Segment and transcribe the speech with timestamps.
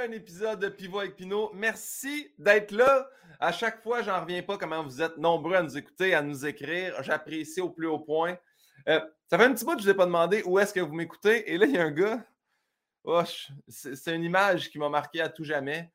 [0.00, 1.50] un épisode de Pivot avec Pinot.
[1.52, 3.06] Merci d'être là.
[3.38, 6.46] À chaque fois, j'en reviens pas comment vous êtes nombreux à nous écouter, à nous
[6.46, 7.02] écrire.
[7.02, 8.38] J'apprécie au plus haut point.
[8.88, 10.72] Euh, ça fait un petit bout que je ne vous ai pas demandé où est-ce
[10.72, 11.52] que vous m'écoutez.
[11.52, 12.24] Et là, il y a un gars.
[13.68, 15.92] C'est une image qui m'a marqué à tout jamais.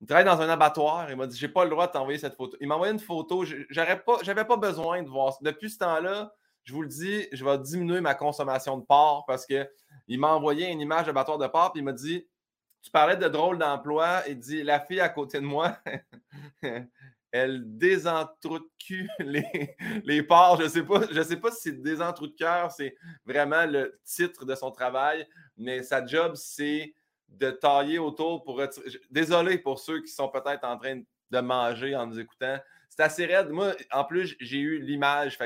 [0.00, 1.10] Il travaille dans un abattoir.
[1.10, 2.56] Il m'a dit J'ai pas le droit de t'envoyer cette photo.
[2.58, 3.44] Il m'a envoyé une photo.
[3.68, 5.36] J'avais pas, pas besoin de voir.
[5.42, 6.32] Depuis ce temps-là,
[6.64, 9.68] je vous le dis, je vais diminuer ma consommation de porc parce qu'il
[10.08, 11.72] m'a envoyé une image d'abattoir de porc.
[11.72, 12.26] Puis il m'a dit
[12.82, 14.22] Tu parlais de drôle d'emploi.
[14.28, 15.78] Il dit La fille à côté de moi,
[17.32, 18.68] elle désentrouque
[19.18, 20.58] les, les porcs.
[20.58, 24.54] Je ne sais, pas, sais pas si c'est de cœur, c'est vraiment le titre de
[24.54, 25.26] son travail,
[25.56, 26.94] mais sa job, c'est
[27.28, 28.60] de tailler autour pour
[29.10, 32.58] Désolé pour ceux qui sont peut-être en train de manger en nous écoutant.
[32.90, 33.48] C'est assez raide.
[33.48, 35.38] Moi, en plus, j'ai eu l'image.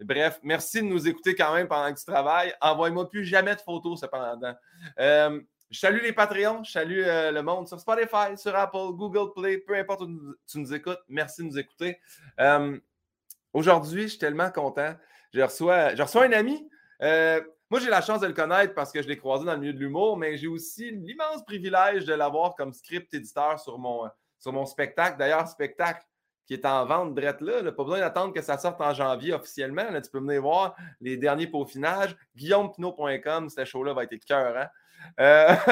[0.00, 2.54] Bref, merci de nous écouter quand même pendant que tu travailles.
[2.60, 4.54] Envoie-moi plus jamais de photos cependant.
[4.98, 9.32] Euh, je salue les Patreons, je salue euh, le monde sur Spotify, sur Apple, Google
[9.34, 10.98] Play, peu importe où tu nous écoutes.
[11.08, 11.98] Merci de nous écouter.
[12.40, 12.78] Euh,
[13.52, 14.94] aujourd'hui, je suis tellement content.
[15.32, 16.68] Je reçois, je reçois un ami.
[17.02, 19.60] Euh, moi, j'ai la chance de le connaître parce que je l'ai croisé dans le
[19.60, 24.10] milieu de l'humour, mais j'ai aussi l'immense privilège de l'avoir comme script éditeur sur mon,
[24.40, 25.18] sur mon spectacle.
[25.18, 26.04] D'ailleurs, spectacle
[26.46, 29.88] qui est en vente drette là, Pas besoin d'attendre que ça sorte en janvier officiellement.
[29.88, 32.16] Là, tu peux venir voir les derniers peaufinages.
[32.34, 34.56] GuillaumePinot.com, ce show-là va être cœur.
[34.56, 34.66] Hein?
[35.18, 35.54] Euh,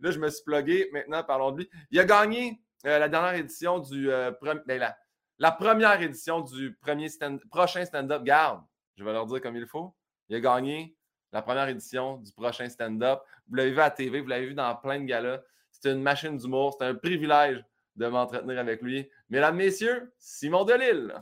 [0.00, 0.88] là, je me suis plugué.
[0.92, 1.70] Maintenant, parlons de lui.
[1.90, 4.10] Il a gagné euh, la dernière édition du.
[4.10, 4.30] Euh,
[4.66, 4.94] ben,
[5.38, 7.08] la, première édition du premier
[7.50, 8.22] prochain stand-up.
[8.22, 8.62] Garde,
[8.96, 9.94] je vais leur dire comme il faut.
[10.28, 10.96] Il a gagné
[11.32, 13.20] la première édition du prochain stand-up.
[13.48, 15.40] Vous l'avez vu à TV, vous l'avez vu dans plein de galas.
[15.70, 16.76] C'est une machine d'humour.
[16.78, 17.64] C'est un privilège
[17.96, 19.08] de m'entretenir avec lui.
[19.28, 21.12] Mesdames, Messieurs, Simon Delille.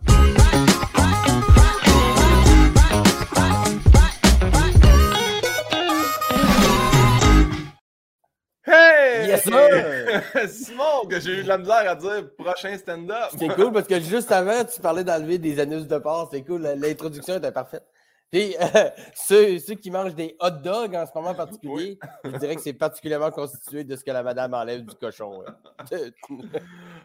[9.31, 10.49] Yes, sir!
[10.49, 13.31] Simon, que j'ai eu de la misère à dire prochain stand-up.
[13.39, 16.31] C'est cool parce que juste avant, tu parlais d'enlever des anus de porc.
[16.33, 16.63] C'est cool.
[16.63, 17.85] L'introduction était parfaite.
[18.31, 22.55] Puis euh, ceux, ceux, qui mangent des hot dogs en ce moment particulier, je dirais
[22.55, 25.43] que c'est particulièrement constitué de ce que la madame enlève du cochon.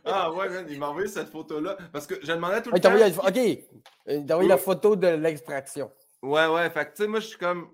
[0.06, 1.78] ah ouais, il m'a envoyé cette photo-là.
[1.92, 2.94] Parce que je demandais tout le temps.
[3.28, 3.36] OK,
[4.08, 5.92] il t'a envoyé la photo de l'extraction.
[6.22, 6.70] Ouais, ouais.
[6.70, 7.70] Fait que tu sais, moi, je suis comme.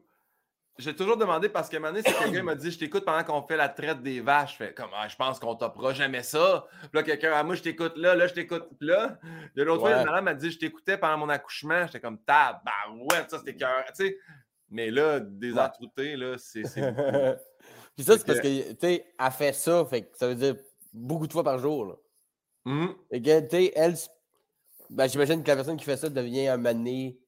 [0.77, 3.23] J'ai toujours demandé parce qu'à un moment donné, c'est quelqu'un m'a dit Je t'écoute pendant
[3.23, 4.53] qu'on fait la traite des vaches.
[4.53, 6.65] Je fais comme ah, je pense qu'on t'offrira jamais ça.
[6.81, 9.19] Puis là, quelqu'un, ah, moi, je t'écoute là, là, je t'écoute là.
[9.55, 11.85] De l'autre fois, une madame m'a dit Je t'écoutais pendant mon accouchement.
[11.85, 13.83] J'étais comme tab, bah ouais, ça c'était cœur.
[13.95, 14.17] Tu sais,
[14.69, 16.63] mais là, des entroutés, là, c'est.
[17.95, 20.55] Puis ça, c'est parce que, tu sais, elle fait ça, fait que ça veut dire
[20.93, 21.85] beaucoup de fois par jour.
[21.85, 21.95] Là.
[22.65, 22.87] Mmh.
[23.11, 23.95] Et que, tu sais, elle,
[24.89, 27.19] ben, j'imagine que la personne qui fait ça devient un mané.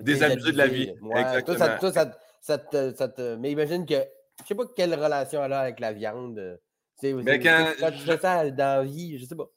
[0.00, 0.90] Désabusé de la vie.
[0.90, 1.78] Exactement.
[1.78, 3.94] Toi, ça, ça te, Mais imagine que.
[4.42, 6.38] Je sais pas quelle relation elle a avec la viande.
[6.38, 6.56] Euh,
[7.02, 7.72] mais quand.
[7.78, 9.48] tu fais ça dans la vie, je sais pas.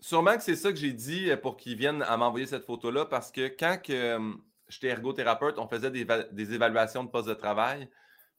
[0.00, 3.06] Sûrement que c'est ça que j'ai dit euh, pour qu'ils viennent à m'envoyer cette photo-là
[3.06, 4.18] parce que quand que,
[4.68, 7.88] j'étais ergothérapeute, on faisait des, des, évaluations de poste de travail.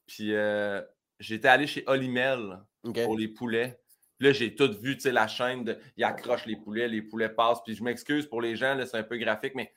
[0.06, 0.82] Puis euh,
[1.20, 2.60] j'étais allé chez Olimel
[3.04, 3.80] pour les poulets.
[4.20, 7.30] là, j'ai tout vu, tu sais, la chaîne, de, ils accrochent les poulets, les poulets
[7.30, 7.64] passent.
[7.64, 9.74] Puis je m'excuse pour les gens, c'est un peu graphique, mais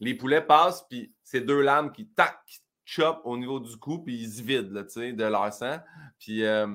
[0.00, 2.38] les poulets passent, puis c'est deux lames qui, tac,
[2.84, 5.78] chop au niveau du cou, puis ils se vident là, de leur sang.
[6.18, 6.66] Puis euh,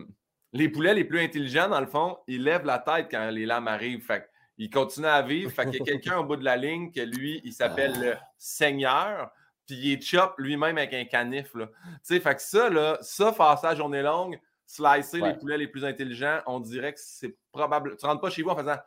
[0.53, 3.67] les poulets les plus intelligents, dans le fond, ils lèvent la tête quand les lames
[3.67, 4.03] arrivent.
[4.03, 5.51] Fait ils continuent à vivre.
[5.51, 8.15] Fait qu'il y a quelqu'un au bout de la ligne que lui, il s'appelle le
[8.37, 9.31] Seigneur.
[9.65, 11.53] Puis il est chop lui-même avec un canif.
[11.55, 11.69] Là.
[12.03, 15.85] fait que ça, là, ça, faire ça à journée longue, slicer les poulets les plus
[15.85, 17.95] intelligents, on dirait que c'est probable.
[17.97, 18.77] Tu rentres pas chez vous en faisant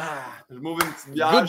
[0.00, 1.44] ah, je m'ouvre une petite bière.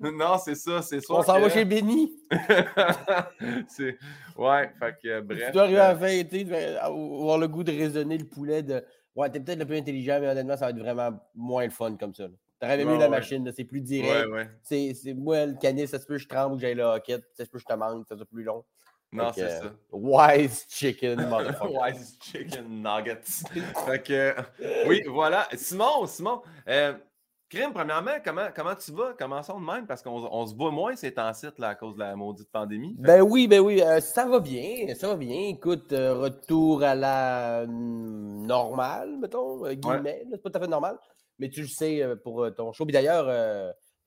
[0.00, 1.14] non, c'est ça, c'est ça.
[1.14, 2.12] On s'en va chez Benny.
[3.68, 3.96] c'est...
[4.36, 5.46] Ouais, fait que bref.
[5.46, 8.82] Tu dois arriver à la fin été, avoir le goût de raisonner le poulet de.
[9.14, 11.96] Ouais, t'es peut-être le plus intelligent, mais honnêtement, ça va être vraiment moins le fun
[11.96, 12.26] comme ça.
[12.58, 14.28] T'aurais mieux la machine, c'est plus direct.
[14.28, 16.74] Ouais, c'est, c'est moi, le canis, ça se peut que je tremble ou que j'aille
[16.74, 18.64] la hockey, ça se peut que je te manque, ça sera plus long.
[19.12, 19.72] Non, c'est ça.
[19.92, 21.78] Wise chicken, motherfucker.
[21.78, 23.44] wise chicken nuggets.
[23.86, 24.34] fait que,
[24.86, 25.48] oui, voilà.
[25.54, 26.94] Simon, Simon, euh,
[27.48, 29.12] Crime, premièrement, comment, comment tu vas?
[29.16, 32.50] Commençons de même parce qu'on se voit moins ces temps-ci à cause de la maudite
[32.50, 32.96] pandémie.
[32.98, 35.50] Ben oui, ben oui, euh, ça va bien, ça va bien.
[35.50, 40.98] Écoute, euh, retour à la normale, mettons, euh, guillemets, c'est pas tout à fait normal,
[41.38, 42.84] mais tu le sais pour ton show.
[42.84, 43.26] Puis d'ailleurs,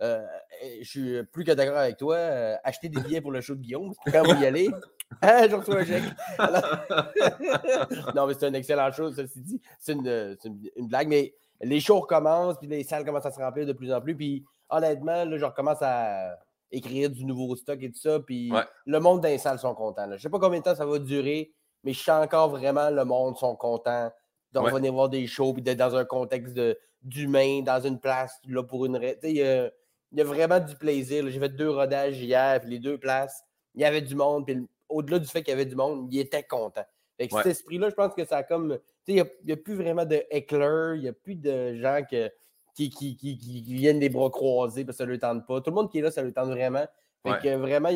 [0.01, 2.18] je suis plus que d'accord avec toi,
[2.65, 4.69] acheter des billets pour le show de Guillaume, quand vous y allez,
[5.21, 6.03] hein, je reçois un chèque.
[8.15, 9.62] non, mais c'est une excellente chose, ceci dit.
[9.80, 10.35] C'est une,
[10.75, 13.94] une blague, mais les shows recommencent, puis les salles commencent à se remplir de plus
[13.94, 14.15] en plus.
[14.15, 16.38] Puis honnêtement, là, je recommence à
[16.71, 18.19] écrire du nouveau stock et tout ça.
[18.19, 18.51] Puis
[18.85, 20.06] le monde des salles sont contents.
[20.07, 21.51] Je ne sais pas combien de temps ça va durer,
[21.83, 24.11] mais je sens encore vraiment le monde sont contents
[24.51, 26.59] de revenir voir des shows, puis d'être dans un contexte
[27.03, 29.00] d'humain, dans une place, là, pour une.
[29.23, 29.69] Il y, a,
[30.11, 31.29] y a vraiment du plaisir.
[31.29, 33.44] J'ai fait deux rodages hier, puis les deux places,
[33.75, 34.57] il y avait du monde, puis
[34.89, 36.83] au-delà du fait qu'il y avait du monde, il était content.
[37.19, 38.79] Avec cet esprit-là, je pense que ça a comme.
[39.09, 42.31] Il n'y a, a, plus vraiment de éclairs, il n'y a plus de gens que,
[42.75, 45.61] qui, qui, qui, qui, viennent des bras croisés parce que ça ne le tente pas.
[45.61, 46.85] Tout le monde qui est là, ça le tente vraiment.
[47.25, 47.89] Fait que vraiment,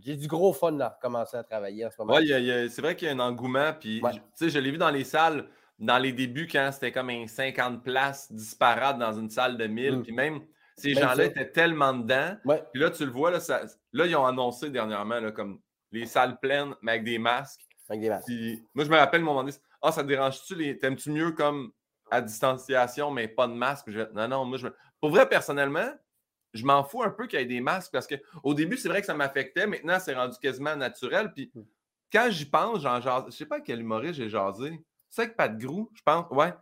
[0.00, 2.14] j'ai du gros fun à commencer à travailler en ce moment.
[2.14, 2.28] Oui,
[2.70, 3.72] c'est vrai qu'il y a un engouement.
[3.78, 4.00] Puis,
[4.34, 5.46] sais, je l'ai vu dans les salles,
[5.78, 9.98] dans les débuts, quand c'était comme un 50 places disparates dans une salle de 1000.
[9.98, 10.02] Mmh.
[10.02, 10.40] Puis même,
[10.76, 12.36] ces gens-là étaient tellement dedans.
[12.72, 13.38] Puis là, tu le vois, là,
[13.92, 15.60] là, ils ont annoncé dernièrement là, comme
[15.92, 17.60] les salles pleines, mais avec des masques.
[17.88, 18.28] Avec des masques.
[18.74, 20.78] moi, je me rappelle, mon moment donné, ah, ça te dérange-tu?
[20.78, 21.72] T'aimes-tu mieux comme
[22.10, 23.88] à distanciation, mais pas de masque?
[24.14, 24.68] Non, non, moi, je
[25.00, 25.92] Pour vrai, personnellement,
[26.54, 29.00] je m'en fous un peu qu'il y ait des masques parce qu'au début, c'est vrai
[29.00, 29.66] que ça m'affectait.
[29.66, 31.32] Maintenant, c'est rendu quasiment naturel.
[31.32, 31.60] Puis mmh.
[32.12, 34.80] quand j'y pense, genre, je sais pas quel humoriste j'ai jasé.
[35.10, 36.26] C'est avec Pat Grou, je pense.
[36.30, 36.52] Ouais.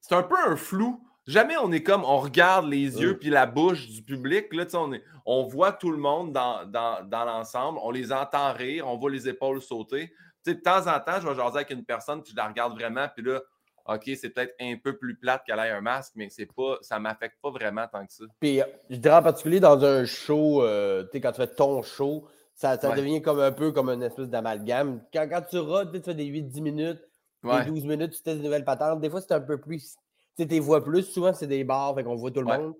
[0.00, 1.06] C'est un peu un flou.
[1.26, 4.52] Jamais on est comme, on regarde les yeux puis la bouche du public.
[4.52, 7.78] Là, on, est, on voit tout le monde dans, dans, l'ensemble.
[7.82, 8.88] On les entend rire.
[8.88, 10.12] On voit les épaules sauter.
[10.46, 13.06] De temps en temps, je vais jaser avec une personne puis je la regarde vraiment.
[13.14, 13.40] Puis là,
[13.86, 16.96] OK, c'est peut-être un peu plus plate qu'elle ait un masque, mais c'est pas, ça
[16.96, 18.24] ne m'affecte pas vraiment tant que ça.
[18.40, 21.82] Puis, je dirais en particulier dans un show, euh, tu sais, quand tu fais ton
[21.82, 25.02] show, ça, ça devient comme un peu comme une espèce d'amalgame.
[25.12, 27.00] Quand, quand tu rodes, tu fais des 8-10 minutes,
[27.42, 29.00] des 12 minutes, tu testes des nouvelles patentes.
[29.00, 29.96] Des fois, c'est un peu plus.
[30.36, 31.02] Tu sais, vois plus.
[31.02, 32.74] Souvent, c'est des bars, fait qu'on voit tout le monde.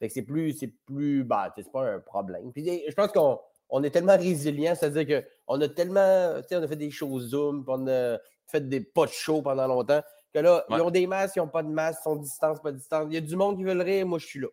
[0.00, 0.52] Fait que c'est plus.
[0.52, 1.24] C'est plus.
[1.24, 2.52] Bah, c'est pas un problème.
[2.52, 3.38] Puis, je pense qu'on
[3.70, 6.40] on est tellement résilient, c'est-à-dire qu'on a tellement.
[6.42, 9.42] Tu sais, on a fait des shows Zoom, on a fait des pas de show
[9.42, 12.16] pendant longtemps que là, ils ont des masques, ils n'ont pas de masques, ils sont
[12.16, 13.06] distance, pas de distance.
[13.08, 14.48] Il y a du monde qui veut le rire, moi je suis là.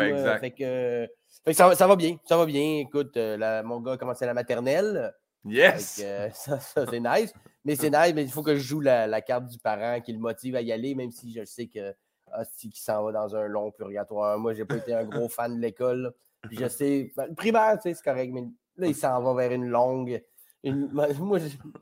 [0.00, 0.40] exact.
[0.40, 1.08] Fait que,
[1.52, 2.78] ça, ça, va bien, ça va bien.
[2.80, 5.12] Écoute, euh, mon gars a commencé la maternelle.
[5.44, 6.00] Yes!
[6.02, 7.32] Euh, ça, c'est nice.
[7.64, 10.18] Mais c'est nice, mais il faut que je joue la, carte du parent qui le
[10.18, 11.94] motive à y aller, même si je sais que
[12.32, 14.38] ah, qui s'en va dans un long purgatoire.
[14.38, 16.12] Moi, j'ai pas été un gros fan de l'école.
[16.42, 18.44] Puis je sais, ben, le primaire, tu sais, c'est correct, mais
[18.76, 20.22] là, il s'en va vers une longue.
[20.64, 21.38] moi,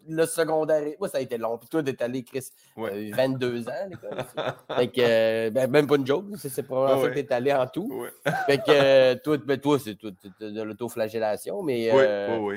[0.06, 1.56] le secondaire, moi, ça a été long.
[1.56, 4.25] Puis toi, d'être allé, Chris, 22 euh, ans l'école.
[4.76, 7.67] fait que, euh, ben, même pas une joke, c'est probablement ça que t'es allé en
[7.67, 8.05] tout.
[8.47, 9.97] Fait que, euh, toi, ben, toi c'est
[10.41, 11.91] de l'autoflagellation, mais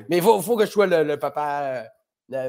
[0.09, 1.85] mais il faut, faut, que je sois le, papa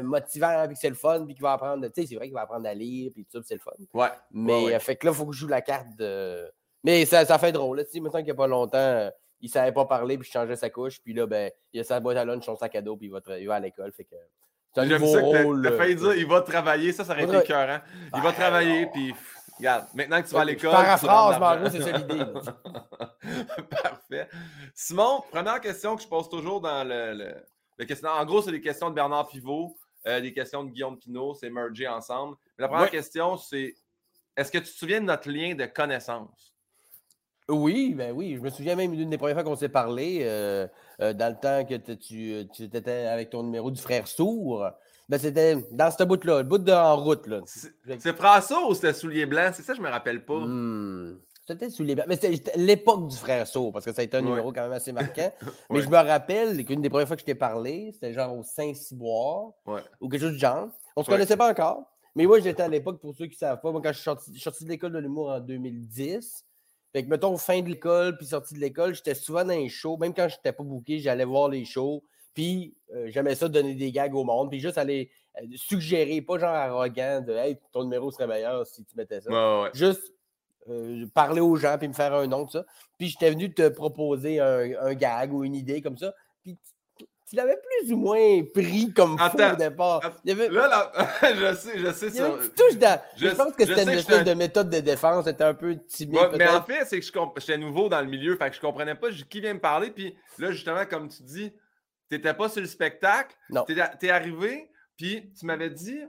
[0.02, 2.35] motivant, puis que c'est le fun, puis qu'il va apprendre, tu sais, c'est vrai qu'il
[2.35, 3.70] va apprendre à lire, puis tout ça, c'est le fun.
[3.94, 4.08] Ouais.
[4.32, 6.50] Mais, fait que là, il faut que je joue la carte de.
[6.82, 9.50] Mais ça, ça fait drôle, tu sais, maintenant qu'il n'y a pas longtemps il ne
[9.50, 11.00] savait pas parler, puis je changeais sa couche.
[11.02, 13.12] Puis là, ben, il a sa boîte à lunch, son sac à dos, puis il
[13.12, 13.92] va, il va à l'école.
[13.92, 14.16] Fait que
[14.75, 15.62] c'est un nouveau rôle.
[15.62, 16.92] T'as failli dire, il va travailler.
[16.92, 17.81] Ça, ça aurait été écœurant.
[18.14, 19.14] Il va travailler, puis
[19.58, 20.70] regarde, maintenant que tu vas à l'école.
[20.70, 22.25] Paraphrase, Mario, c'est ça l'idée.
[23.82, 24.28] Parfait.
[24.75, 27.34] Simon, première question que je pose toujours dans le,
[27.78, 28.19] le, questionnaire.
[28.19, 29.76] En gros, c'est des questions de Bernard Pivot,
[30.06, 32.37] euh, des questions de Guillaume Pinot, c'est mergé ensemble.
[32.58, 33.75] La première question, c'est
[34.37, 36.50] est-ce que tu te souviens de notre lien de connaissance?
[37.50, 38.37] Oui, ben oui.
[38.37, 40.67] Je me souviens même d'une des premières fois qu'on s'est parlé, euh,
[41.00, 44.70] euh, dans le temps que tu, tu étais avec ton numéro du frère sourd.
[45.08, 47.26] Ben, c'était dans ce bout-là, le bout de en route.
[47.26, 47.41] Là.
[47.47, 49.50] C'est François ou c'était Soulier Blanc?
[49.52, 50.38] C'est ça, je me rappelle pas.
[50.38, 51.19] Hmm.
[51.49, 52.05] C'était Soulier Blanc.
[52.06, 54.73] Mais c'était l'époque du frère sourd, parce que ça a été un numéro quand même
[54.73, 55.32] assez marquant.
[55.70, 58.44] Mais je me rappelle qu'une des premières fois que je t'ai parlé, c'était genre au
[58.44, 59.50] Saint-Cyboire
[60.00, 60.69] ou quelque chose du genre.
[60.94, 61.91] On se connaissait pas encore.
[62.14, 64.40] Mais moi, j'étais à l'époque, pour ceux qui ne savent pas, moi, quand je suis
[64.40, 66.45] sorti de l'école de l'humour en 2010,
[66.92, 69.97] fait que, mettons, fin de l'école, puis sortie de l'école, j'étais souvent dans les shows.
[69.99, 72.02] Même quand je n'étais pas booké, j'allais voir les shows.
[72.35, 74.50] Puis euh, j'aimais ça donner des gags au monde.
[74.50, 78.85] Puis juste aller euh, suggérer, pas genre arrogant de Hey, ton numéro serait meilleur si
[78.85, 79.70] tu mettais ça.
[79.73, 80.12] Juste
[80.68, 82.66] euh, parler aux gens, puis me faire un nom, tout ça.
[82.99, 86.12] Puis j'étais venu te proposer un, un, gag ou une idée comme ça.
[86.42, 86.59] Puis
[87.30, 90.00] tu l'avais plus ou moins pris comme fou au départ.
[90.25, 92.37] Là, là, je sais, je sais ça.
[93.16, 96.30] Je, pense que c'était une espèce de méthode de défense, c'était un peu timide.
[96.37, 97.06] mais en fait, c'est que
[97.38, 99.90] j'étais nouveau dans le milieu, fait que je comprenais pas qui vient me parler.
[99.92, 101.52] Puis là, justement, comme tu dis,
[102.10, 103.37] tu n'étais pas sur le spectacle.
[103.49, 103.64] Non.
[103.64, 106.00] Tu es, arrivé, puis tu m'avais dit.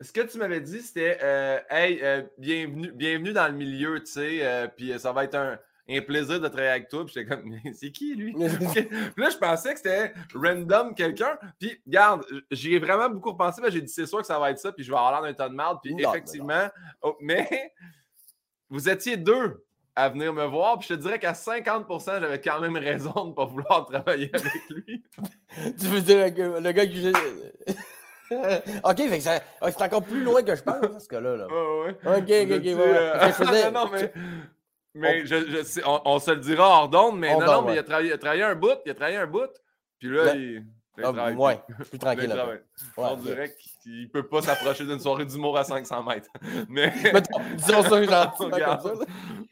[0.00, 4.12] Ce que tu m'avais dit, c'était euh, Hey, euh, bienvenue, bienvenue dans le milieu, tu
[4.12, 5.58] sais, euh, puis ça va être un
[5.88, 7.04] un plaisir de travailler avec toi.
[7.04, 8.32] Puis j'étais comme, c'est qui lui?
[9.16, 11.38] là, je pensais que c'était random quelqu'un.
[11.58, 13.60] Puis, regarde, j'y ai vraiment beaucoup repensé.
[13.62, 14.72] Mais j'ai dit, c'est sûr que ça va être ça.
[14.72, 15.76] Puis je vais avoir l'air d'un tas de mal.
[15.82, 16.68] Puis effectivement,
[17.02, 17.72] oh, mais
[18.68, 19.64] vous étiez deux
[19.96, 20.78] à venir me voir.
[20.78, 24.30] Puis je te dirais qu'à 50% j'avais quand même raison de ne pas vouloir travailler
[24.32, 25.02] avec lui.
[25.78, 27.12] tu veux dire que le gars qui.
[28.84, 31.36] ok, c'est encore plus loin que je pense, ce cas-là.
[31.36, 31.46] Là.
[31.46, 31.96] ouais.
[32.04, 32.66] Ok, ok, ok.
[32.66, 34.12] Euh, non, mais
[34.94, 35.26] mais on...
[35.26, 38.12] Je, on, se le dira hors d'onde, mais non, non, mais il a, travaillé, il
[38.12, 39.50] a, travaillé, un bout, il a travaillé un bout.
[39.98, 40.64] Puis là, il...
[41.02, 42.32] Ah, ouais, plus tranquille.
[42.32, 42.60] Ouais,
[42.96, 46.28] on dirait qu'il ne peut pas s'approcher d'une soirée d'humour à 500 mètres.
[46.68, 46.92] Mais.
[47.56, 48.92] disons ça gentil, comme ça.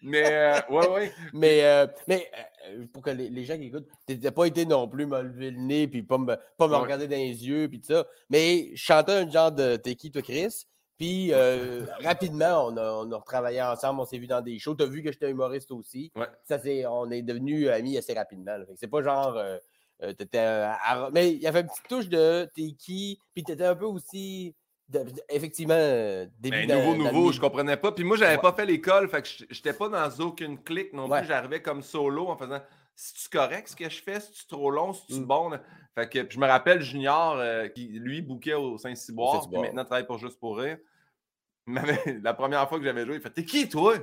[0.03, 1.13] Mais, euh, ouais, ouais.
[1.33, 2.29] Mais, euh, mais
[2.69, 5.51] euh, pour que les, gens qui écoutent, tu n'as pas été non plus me lever
[5.51, 8.07] le nez puis pas me, pas me regarder dans les yeux puis tout ça.
[8.29, 10.67] Mais je chantais un genre de T'es qui, toi, Chris?
[10.99, 11.33] Puis
[12.03, 14.75] rapidement, on a, on a retravaillé ensemble, on s'est vu dans des shows.
[14.75, 16.13] Tu as vu que j'étais humoriste aussi.
[16.17, 16.27] Ouais.
[16.45, 16.59] Ça,
[16.91, 18.57] on est devenus amis assez rapidement.
[18.77, 19.37] C'est pas genre.
[20.03, 20.13] Euh,
[21.13, 24.55] mais il y avait une petite touche de t'es qui, puis t'étais un peu aussi.
[25.29, 27.93] effectivement, euh, début ben, Nouveau, nouveau, je comprenais pas.
[27.93, 31.25] Puis moi, j'avais pas fait l'école, fait que j'étais pas dans aucune clique non plus.
[31.27, 32.61] J'arrivais comme solo en faisant
[32.97, 35.27] si tu correct ce que je fais, si tu trop long, si tu mmh.
[35.27, 35.51] bon?
[35.95, 40.07] Fait que je me rappelle Junior euh, qui lui bouquait au Saint-Cyboire, puis maintenant travaille
[40.07, 40.79] pour Juste pour rire.
[42.23, 43.97] La première fois que j'avais joué, il fait T'es qui toi?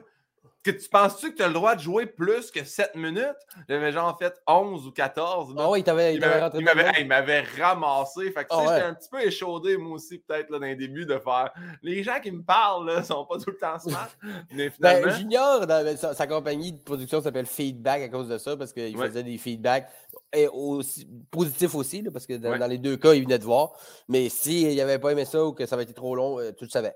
[0.63, 3.35] Que tu penses-tu que tu as le droit de jouer plus que 7 minutes?
[3.67, 5.55] J'avais genre fait 11 ou 14.
[5.57, 8.31] Ah oui, il t'avait Il m'avait ramassé.
[8.31, 11.19] Fait que ah j'étais un petit peu échaudé, moi aussi, peut-être, dans les débuts, de
[11.19, 11.51] faire.
[11.81, 14.09] Les gens qui me parlent, là, sont pas tout le temps smart.
[14.51, 15.11] mais ben, finalement.
[15.11, 19.23] Junior, dans sa, compagnie de production s'appelle Feedback à cause de ça, parce qu'il faisait
[19.23, 19.89] des feedbacks
[20.31, 23.73] et aussi, positifs aussi, parce que dans, les deux cas, il venait de voir.
[24.07, 26.63] Mais s'il n'avait pas aimé ça ou que ça avait été trop long, euh, tu
[26.63, 26.95] le savais.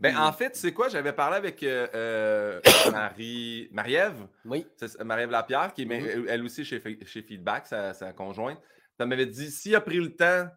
[0.00, 4.26] Ben, en fait, tu sais quoi, j'avais parlé avec euh, euh, Marie, Marie-Ève.
[4.46, 4.66] Oui.
[5.04, 6.24] Marie-Ève Lapierre, qui est mm-hmm.
[6.26, 8.58] elle aussi chez, chez Feedback, sa, conjointe.
[8.98, 10.48] Elle m'avait dit s'il a pris le temps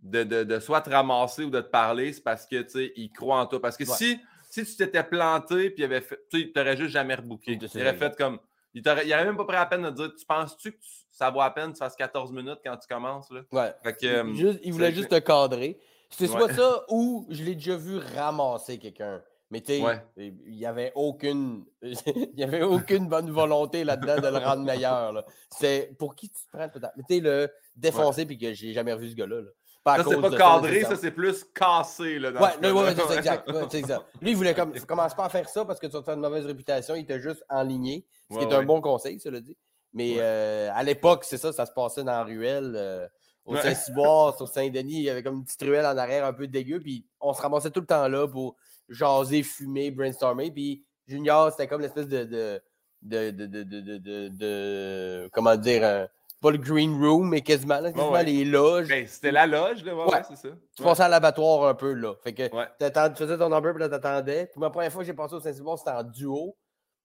[0.00, 3.10] de, de, soit te ramasser ou de te parler, c'est parce que tu sais, il
[3.12, 3.60] croit en toi.
[3.60, 4.18] Parce que si,
[4.50, 7.58] si tu t'étais planté puis il avait fait, tu t'aurais juste jamais rebooké.
[7.74, 8.38] Il aurait fait comme.
[8.74, 10.78] Il n'aurait même pas pris la peine de dire Tu penses-tu que
[11.10, 13.30] ça vaut la peine que tu fasses 14 minutes quand tu commences?
[13.30, 13.42] Là?
[13.52, 13.74] Ouais.
[14.04, 15.78] Euh, il voulait juste te cadrer.
[16.16, 19.22] C'est soit ça ou je l'ai déjà vu ramasser quelqu'un.
[19.50, 24.28] Mais tu sais, il n'y avait aucune il y avait aucune bonne volonté là-dedans de
[24.28, 25.24] le rendre meilleur.
[25.50, 26.92] C'est pour qui tu te prends peut-être.
[26.96, 29.42] Mais tu sais, le défoncer puis que j'ai jamais revu ce gars-là.
[29.84, 32.18] ça, c'est pas cadré, ça, c'est plus cassé.
[32.18, 33.50] Là, ouais, c'est exact.
[33.74, 34.06] exact.
[34.22, 34.72] Lui, il voulait comme.
[34.88, 36.94] Commence pas à faire ça parce que tu faire une mauvaise réputation.
[36.94, 38.06] Il était juste enligné.
[38.30, 39.56] Ce qui est un bon conseil, ça le dit.
[39.92, 42.72] Mais euh, à l'époque, c'est ça, ça se passait dans la ruelle.
[42.74, 43.06] Euh,
[43.44, 46.46] au Saint-Cyboire, sur Saint-Denis, il y avait comme une petite ruelle en arrière un peu
[46.46, 48.56] dégueu, puis on se ramassait tout le temps là pour
[48.88, 52.62] jaser, fumer, brainstormer, puis Junior, c'était comme l'espèce de
[53.02, 56.08] de, de, de, de, comment dire,
[56.40, 58.88] pas le green room, mais quasiment, quasiment les loges.
[58.88, 60.48] Ben, c'était la loge, là, ouais, c'est ça.
[60.76, 62.14] Tu passais à l'abattoir un peu, là.
[62.22, 64.46] Fait que tu faisais ton number, puis là, t'attendais.
[64.46, 66.56] Puis ma première fois que j'ai passé au Saint-Cyboire, c'était en duo,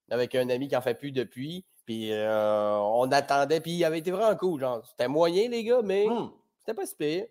[0.10, 1.66] avec un ami qui en fait plus depuis.
[1.88, 4.60] Puis euh, on attendait, puis il avait été vraiment cool.
[4.60, 6.30] Genre, c'était moyen, les gars, mais hmm.
[6.60, 7.26] c'était pas si pire.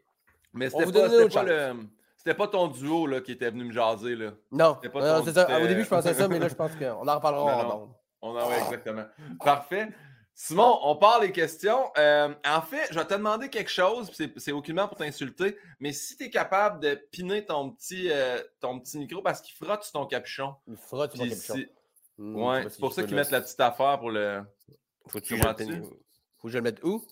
[0.54, 0.92] Mais c'était pas,
[1.28, 2.34] pas, le.
[2.34, 4.16] Pas ton duo là, qui était venu me jaser.
[4.16, 4.30] Là.
[4.50, 5.60] Non, non c'est ça.
[5.60, 8.48] Au début, je pensais ça, mais là, je pense qu'on en reparlera en On en
[8.48, 9.04] va exactement.
[9.44, 9.90] Parfait.
[10.32, 11.90] Simon, on parle les questions.
[11.98, 16.16] Euh, en fait, je vais te demander quelque chose, c'est aucunement pour t'insulter, mais si
[16.16, 19.92] tu es capable de piner ton petit, euh, ton petit micro parce qu'il frotte sur
[19.92, 20.54] ton capuchon.
[20.66, 21.54] Il frotte sur ton capuchon.
[22.18, 24.42] Ouais, c'est pour ça qu'ils mettent la petite affaire pour le.
[25.08, 27.04] Faut que, Faut que je le mette où?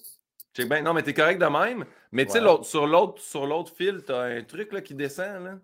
[0.57, 0.83] Bien.
[0.83, 1.85] Non, mais t'es correct de même.
[2.13, 5.45] Mais tu sais, sur l'autre fil, t'as un truc là, qui descend.
[5.45, 5.59] là.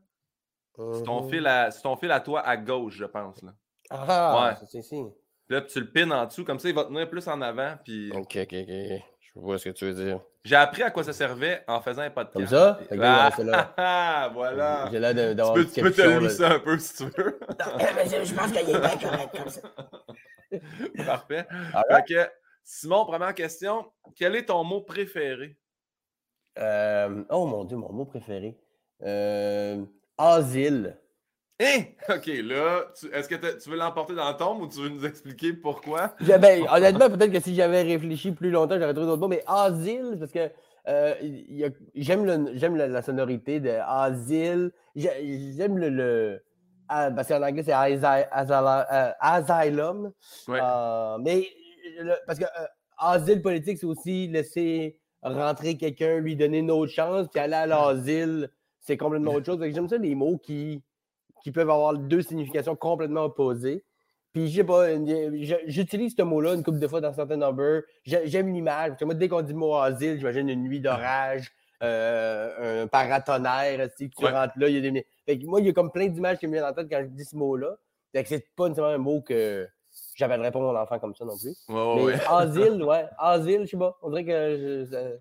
[0.95, 3.43] C'est ton, fil à, ton fil à toi à gauche, je pense.
[3.43, 3.53] Là.
[3.91, 4.67] Ah, ouais.
[4.67, 5.05] c'est ici.
[5.49, 7.75] Là, tu le pines en dessous, comme ça, il va tenir plus en avant.
[7.85, 8.11] Puis...
[8.13, 9.03] Ok, ok, ok.
[9.35, 10.21] Je vois ce que tu veux dire.
[10.45, 12.35] J'ai appris à quoi ça servait en faisant un podcast.
[12.35, 12.81] Comme ça?
[12.91, 13.75] Ah, là.
[13.77, 14.89] Ah, voilà.
[14.91, 17.39] J'ai l'air d'avoir Tu peux, tu peux te lisser un peu si tu veux.
[17.49, 19.61] je pense qu'il est bien correct comme ça.
[21.07, 21.47] Parfait.
[21.91, 22.31] Ok.
[22.65, 23.91] Simon, première question.
[24.17, 25.57] Quel est ton mot préféré?
[26.59, 28.59] Euh, oh mon Dieu, mon mot préféré.
[29.03, 29.85] Euh,
[30.19, 30.99] asile.
[31.61, 31.83] Hein?
[32.09, 35.53] OK, là, est-ce que tu veux l'emporter dans le tombe ou tu veux nous expliquer
[35.53, 36.15] pourquoi?
[36.21, 40.17] Ben, honnêtement, peut-être que si j'avais réfléchi plus longtemps, j'aurais trouvé d'autres mots, mais asile,
[40.19, 40.51] parce que
[40.89, 41.15] euh,
[41.95, 44.73] j'aime la, sonorité de asile.
[44.97, 46.43] J'aime le.
[46.89, 50.13] Ah, parce qu'en anglais, c'est euh, asylum.
[50.49, 51.47] Euh, mais
[52.27, 52.47] parce que
[52.99, 57.67] asile politique, c'est aussi laisser rentrer quelqu'un, lui donner une autre chance, puis aller à
[57.67, 58.51] l'asile,
[58.81, 59.61] c'est complètement autre chose.
[59.61, 60.83] J'aime ça, les mots qui
[61.43, 63.85] qui peuvent avoir deux significations complètement opposées.
[64.33, 64.87] Puis, je sais pas,
[65.67, 67.83] j'utilise ce mot-là une couple de fois dans certains numbers.
[68.05, 68.91] J'aime l'image.
[68.91, 71.51] Parce que moi, dès qu'on dit le mot asile, j'imagine une nuit d'orage,
[71.83, 74.69] euh, un paratonnerre, si tu rentres là.
[74.69, 75.07] Il y a des...
[75.27, 77.01] fait que moi, il y a comme plein d'images qui me viennent en tête quand
[77.03, 77.75] je dis ce mot-là.
[78.13, 79.69] Fait que c'est pas nécessairement un mot que
[80.15, 81.57] j'appellerais pas mon enfant comme ça non plus.
[81.69, 83.07] Mais asile, ouais.
[83.19, 83.99] Asile, je sais pas.
[84.03, 85.17] On dirait que je,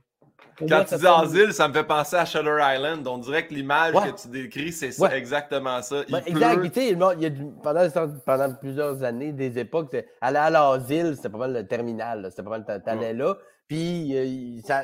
[0.68, 3.08] quand tu dis asile, ça me fait penser à Shutter Island.
[3.08, 6.04] On dirait que l'image que tu décris, c'est exactement ça.
[6.08, 6.62] Il exact.
[6.64, 7.32] Tu sais, il y a
[7.64, 7.88] pendant,
[8.26, 12.28] pendant, plusieurs années, des époques, aller à l'asile, c'était pas mal le terminal.
[12.30, 13.38] C'était pas mal, t'allais là.
[13.68, 14.84] Puis, euh, ça,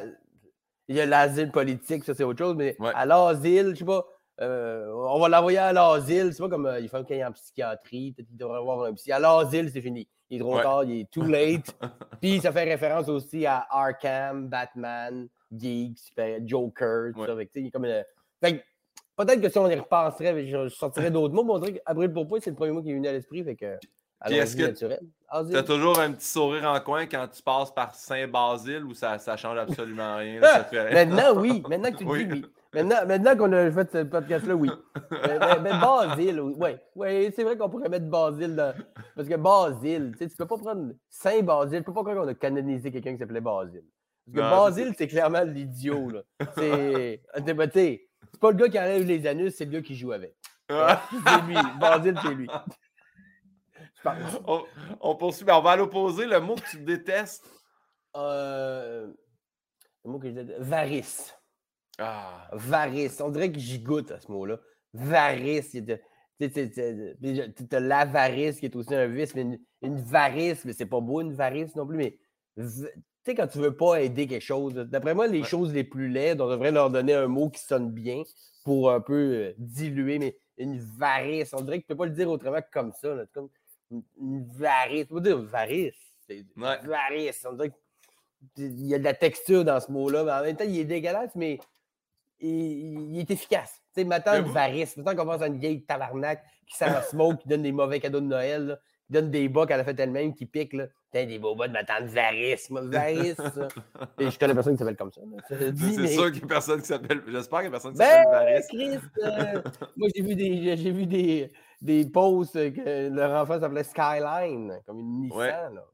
[0.87, 2.91] il y a l'asile politique, ça c'est autre chose, mais Ouais.
[2.93, 4.05] à l'asile, je sais pas,
[4.41, 7.25] euh, on va l'envoyer à l'asile, c'est pas comme euh, il faut qu'il y ait
[7.25, 9.11] en psychiatrie, peut-être qu'il devrait avoir un psy.
[9.11, 10.07] À l'asile, c'est fini.
[10.29, 10.63] Il est trop Ouais.
[10.63, 11.75] tard, il est too late.
[12.21, 17.27] Puis ça fait référence aussi à Arkham, Batman, Geeks, Super- Joker, tout Ouais.
[17.27, 17.35] ça.
[17.35, 18.03] Fait tu il est comme une-
[18.43, 18.63] fait que
[19.17, 22.11] peut-être que si on y repenserait, je, je sortirais d'autres mots, mais on dirait qu'Abril
[22.11, 23.77] Pourpoint, c'est le premier mot qui est venu à l'esprit, fait que.
[24.25, 24.97] Puis est-ce que.
[25.51, 29.35] T'as toujours un petit sourire en coin quand tu passes par Saint-Basile ou ça, ça
[29.37, 30.39] change absolument rien?
[30.39, 31.05] là, ça te fait rien?
[31.05, 31.61] Maintenant, oui.
[31.67, 32.25] Maintenant que tu Oui.
[32.25, 32.45] dis, oui.
[32.73, 34.69] Maintenant, maintenant qu'on a fait ce podcast-là, oui.
[35.11, 36.53] mais, mais- mais Basile, oui.
[36.55, 38.73] Ouais, ouais, c'est vrai qu'on pourrait mettre Basile dans.
[39.15, 41.79] Parce que Basile, tu sais, tu peux pas prendre Saint-Basile.
[41.79, 43.83] Tu peux pas croire qu'on a canonisé quelqu'un qui s'appelait Basile.
[44.25, 46.21] Parce que Non, Basile, c'est clairement l'idiot, là.
[46.57, 47.21] C'est.
[47.35, 50.35] C'est pas le gars qui enlève les anus, c'est le gars qui joue avec.
[50.69, 51.55] C'est lui.
[51.79, 52.47] Basile, c'est lui.
[54.45, 54.63] On,
[55.01, 55.45] on poursuit.
[55.45, 56.25] Ben, on va à l'opposé.
[56.27, 57.43] Le mot que tu détestes.
[58.15, 59.11] Euh,
[60.03, 61.35] le mot que je dis- Varice.
[61.97, 63.19] Ah, Varice.
[63.21, 64.59] On dirait que j'y goûte à ce mot-là.
[64.93, 65.71] Varice.
[65.71, 65.99] Tu
[67.71, 71.21] as l'avarice qui est aussi un vice, mais une, une varice, mais c'est pas beau
[71.21, 72.19] une varice non plus, mais
[72.57, 72.91] v-
[73.25, 75.47] tu sais, quand tu veux pas aider quelque chose, d'après moi, les Ouais.
[75.47, 78.21] choses les plus laides, on devrait leur donner un mot qui sonne bien
[78.63, 82.11] pour un peu euh, diluer, mais une varice, on dirait que tu peux pas le
[82.11, 83.15] dire autrement que comme ça.
[83.15, 83.23] là.
[83.33, 83.49] Comme
[84.21, 85.07] une, varice.
[85.07, 85.95] Tu peux pas dire varice.
[86.27, 86.77] C'est Ouais.
[86.83, 87.45] varice.
[87.49, 87.71] On dirait
[88.55, 90.85] qu'il y a de la texture dans ce mot-là, mais en même temps, il est
[90.85, 91.59] dégueulasse, mais
[92.39, 93.81] il, il est efficace.
[93.95, 94.97] Tu sais, maintenant, une varice.
[94.97, 98.21] Maintenant qu'on pense à une vieille tabarnak qui à smoke, qui donne des mauvais cadeaux
[98.21, 100.85] de Noël, là, qui donne des bas qu'elle a fait elle-même, qui pique, là.
[101.15, 103.67] T'as des beaux bas de ma tante ça.
[104.19, 105.21] Et je connais personne qui s'appelle comme ça.
[105.47, 107.21] c'est mais- sûr qu'il n'y a personne qui s'appelle.
[107.25, 108.67] J'espère qu'il n'y a personne qui Ben, s'appelle Varys.
[108.67, 109.61] Chris, euh,
[109.95, 114.99] moi, j'ai vu des, j'ai vu des, des posts que leur enfant s'appelait Skyline, comme
[114.99, 115.37] une Nissan.
[115.37, 115.47] Ouais.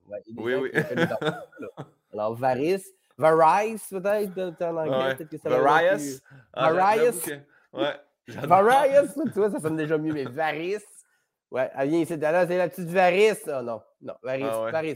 [0.10, 0.18] Là.
[0.26, 0.72] Y Oui, oui.
[0.74, 1.70] enfants, là.
[2.14, 4.98] Alors, Varice, Varice, peut-être, en anglais.
[4.98, 5.16] Ouais.
[5.18, 6.20] peut-être que ça Various?
[6.52, 7.04] Ah, Various.
[7.04, 7.94] j'avoue que- Ouais.
[8.26, 8.64] j'adore.
[8.64, 10.84] Varice, tu vois, ça sonne déjà mieux, mais Varice.
[11.52, 13.48] Ouais, elle vient ici, là, c'est la petite Varice.
[13.48, 14.96] Ah non, non, Varice, Ah ouais.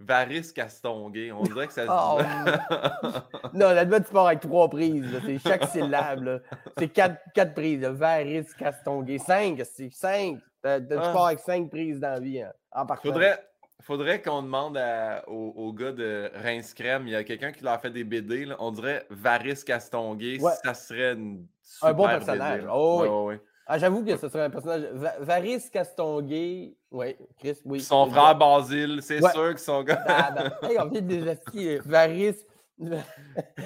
[0.00, 1.30] Varys Castonguay.
[1.32, 3.58] On dirait que ça se Oh, dit.
[3.58, 5.20] Non, là-dedans, tu pars avec trois prises.
[5.24, 6.42] C'est chaque syllabe.
[6.76, 7.80] C'est quatre, quatre prises.
[7.80, 7.90] là.
[7.92, 9.18] Varice, Castonguay.
[9.18, 10.38] Cinq, c'est cinq.
[10.62, 10.80] Tu Ah.
[11.12, 12.42] pars avec cinq prises dans la vie.
[12.42, 13.08] hein, en partant.
[13.08, 13.38] Faudrait,
[13.82, 17.06] faudrait qu'on demande à- au, au gars de Reims Crème.
[17.06, 18.46] Il y a quelqu'un qui leur a fait des BD.
[18.46, 18.56] là.
[18.58, 20.40] On dirait Varys Castonguay.
[20.40, 20.52] Ouais.
[20.64, 21.46] Ça serait une
[21.82, 22.60] Un bon super personnage.
[22.62, 22.70] BD.
[22.72, 23.08] Oh, oui.
[23.34, 23.40] ouais.
[23.66, 24.82] Ah, J'avoue que ce serait un personnage.
[24.92, 26.76] Va- Varice, Castonguay.
[26.90, 27.80] Oui, Chris, oui.
[27.80, 29.30] Son frère Basile, c'est Ouais.
[29.32, 30.02] sûr que son gars.
[30.06, 32.36] Ah, ben, hey, on vient astis, euh, Varys,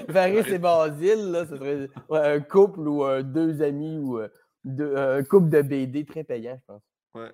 [0.09, 4.29] Varys et Basile, là, ce serait ouais, un couple ou euh, deux amis ou euh,
[4.65, 6.83] deux- un couple de BD très payant, je pense.
[7.15, 7.33] Ouais.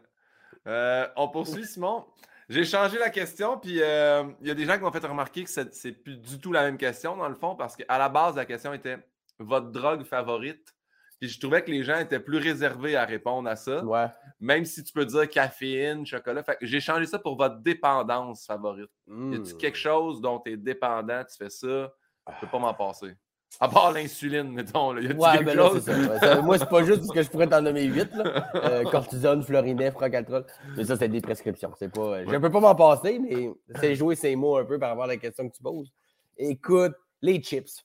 [0.66, 2.04] Euh, on poursuit, Simon.
[2.48, 5.44] J'ai changé la question, puis euh, il y a des gens qui m'ont fait remarquer
[5.44, 8.36] que c'est plus du tout la même question, dans le fond, parce qu'à la base,
[8.36, 8.98] la question était
[9.38, 10.74] votre drogue favorite.
[11.20, 14.06] Puis je trouvais que les gens étaient plus réservés à répondre à ça, Ouais.
[14.40, 16.42] même si tu peux dire caféine, chocolat.
[16.42, 18.90] Fait que j'ai changé ça pour votre dépendance favorite.
[19.08, 19.56] Y a-tu Hmm.
[19.58, 21.92] quelque chose dont tu es dépendant, tu fais ça,
[22.28, 23.14] je peux pas m'en passer.
[23.60, 24.92] À part l'insuline, mettons.
[24.92, 25.00] Là.
[25.00, 25.84] Y a-tu Ouais, ben là, c'est chose?
[25.84, 25.92] ça.
[26.12, 28.50] Ouais, ça- Moi, c'est pas juste parce que je pourrais t'en nommer huit, là.
[28.56, 30.44] Euh, cortisone, Florinet, Frocaltrol.
[30.76, 31.72] Mais ça, c'est des prescriptions.
[31.78, 34.88] C'est pas, Je peux pas m'en passer, mais c'est jouer ces mots un peu par
[34.90, 35.92] rapport à la question que tu poses.
[36.36, 37.84] Écoute, les chips.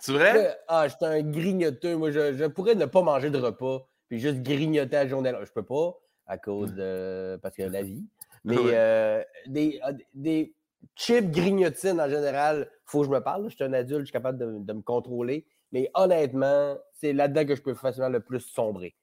[0.00, 0.58] C'est vrai?
[0.68, 1.96] Ah, j'étais un grignoteux.
[1.96, 5.32] Moi, je, je pourrais ne pas manger de repas puis juste grignoter à la journée.
[5.44, 7.38] Je peux pas à cause de.
[7.42, 8.04] parce que la vie.
[8.44, 8.72] Mais Ouais.
[8.74, 10.54] euh, des, ah, des
[10.94, 13.48] chips grignotines en général, faut que je me parle.
[13.50, 15.44] Je suis un adulte, je suis capable de, de me contrôler.
[15.72, 18.94] Mais honnêtement, c'est là-dedans que je peux facilement le plus sombrer.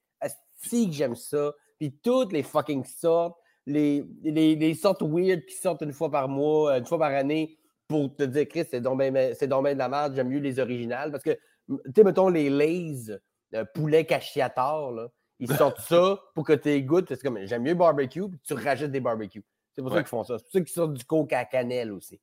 [0.58, 1.54] Si que j'aime ça.
[1.78, 6.28] Puis toutes les fucking sortes, les, les, les sortes weird qui sortent une fois par
[6.28, 9.12] mois, une fois par année, pour te dire, Chris, c'est donc donc
[9.64, 11.10] ben de la merde, j'aime mieux les originales.
[11.10, 11.30] Parce que,
[11.68, 13.10] tu sais, mettons, les Lays,
[13.54, 17.08] euh, poulet cachiator, là, ils sortent ça pour que tu goûtes.
[17.08, 19.44] C'est comme, j'aime mieux barbecue, puis tu rajoutes des barbecues.
[19.74, 20.38] C'est pour ça qu'ils font ça.
[20.38, 22.20] C'est pour ça qu'ils sortent du coke à la cannelle aussi.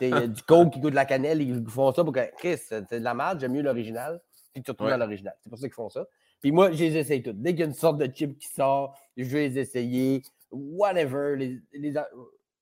[0.00, 2.58] Il y a du coke qui goûte la cannelle, ils font ça pour que, Chris,
[2.58, 4.20] c'est de la merde, j'aime mieux l'original,
[4.52, 4.92] puis tu retrouves Ouais.
[4.94, 5.34] dans l'original.
[5.40, 6.06] C'est pour ça qu'ils font ça.
[6.40, 7.40] Puis moi, je les essaye toutes.
[7.40, 10.22] Dès qu'il y a une sorte de chip qui sort, je vais les essayer.
[10.50, 11.36] Whatever.
[11.36, 11.94] Les, les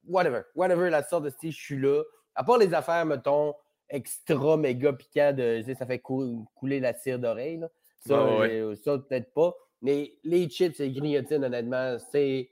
[0.05, 0.43] whatever.
[0.55, 2.03] Whatever la sorte de style, je suis là.
[2.39, 3.55] À part les affaires, mettons,
[3.91, 5.61] extra méga piquant de.
[5.77, 7.61] Ça fait cou- couler la cire d'oreille.
[8.07, 8.49] Ça, ouais.
[8.51, 9.55] j'ai- ça peut-être pas.
[9.83, 12.51] Mais les chips et les grignotines, honnêtement, c'est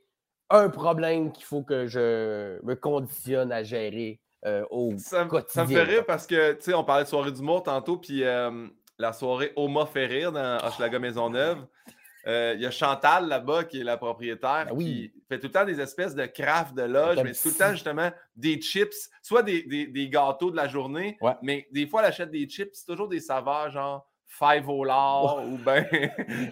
[0.50, 5.24] un problème qu'il faut que je me conditionne à gérer euh, au Ça, me- ça
[5.24, 5.66] me quotidien.
[5.66, 8.66] fait rire parce que, tu sais, on parlait de soirée d'humour tantôt, puis euh,
[8.98, 11.64] la soirée Oma fait rire dans Hochelaga Maisonneuve.
[12.26, 15.12] Euh, il y a Chantal là-bas qui est la propriétaire Ben oui.
[15.14, 17.70] qui fait tout le temps des espèces de craft de loge, mais tout le temps
[17.72, 21.34] justement des chips, soit des, des- des gâteaux de la journée, Ouais.
[21.42, 25.38] mais des fois elle achète des chips, c'est toujours des saveurs genre five au lard
[25.46, 25.86] ou ben.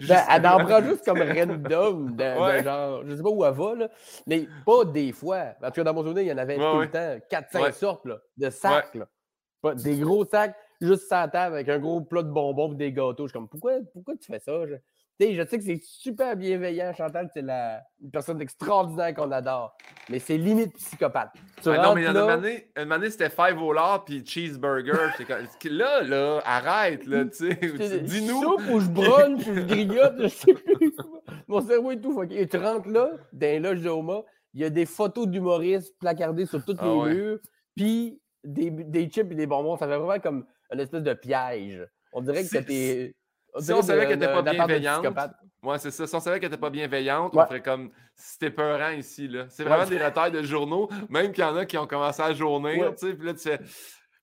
[0.07, 2.63] Ben, elle en prend juste comme random, de, de Ouais.
[2.63, 3.89] genre, je sais pas où elle va, là,
[4.25, 5.55] mais pas des fois.
[5.61, 7.71] En tout cas, dans mon souvenir, il y en avait tout le temps, 4-5 Ouais.
[7.73, 8.95] sortes là, de sacs.
[8.95, 9.07] là.
[9.61, 12.91] Pas, des gros sacs, juste sans table, avec un gros plat de bonbons et des
[12.93, 13.23] gâteaux.
[13.25, 14.65] Je suis comme, pourquoi, pourquoi tu fais ça?
[14.67, 14.75] Je,
[15.19, 19.75] sais, je sais que c'est super bienveillant, Chantal, c'est la, une personne extraordinaire qu'on adore,
[20.09, 21.31] mais c'est limite psychopathe.
[21.61, 23.61] Tu Ah non, mais il y en a rentres une là, année, année, c'était five
[23.61, 25.11] au lard puis cheeseburger.
[25.27, 27.55] Comme, là, là, arrête, là, tu sais.
[28.01, 28.41] Dis-nous.
[28.41, 30.93] Soupe ou je brunch ou je grignote, je sais plus.
[31.47, 32.41] Mon cerveau est tout fucké.
[32.41, 34.23] Et tu rentres là, dans les loges de Oma,
[34.53, 37.13] il y a des photos d'humoristes placardées sur tous Ah les ouais.
[37.13, 37.39] murs,
[37.75, 39.77] puis des, des chips et des bonbons.
[39.77, 41.85] Ça fait vraiment comme une espèce de piège.
[42.13, 43.15] On dirait que c'était.
[43.59, 45.05] Si on savait qu'elle était pas bienveillante.
[45.63, 46.05] Ouais, c'est ça.
[46.05, 49.27] Si on savait qu'elle n'était pas bienveillante, on ferait comme c'était peurant ici.
[49.27, 49.45] là.
[49.49, 49.69] C'est Ouais.
[49.69, 52.81] vraiment des retards de journaux, même qu'il y en a qui ont commencé à journée.
[52.83, 52.93] Ouais.
[52.95, 53.57] tu sais, Puis là, tu fais.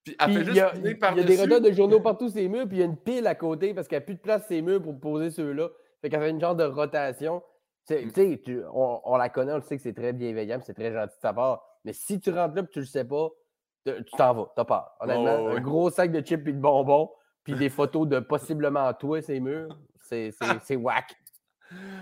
[0.04, 2.00] Puis elle Puis fait il y a, piner il y a des retards de journaux
[2.00, 4.02] partout sur les murs, puis il y a une pile à côté parce qu'il n'y
[4.02, 5.68] a plus de place sur les murs pour poser ceux-là.
[6.00, 7.42] Fait qu'elle fait une genre de rotation.
[7.90, 7.94] Mm.
[7.94, 10.74] Tu sais, tu- on, on la connaît, on le sait que c'est très bienveillant, c'est
[10.74, 11.62] très gentil de sa part.
[11.84, 13.28] Mais si tu rentres là et tu le sais pas,
[13.84, 14.90] tu t'en vas, t'as peur.
[15.00, 15.56] Honnêtement, ouais.
[15.56, 17.10] un gros sac de chips et de bonbons,
[17.44, 21.14] puis des photos de possiblement toi, ces murs, c'est c'est- c'est whack.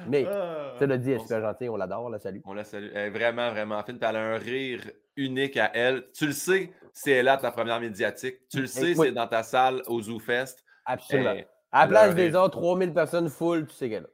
[0.08, 0.72] Mais, Ah.
[0.78, 2.40] ça le dit, elle est super gentille, on l'adore, on la salue.
[2.44, 2.88] On la salue.
[2.92, 3.98] Elle est vraiment, vraiment fine.
[4.00, 4.80] Puis elle a un rire
[5.16, 6.10] unique à elle.
[6.12, 8.38] Tu le sais, c'est elle là ta première médiatique.
[8.48, 9.06] Tu le sais, oui.
[9.06, 10.56] c'est dans ta salle au ZooFest.
[10.84, 11.30] Absolument.
[11.30, 14.08] Elle- À la a place des autres, 3000 personnes full, tu sais qu'elle là.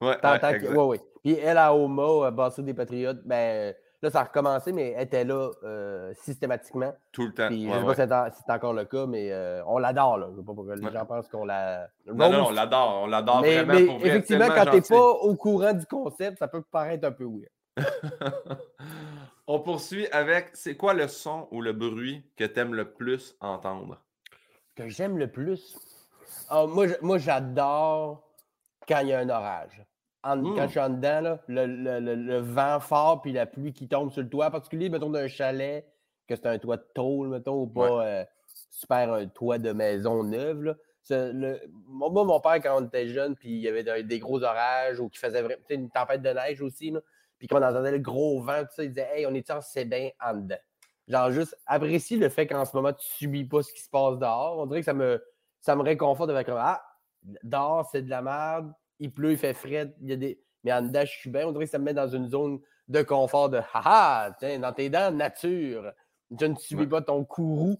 [0.00, 0.16] Ouais,
[0.86, 1.00] ouais.
[1.22, 5.24] Puis elle, à Homo, Basso des Patriotes, ben là, ça a recommencé, mais elle était
[5.24, 6.92] là euh, systématiquement.
[7.12, 7.48] Tout le temps.
[7.48, 8.08] Puis Ouais, je sais ouais.
[8.08, 10.18] pas si c'est si encore le cas, mais euh, on l'adore.
[10.32, 10.92] Je sais pas pourquoi les Ouais.
[10.92, 11.88] gens pensent qu'on la.
[12.06, 13.02] Non, non, on l'adore.
[13.04, 14.08] On l'adore vraiment mais pour vrai.
[14.08, 14.92] effectivement, quand t'es gentil.
[14.92, 17.48] pas au courant du concept, ça peut paraître un peu weird.
[19.46, 23.36] On poursuit avec c'est quoi le son ou le bruit que tu aimes le plus
[23.40, 24.00] entendre?
[24.76, 25.76] Que j'aime le plus?
[26.48, 28.22] Ah, moi, j'adore
[28.86, 29.82] quand il y a un orage.
[30.24, 30.42] En-.
[30.54, 33.72] Quand je suis en dedans, là, le, le- le- le vent fort puis la pluie
[33.72, 35.86] qui tombe sur le toit, en particulier, mettons, d'un chalet,
[36.28, 38.24] que c'est un toit de tôle, mettons, ou pas euh,
[38.70, 40.62] super un toit de maison neuve.
[40.62, 40.74] Là.
[41.88, 45.00] Moi, mon père, quand on était jeune, puis il y avait des, des gros orages
[45.00, 46.94] ou qu'il faisait une tempête de neige aussi,
[47.38, 49.84] puis qu'on entendait le gros vent, tout ça, il disait Hey, on est en c'est
[49.84, 50.56] bien en dedans?
[51.08, 54.16] Genre, juste apprécie le fait qu'en ce moment, tu subis pas ce qui se passe
[54.18, 54.58] dehors.
[54.60, 55.20] On dirait que ça me,
[55.60, 56.80] ça me réconforte avec comme Ah,
[57.42, 60.40] dehors, c'est de la merde, il pleut, il fait frais, il y a des.
[60.64, 61.46] Mais en dedans, je suis bien.
[61.46, 64.72] On dirait que ça me met dans une zone de confort de haha, tiens, dans
[64.72, 65.92] tes dents, nature.
[66.40, 66.88] Je ne subis Ouais.
[66.88, 67.76] pas ton courroux.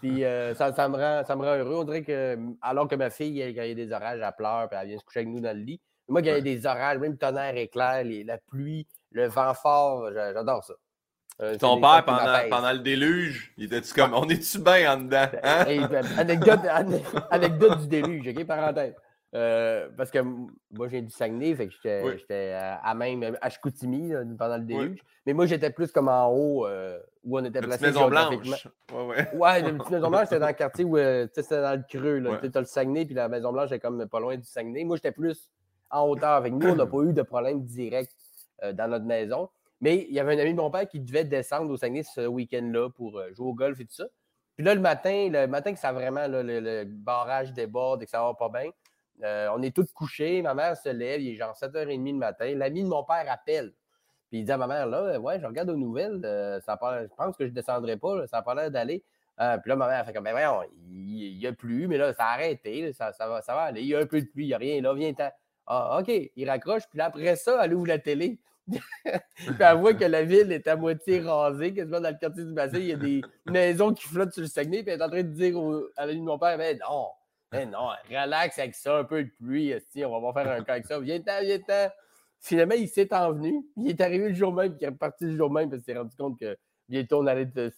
[0.00, 1.76] Puis euh, ça, ça me rend, ça me rend heureux.
[1.76, 4.32] On dirait que, alors que ma fille, elle, quand il y a des orages, elle
[4.36, 5.80] pleure, puis elle vient se coucher avec nous dans le lit.
[6.08, 9.26] Mais moi, quand il y a des orages, même tonnerre, éclair, les- la pluie, le
[9.28, 10.74] vent fort, j'a- j'adore ça.
[11.42, 15.26] Euh, Ton père, pendant, le déluge, il était-tu comme on est-tu bien en dedans?
[15.42, 15.64] Hein?
[15.66, 18.44] Hey, ben, anecdote, ane- anecdote du déluge, OK?
[18.46, 18.94] Parenthèse.
[19.34, 22.34] Euh, parce que moi, j'ai du Saguenay, fait que j'étais Oui.
[22.82, 25.00] à, même à Chicoutimi là, pendant le déluge.
[25.24, 28.68] Mais moi, j'étais plus comme en haut, euh, où on était La placé maison blanche.
[28.92, 29.28] Ouais, ouais.
[29.34, 32.18] Ouais, la petite Maison Blanche, c'était dans le quartier où euh, c'était dans le creux.
[32.18, 32.30] Là.
[32.32, 32.50] Ouais.
[32.50, 34.84] T'as le Saguenay, puis la Maison Blanche est comme pas loin du Saguenay.
[34.84, 35.50] Moi, j'étais plus
[35.90, 36.30] en hauteur.
[36.32, 38.12] Avec nous, on n'a pas eu de problème direct
[38.64, 39.48] euh, dans notre maison.
[39.80, 42.26] Mais il y avait un ami de mon père qui devait descendre au Saguenay ce
[42.26, 44.04] week-end-là pour euh, jouer au golf et tout ça.
[44.56, 48.04] Puis là, le matin, le matin que ça vraiment, là, le, le barrage déborde et
[48.04, 48.70] que ça va pas bien,
[49.22, 50.42] euh, on est tous couchés.
[50.42, 52.54] Ma mère se lève, il est genre 7h30 le matin.
[52.54, 53.72] L'ami de mon père appelle.
[54.28, 57.02] Puis il dit à ma mère, là, ouais, je regarde aux nouvelles, euh, ça a
[57.02, 59.04] je pense que je ne descendrai pas, là, ça n'a pas l'air d'aller.
[59.40, 61.98] Euh, puis là, ma mère a fait comme, ben voyons, il n'y a plus, mais
[61.98, 63.82] là, ça a arrêté, là, ça, ça va, ça va aller.
[63.82, 65.28] Il y a un peu de pluie, il n'y a rien, là, viens-t'en.
[65.66, 68.40] Ah, OK, il raccroche, puis là, après ça, elle ouvre la télé.
[68.68, 68.80] puis
[69.58, 72.78] elle voit que la ville est à moitié rasée, quasiment dans le quartier du bassin.
[72.78, 75.22] Il y a des maisons qui flottent sur le Saguenay, puis elle est en train
[75.22, 77.08] de dire au- à l'ami de mon père, ben non,
[77.52, 80.86] non, relax avec ça, un peu de pluie, on va pas faire un cas avec
[80.86, 80.98] ça.
[81.00, 81.88] Viens-t'en, viens-t'en.
[82.40, 83.64] Finalement, il s'est envenu.
[83.76, 85.92] Il est arrivé le jour même, puis il est reparti le jour même, parce qu'il
[85.92, 86.56] s'est rendu compte que
[86.88, 87.70] bientôt on allait te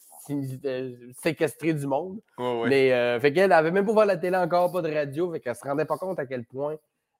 [1.23, 2.21] séquestrer du monde.
[2.69, 5.41] Mais euh, fait qu'elle avait même pas voir la télé encore, pas de radio, fait
[5.41, 6.77] qu'elle se rendait pas compte à quel point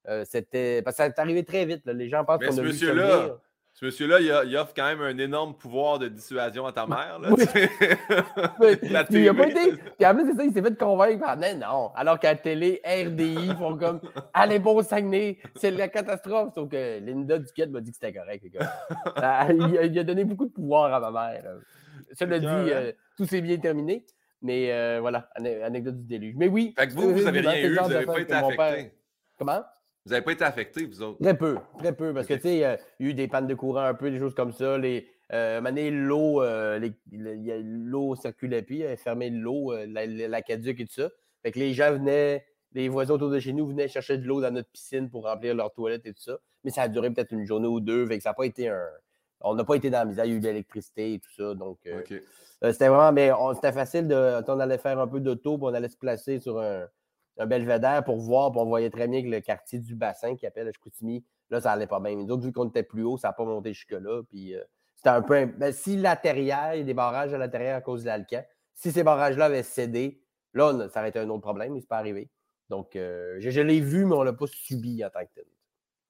[0.09, 0.83] euh, c'était.
[0.83, 1.85] Parce que ça est arrivé très vite.
[1.85, 1.93] là.
[1.93, 3.39] Les gens pensent qu'on a vu ça monsieur-là, venir.
[3.77, 7.19] Ce monsieur-là, il, offre quand même un énorme pouvoir de dissuasion à ta mère.
[7.19, 7.45] Là, Oui.
[8.91, 9.73] La il a pas été.
[9.99, 11.91] Puis en plus, c'est ça, il s'est fait convaincre par non, non.
[11.97, 14.01] Alors qu'à la télé, RDI font comme
[14.33, 16.55] Allez, bon Saguenay, c'est la catastrophe.
[16.55, 18.45] Sauf que Linda Duquette m'a dit que c'était correct.
[18.45, 18.73] les gars.
[19.51, 21.43] Il, a, il a donné beaucoup de pouvoir à ma mère.
[22.13, 22.69] Cela dit, écœurant.
[22.69, 24.07] euh, tout s'est bien terminé.
[24.41, 26.35] Mais euh, voilà, ane- anecdote du déluge.
[26.37, 26.75] Mais oui.
[26.79, 28.57] Fait que vous, vous avez sérieusement, rien c'est le eu, genre vous n'avez pas été
[28.57, 28.91] père-.
[29.37, 29.65] Comment?
[30.07, 31.23] Vous n'avez pas été affecté, vous autres?
[31.23, 33.55] Très peu, très peu, parce que, tu sais, il y a eu des pannes de
[33.55, 34.77] courant un peu, des choses comme ça.
[34.77, 40.93] Les, euh, l'eau, euh, l'eau circulait plus, elle fermé l'eau, euh, la, l'aqueduc et tout
[40.93, 41.09] ça.
[41.43, 44.43] Fait que les gens venaient, les voisins autour de chez nous venaient chercher de l'eau
[44.43, 46.39] dans notre piscine pour remplir leurs toilettes et tout ça.
[46.65, 48.69] Mais ça a duré peut-être une journée ou deux, fait que ça n'a pas été
[48.69, 48.87] un.
[49.41, 51.33] On n'a pas été dans la misère, il y a eu de l'électricité et tout
[51.37, 51.55] ça.
[51.55, 52.03] Donc, euh,
[52.73, 54.43] c'était vraiment, mais c'était facile de.
[54.49, 56.87] On allait faire un peu d'auto, puis on allait se placer sur un,
[57.39, 60.47] un belvédère pour voir, puis on voyait très bien que le quartier du bassin qui
[60.47, 62.17] appelle Chicoutimi, là, ça allait pas bien.
[62.17, 64.23] Mais d'autres, vu qu'on était plus haut, ça n'a pas monté jusque-là.
[64.29, 64.63] Puis euh,
[64.97, 65.47] c'était un peu.
[65.47, 68.07] Ben, si la terrière, il y a des barrages à la terrière à cause de
[68.07, 68.43] l'Alcan,
[68.75, 71.99] si ces barrages-là avaient cédé, là, ça aurait été un autre problème, mais c'est pas
[71.99, 72.31] arrivé.
[72.71, 75.45] Donc, euh, je, l'ai vu, mais on ne l'a pas subi en tant que tel.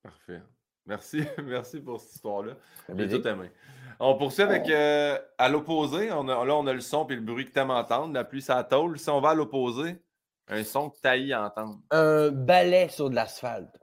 [0.03, 0.43] Parfait.
[0.87, 2.53] Merci, merci pour cette histoire-là.
[2.97, 3.51] J'ai tout aimé.
[3.99, 6.13] On poursuit avec euh, à l'opposé.
[6.13, 8.13] On là, on a le son et le bruit que tu aimes entendre.
[8.13, 8.99] La pluie, ça tôle.
[8.99, 9.97] Si on va à l'opposé,
[10.49, 11.79] un son que taillis à entendre.
[11.91, 13.79] Un balai sur de l'asphalte.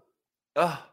[0.55, 0.87] Ah!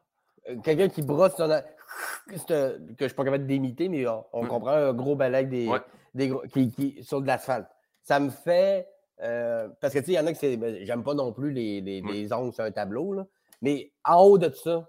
[0.49, 1.49] Euh, quelqu'un qui brosse son.
[1.49, 5.69] que je ne suis pas capable d'imiter, mais on, comprend un gros balai des,
[6.15, 7.69] des qui, qui, sur de l'asphalte.
[8.03, 8.89] Ça me fait.
[9.21, 10.57] Euh, parce que tu sais, il y en a qui c'est.
[10.57, 13.27] Ben, j'aime pas non plus les, les, les ongles sur un tableau, là,
[13.61, 14.89] mais en haut de ça,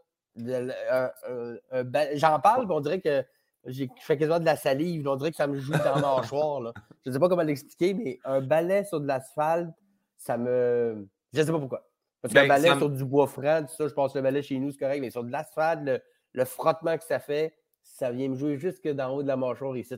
[2.15, 3.25] j'en parle, on dirait que
[3.65, 5.07] je fais quasiment de la salive.
[5.07, 6.73] On dirait que ça me joue dans la mâchoire.
[7.03, 9.69] Je ne sais pas comment l'expliquer, mais un balai sur de l'asphalte,
[10.19, 11.07] ça me.
[11.33, 11.89] Je ne sais pas pourquoi.
[12.21, 14.59] Parce qu'un ben, balai sur du bois franc, ça, je pense que le balai chez
[14.59, 16.03] nous, c'est correct, mais sur de l'asphalte,
[16.33, 19.75] le, frottement que ça fait, ça vient me jouer jusque d'en haut de la mâchoire
[19.75, 19.95] ici.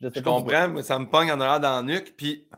[0.00, 2.14] Je, je comprends, mais ça me pogne en arrière dans la nuque.
[2.16, 2.48] Puis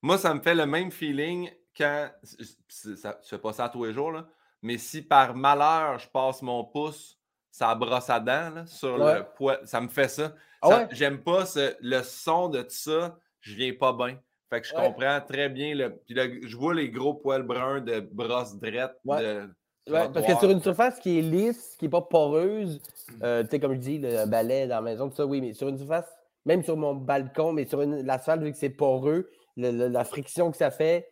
[0.00, 2.08] moi, ça me fait le même feeling quand.
[2.22, 4.26] Ça, je fais pas ça tous les jours, là,
[4.62, 7.18] mais si par malheur, je passe mon pouce
[7.52, 10.34] ça brosse à dents sur le poids, ça me fait ça.
[10.62, 11.44] Ah j'aime pas
[11.80, 14.18] le son de ça, je viens pas bien.
[14.52, 15.74] Fait que je comprends très bien.
[15.74, 16.14] Le, puis
[16.46, 18.92] je vois les gros poils bruns de brosse drette.
[19.06, 22.82] parce que sur une surface qui est lisse, qui n'est pas poreuse,
[23.22, 25.54] euh, tu sais, comme je dis, le balai dans la maison, tout ça, oui, mais
[25.54, 26.04] sur une surface,
[26.44, 30.70] même sur mon balcon, mais sur l'asphalte, vu que c'est poreux, la friction que ça
[30.70, 31.10] fait,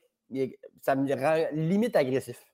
[0.83, 2.45] ça me rend limite agressif.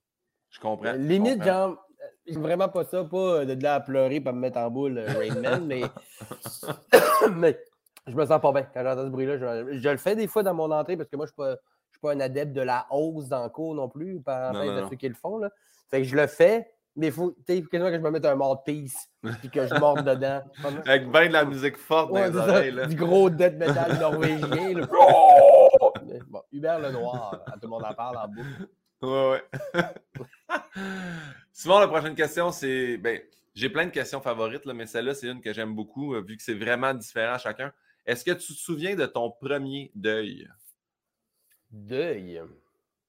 [0.50, 0.92] Je comprends.
[0.92, 1.82] limite, genre,
[2.28, 5.06] J'aime vraiment pas ça, pas de là à pleurer pour me mettre en boule, euh,
[5.06, 5.82] Rainman, mais...
[7.36, 7.58] mais
[8.06, 9.38] je me sens pas bien quand j'entends ce bruit-là.
[9.38, 11.50] Je, le fais des fois dans mon entrée parce que moi, je ne
[11.90, 14.88] suis, pas un adepte de la hausse dans le cours non plus, par rapport à
[14.88, 15.38] ceux qui le font.
[15.38, 15.50] Là.
[15.90, 18.64] Fait que je le fais, mais il faut quasiment que je me mette un mort
[18.64, 19.08] peace
[19.44, 20.42] et que je morde dedans.
[20.86, 22.72] Avec bien de la musique forte dans les oreilles.
[22.72, 22.86] Là.
[22.86, 24.80] Du gros death metal norvégien.
[26.28, 28.68] bon, Hubert Lenoir, tout le monde en parle en boucle.
[29.02, 29.40] Ouais,
[29.74, 29.82] ouais.
[31.52, 32.96] Souvent, la prochaine question, c'est.
[32.96, 33.20] Ben,
[33.54, 36.36] j'ai plein de questions favorites, là, mais celle-là, c'est une que j'aime beaucoup, euh, vu
[36.36, 37.72] que c'est vraiment différent à chacun.
[38.06, 40.48] Est-ce que tu te souviens de ton premier deuil?
[41.70, 42.40] Deuil?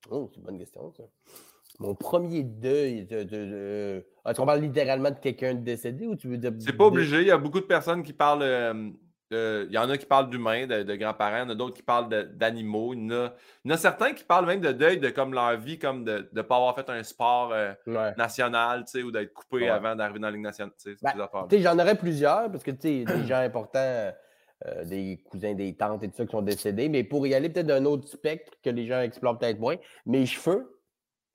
[0.09, 1.03] Oh, c'est une bonne question, ça.
[1.79, 3.05] Mon premier deuil.
[3.05, 4.05] De, de,
[4.59, 6.51] littéralement de quelqu'un décédé ou tu veux dire.
[6.59, 7.21] C'est pas obligé.
[7.21, 8.41] Il y a beaucoup de personnes qui parlent.
[9.33, 11.75] Euh, il y en a qui parlent d'humains, de, grands-parents, il y en a d'autres
[11.75, 12.93] qui parlent d'animaux.
[12.93, 16.05] Il, y en a certains qui parlent même de deuil de comme leur vie, comme
[16.05, 17.73] de ne pas avoir fait un sport euh,
[18.17, 20.73] national, ou d'être coupé avant d'arriver dans la Ligue nationale.
[21.01, 24.13] Ben, j'en aurais plusieurs, parce que des gens importants,
[24.65, 27.49] euh, des cousins, des tantes et tout ça qui sont décédés, mais pour y aller
[27.49, 30.81] peut-être d'un autre spectre que les gens explorent peut-être moins, mes cheveux.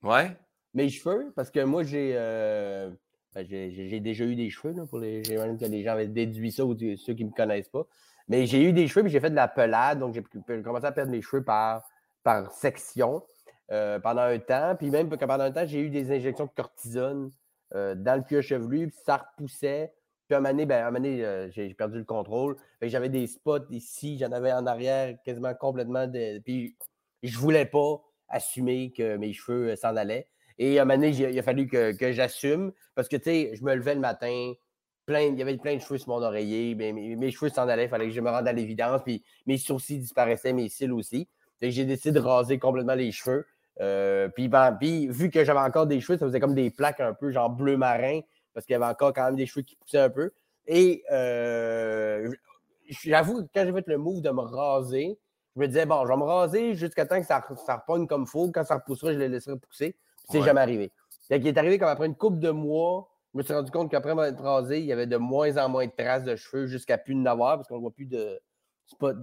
[0.02, 0.36] Ouais.
[0.74, 2.12] Mes cheveux, parce que moi, j'ai.
[2.16, 2.90] Euh,
[3.34, 5.22] ben, j'ai déjà eu des cheveux, là, pour les.
[5.22, 7.86] J'imagine que les gens avaient déduit ça ou ceux qui ne me connaissent pas.
[8.28, 10.92] Mais j'ai eu des cheveux, puis j'ai fait de la pelade, donc j'ai commencé à
[10.92, 11.82] perdre mes cheveux par,
[12.22, 13.22] par section
[13.70, 14.74] euh, pendant un temps.
[14.76, 17.30] Puis même pendant un temps, j'ai eu des injections de cortisone
[17.74, 19.92] euh, dans le cuir chevelu, puis ça repoussait.
[20.32, 22.56] Puis à un moment donné, ben, euh, j'ai perdu le contrôle.
[22.80, 26.06] J'avais des spots ici, j'en avais en arrière quasiment complètement.
[26.06, 26.38] De...
[26.38, 26.74] Puis
[27.22, 30.26] je voulais pas assumer que mes cheveux s'en allaient.
[30.56, 33.62] Et à un moment donné, il a fallu que, j'assume parce que, tu sais, je
[33.62, 34.54] me levais le matin,
[35.04, 37.90] plein, il y avait plein de cheveux sur mon oreiller, mes, cheveux s'en allaient, il
[37.90, 41.28] fallait que je me rende à l'évidence, puis mes sourcils disparaissaient, mes cils aussi.
[41.60, 43.44] J'ai décidé de raser complètement les cheveux.
[43.82, 47.12] Euh, ben, puis, vu que j'avais encore des cheveux, ça faisait comme des plaques un
[47.12, 48.20] peu genre bleu marin,
[48.54, 50.32] parce qu'il y avait encore quand même des cheveux qui poussaient un peu.
[50.66, 52.30] Et euh,
[52.88, 55.18] j'avoue que quand j'ai fait le move de me raser,
[55.54, 58.26] je me disais, bon, je vais me raser jusqu'à temps que ça, ça repogne comme
[58.26, 58.50] faux.
[58.52, 59.96] Quand ça repoussera, je les laisserai pousser.
[60.30, 60.92] C'est jamais arrivé.
[61.30, 64.14] Il est arrivé comme après une couple de mois, je me suis rendu compte qu'après
[64.14, 67.14] m'être rasé, il y avait de moins en moins de traces de cheveux jusqu'à plus
[67.14, 68.38] de n'avoir parce qu'on ne voit plus de
[68.84, 69.14] spots.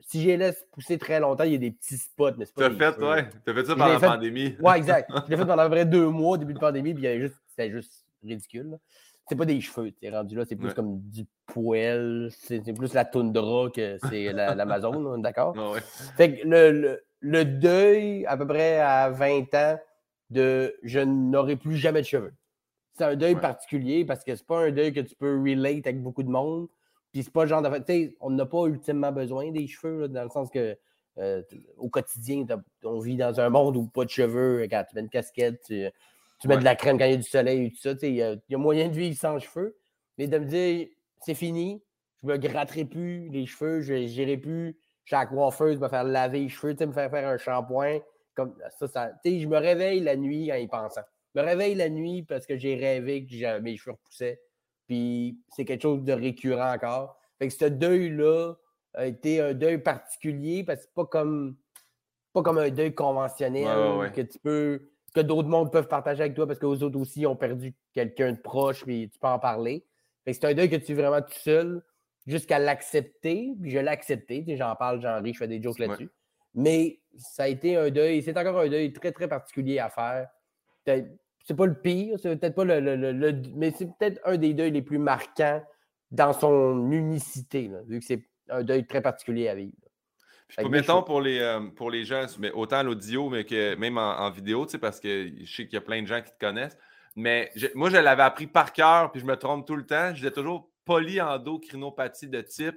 [0.00, 2.70] Si je les laisse pousser très longtemps, il y a des petits spots, c'est pas.
[2.70, 3.28] Tu as fait, ouais.
[3.44, 4.56] Tu as fait ça pendant la pandémie.
[4.60, 5.10] Ouais, exact.
[5.26, 8.05] je l'ai fait pendant à peu près deux mois, début de pandémie, puis c'était juste
[8.26, 8.78] ridicule.
[9.28, 12.94] C'est pas des cheveux, tu es rendu là, c'est plus comme du poêle, c'est plus
[12.94, 15.54] la toundra que c'est l'Amazon, d'accord?
[15.56, 15.80] ouais.
[16.16, 19.78] Fait que le, le deuil, à peu près à 20 ans,
[20.30, 22.34] de je n'aurai plus jamais de cheveux.
[22.94, 23.40] c'est un deuil Ouais.
[23.40, 26.68] particulier parce que c'est pas un deuil que tu peux relate avec beaucoup de monde.
[27.12, 27.68] Puis c'est pas le genre de.
[27.78, 30.76] Tu sais, on n'a pas ultimement besoin des cheveux, là, dans le sens que
[31.18, 31.42] euh,
[31.78, 32.44] au quotidien,
[32.84, 34.66] on vit dans un monde où pas de cheveux.
[34.70, 35.86] Quand tu mets une casquette, tu,
[36.38, 36.60] tu mets Ouais.
[36.60, 37.92] de la crème quand il y a du soleil et tout ça.
[38.02, 39.76] Il y, a- il y a moyen de vivre sans cheveux.
[40.18, 40.88] Mais de me dire,
[41.24, 41.82] c'est fini,
[42.22, 46.40] je me gratterai plus les cheveux, je n'irai plus chez la coiffeuse me faire laver
[46.40, 47.98] les cheveux, tu sais, me faire faire un shampoing.
[48.34, 51.02] Comme ça, ça sais, je me réveille la nuit en y pensant.
[51.34, 54.40] Je me réveille la nuit parce que j'ai rêvé que mes cheveux repoussaient.
[54.86, 57.18] Puis c'est quelque chose de récurrent encore.
[57.38, 58.54] Fait que ce deuil-là
[58.94, 61.56] a été un deuil particulier parce que c'est pas comme
[62.32, 64.12] pas comme un deuil conventionnel Ouais, ouais, ouais.
[64.12, 67.26] que tu peux que d'autres mondes peuvent partager avec toi parce que les autres aussi
[67.26, 69.84] ont perdu quelqu'un de proche puis tu peux en parler.
[70.26, 71.82] C'est un deuil que tu vis vraiment tout seul
[72.26, 73.54] jusqu'à l'accepter.
[73.60, 74.44] Puis je l'ai accepté.
[74.56, 75.86] J'en parle, j'en ris, je fais des jokes Ouais.
[75.86, 76.10] là-dessus.
[76.54, 80.28] Mais ça a été un deuil, c'est encore un deuil très, très particulier à faire.
[80.86, 84.36] C'est pas le pire, c'est peut-être pas le, le- le- le- mais c'est peut-être un
[84.36, 85.62] des deuils les plus marquants
[86.10, 89.72] dans son unicité, là, vu que c'est un deuil très particulier à vivre.
[90.48, 93.98] Puis pour- mettons pour les, euh, pour les gens, mais autant l'audio, mais que même
[93.98, 96.22] en, en vidéo, tu sais, parce que je sais qu'il y a plein de gens
[96.22, 96.78] qui te connaissent.
[97.16, 100.10] Mais je- moi, je l'avais appris par cœur, puis je me trompe tout le temps.
[100.10, 102.76] Je disais toujours polyendocrinopathie de type.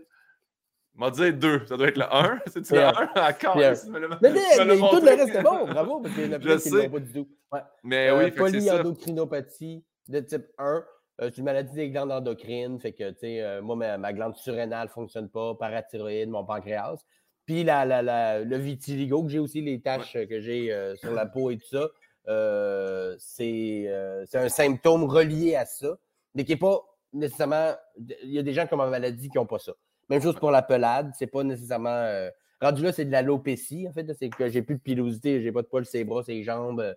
[0.96, 1.66] m'a dit deux.
[1.68, 2.40] Ça doit être le 1.
[2.48, 3.12] C'est-tu le Pierre.
[3.16, 3.54] 1 encore?
[3.56, 3.80] Pierre.
[3.80, 5.02] tu me l'as- Mais, mais, me mais tout montré.
[5.02, 6.10] le reste est bon, bravo, en a
[6.42, 6.90] Je sais.
[6.90, 7.30] pas du tout.
[7.52, 7.60] Ouais.
[7.84, 10.84] Mais Euh, oui, polyendocrinopathie de type 1,
[11.22, 12.80] euh, c'est une maladie des glandes endocrines.
[12.80, 16.44] Fait que, tu sais, euh, moi, ma, ma glande surrénale ne fonctionne pas, parathyroïde, mon
[16.44, 16.98] pancréas.
[17.50, 21.12] Puis la, la- la- le vitiligo, que j'ai aussi les taches que j'ai euh, sur
[21.12, 21.90] la peau et tout ça,
[22.28, 25.98] euh, c'est euh, c'est un symptôme relié à ça,
[26.36, 26.80] mais qui n'est pas
[27.12, 27.74] nécessairement.
[28.24, 29.72] Il y a des gens qui ont ma maladie qui n'ont pas ça.
[30.10, 32.08] Même chose pour la pelade, c'est pas nécessairement.
[32.62, 34.06] rendu là, c'est de l'alopécie, en fait.
[34.14, 36.44] C'est que j'ai plus de pilosité, j'ai pas de poils sur les bras, sur les
[36.44, 36.96] jambes.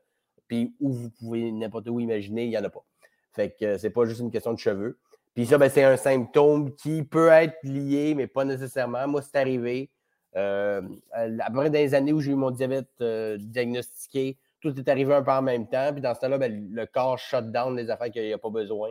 [0.49, 2.85] puis où vous pouvez n'importe où imaginer, il n'y en a pas.
[3.33, 4.99] Fait que c'est pas juste une question de cheveux.
[5.35, 9.09] Puis ça, ben, c'est un symptôme qui peut être lié, mais pas nécessairement.
[9.09, 9.88] Moi, c'est arrivé.
[10.37, 10.81] Euh,
[11.40, 15.31] après des années où j'ai eu mon diabète euh, diagnostiqué, tout est arrivé un peu
[15.33, 15.92] en même temps.
[15.92, 18.51] Puis dans ce temps-là, ben, le corps shut down les affaires qu'il n'y a pas
[18.51, 18.90] besoin,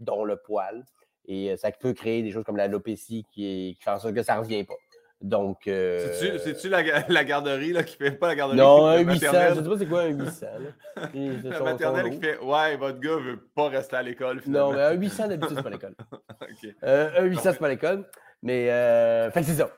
[0.00, 0.84] dont le poil.
[1.26, 4.14] Et euh, ça peut créer des choses comme l'alopécie qui, est- qui fait en sorte
[4.14, 4.74] que ça ne revient pas.
[5.20, 5.66] Donc.
[5.66, 8.56] euh, C'est-tu- C'est-tu la, ga- la garderie là, qui fait pas la garderie?
[8.58, 9.26] non, un la 800.
[9.26, 9.54] maternelle?
[9.54, 10.46] Je ne sais pas c'est quoi un 800.
[10.46, 11.08] là.
[11.12, 14.80] C'est La maternelle qui fait Ouais, votre gars veut pas rester à l'école Non, mais
[14.82, 15.94] un 800 d'habitude, c'est pas l'école.
[16.84, 18.04] Euh, un 800, c'est pas l'école.
[18.42, 19.68] Mais, euh, fait c'est ça.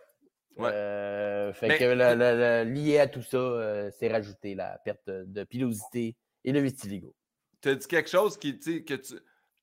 [0.65, 0.71] Ouais.
[0.73, 4.79] Euh, fait Mais- que le- le- le- lié à tout ça, euh, c'est rajouter la
[4.85, 7.15] perte de pilosité et le vitiligo.
[7.61, 9.15] Tu as dit quelque chose qui, que tu.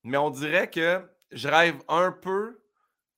[0.04, 2.60] Mais on dirait que je rêve un peu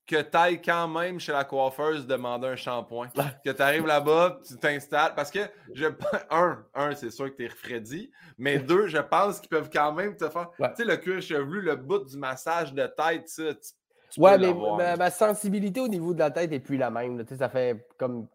[0.07, 3.09] que tu ailles quand même chez la coiffeuse demander un shampoing.
[3.45, 5.13] que tu arrives là-bas, tu t'installes.
[5.15, 5.41] Parce que,
[5.75, 5.85] je,
[6.31, 8.09] un, un c'est sûr que tu es refroidi.
[8.37, 10.49] Mais deux, je pense qu'ils peuvent quand même te faire.
[10.57, 10.69] Ouais.
[10.71, 13.53] Tu sais, le cuir chevelu, le bout du massage de tête, ça.
[13.53, 13.69] Tu,
[14.11, 17.23] tu Ouais, mais ma, ma sensibilité au niveau de la tête est plus la même.
[17.37, 18.27] ça fait comme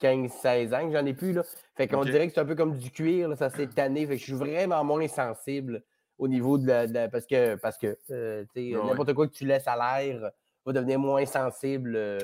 [0.00, 1.32] 15-16 ans que j'en ai plus.
[1.32, 1.42] Là.
[1.76, 4.06] Fait qu'on dirait que c'est un peu comme du cuir, là, ça s'est tanné.
[4.06, 5.82] Fait que je suis vraiment moins sensible
[6.18, 6.86] au niveau de la.
[6.86, 10.30] de la- parce que, parce que euh, Ouais, n'importe quoi que tu laisses à l'air
[10.66, 12.18] va devenir moins sensible euh,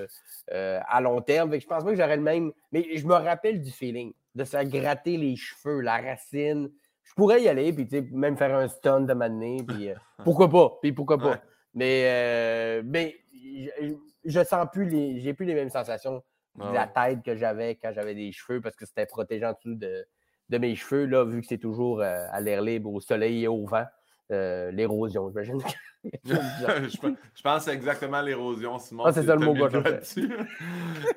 [0.53, 1.50] euh, à long terme.
[1.50, 2.53] Fait que je pense pas que j'aurais le même.
[2.72, 6.70] Mais je me rappelle du feeling de se gratter les cheveux, la racine.
[7.03, 9.90] Je pourrais y aller, puis même faire un stun de m'amener, puis
[10.22, 11.31] pourquoi pas, puis pourquoi pas.
[11.33, 11.40] Ouais.
[11.74, 15.20] Mais, euh, mais je, je sens plus les.
[15.20, 16.16] J'ai plus les mêmes sensations
[16.56, 19.52] de Ah la tête que j'avais quand j'avais des cheveux parce que c'était protégé en
[19.52, 20.04] dessous de,
[20.48, 21.06] de mes cheveux.
[21.06, 23.87] Là, vu que c'est toujours euh, à l'air libre, au soleil et au vent,
[24.33, 25.59] euh, l'érosion, j'imagine.
[26.24, 29.04] je, pense- je pense exactement l'érosion, Simon.
[29.04, 29.54] Ah, c'est ça le mot.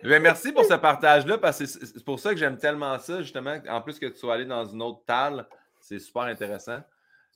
[0.04, 3.58] Mais merci pour ce partage-là, parce que c'est pour ça que j'aime tellement ça, justement.
[3.70, 5.48] En plus que tu sois allé dans une autre talle,
[5.80, 6.80] c'est super intéressant.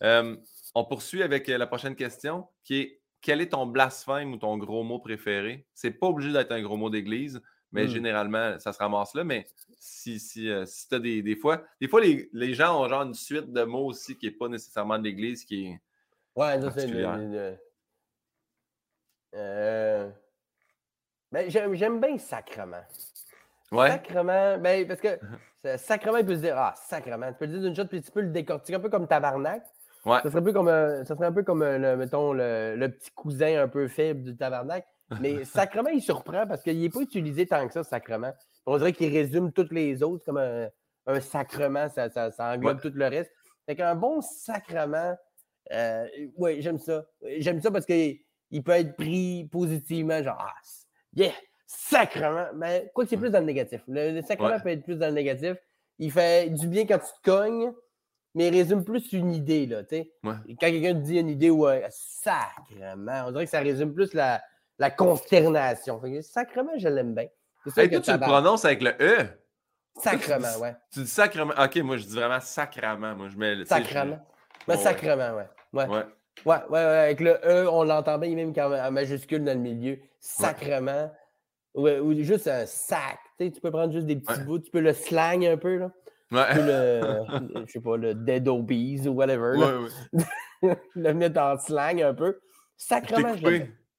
[0.03, 0.35] Euh,
[0.75, 4.83] on poursuit avec la prochaine question, qui est quel est ton blasphème ou ton gros
[4.83, 5.65] mot préféré?
[5.73, 7.89] C'est pas obligé d'être un gros mot d'église, mais Hmm.
[7.89, 9.23] généralement, ça se ramasse là.
[9.23, 9.45] Mais
[9.79, 12.87] si, si, euh, si tu as des, des fois, des fois, les, les gens ont
[12.87, 15.81] genre une suite de mots aussi qui n'est pas nécessairement de l'église, qui est.
[16.35, 16.87] Ouais, ça, c'est.
[16.89, 17.57] Une-
[19.35, 20.09] Euh,
[21.31, 22.83] ben, j'aime, j'aime bien sacrement.
[23.71, 23.89] Ouais.
[23.89, 25.19] Sacrement, ben, parce que
[25.77, 27.27] sacrement, il peut se dire, ah, sacrement.
[27.33, 29.63] Tu peux le dire d'une shot, puis tu peux le décortiquer un peu comme tabarnak.
[30.05, 30.19] Ouais.
[30.23, 32.75] Ça serait un peu comme, un, ça serait un peu comme euh, le, mettons, le,
[32.77, 34.85] le petit cousin un peu faible du tabarnak.
[35.21, 38.33] Mais sacrement, il surprend parce qu'il n'est pas utilisé tant que ça, sacrement.
[38.65, 40.69] On dirait qu'il résume toutes les autres comme un,
[41.07, 43.31] un sacrement, ça, ça, ça englobe tout le reste.
[43.65, 45.15] Fait qu'un bon sacrement,
[45.73, 46.05] euh,
[46.37, 47.05] oui, j'aime ça.
[47.39, 48.19] J'aime ça parce qu'il
[48.51, 50.53] il peut être pris positivement, genre, ah,
[51.15, 51.31] yeah,
[51.65, 52.47] sacrement.
[52.55, 53.81] Mais quoi que c'est plus dans le négatif.
[53.87, 54.61] Le, le sacrement Ouais.
[54.61, 55.57] peut être plus dans le négatif.
[55.99, 57.73] Il fait du bien quand tu te cognes,
[58.37, 60.11] mais il résume plus une idée, là, tu sais.
[60.23, 60.35] Ouais.
[60.49, 64.41] Quand quelqu'un te dit une idée, ouais, sacrement, on dirait que ça résume plus la,
[64.79, 65.99] la consternation.
[65.99, 67.27] Fait que sacrement, je l'aime bien.
[67.75, 69.27] Hey, que toi, tu le prononces avec le E?
[70.01, 70.75] Sacrement, ouais.
[70.93, 71.53] Tu dis sacrement.
[71.61, 73.15] Ok, moi, je dis vraiment sacrament.
[73.15, 73.55] Moi, je mets.
[73.57, 74.19] je- Sacrement.
[74.67, 74.81] Mais Ouais.
[74.81, 75.47] sacrement, ouais.
[75.73, 75.87] Ouais.
[75.87, 76.03] Ouais.
[76.45, 79.59] Ouais, ouais, ouais, avec le E, on l'entend bien, même quand en majuscule dans le
[79.59, 79.97] milieu.
[80.19, 81.11] Sacrement.
[81.73, 83.17] Ouais, ou juste un sac.
[83.39, 85.77] Tu, sais, tu peux prendre juste des petits bouts, tu peux le slang un peu,
[85.77, 85.91] là.
[86.31, 86.55] Ouais.
[86.55, 87.23] le,
[87.65, 89.55] je sais pas, le dead obese ou whatever.
[90.61, 92.39] Ouais, le mettre en slang un peu.
[92.75, 93.35] Sacrement,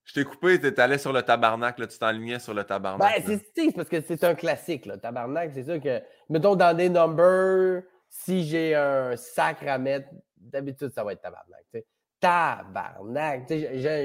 [0.08, 3.26] je t'ai coupé, t'es allé sur le tabarnak, là, tu t'enlignais sur le Ben, tabarnak.
[3.28, 3.36] là.
[3.54, 4.96] c'est parce que c'est un classique, là.
[4.96, 6.00] Tabarnak, c'est sûr que,
[6.30, 10.08] mettons, dans des numbers, si j'ai un sac à mettre,
[10.38, 11.60] d'habitude, ça va être tabarnak.
[11.72, 11.86] tu sais.
[12.20, 13.52] Tabarnak.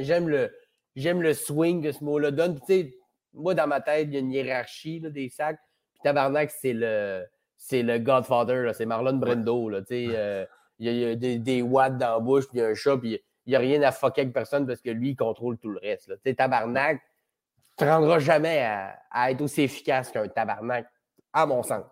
[0.03, 0.51] J'aime le,
[0.97, 2.59] j'aime le swing que ce mot-là donne.
[2.67, 2.93] Puis,
[3.33, 5.59] moi, dans ma tête, il y a une hiérarchie là, des sacs.
[5.93, 7.23] Puis tabarnak, c'est le,
[7.65, 9.69] c'est le Godfather, c'est Marlon Brando.
[9.69, 10.45] Là, euh,
[10.79, 12.97] il y a, des, des watts dans la bouche, puis il y a un chat,
[12.97, 15.69] puis il n'y a rien à fucker avec personne parce que lui, il contrôle tout
[15.69, 16.09] le reste.
[16.09, 16.33] là.
[16.35, 16.99] Tabarnak,
[17.77, 20.87] tu ne te rendras jamais à, à être aussi efficace qu'un tabarnak,
[21.31, 21.85] à mon sens.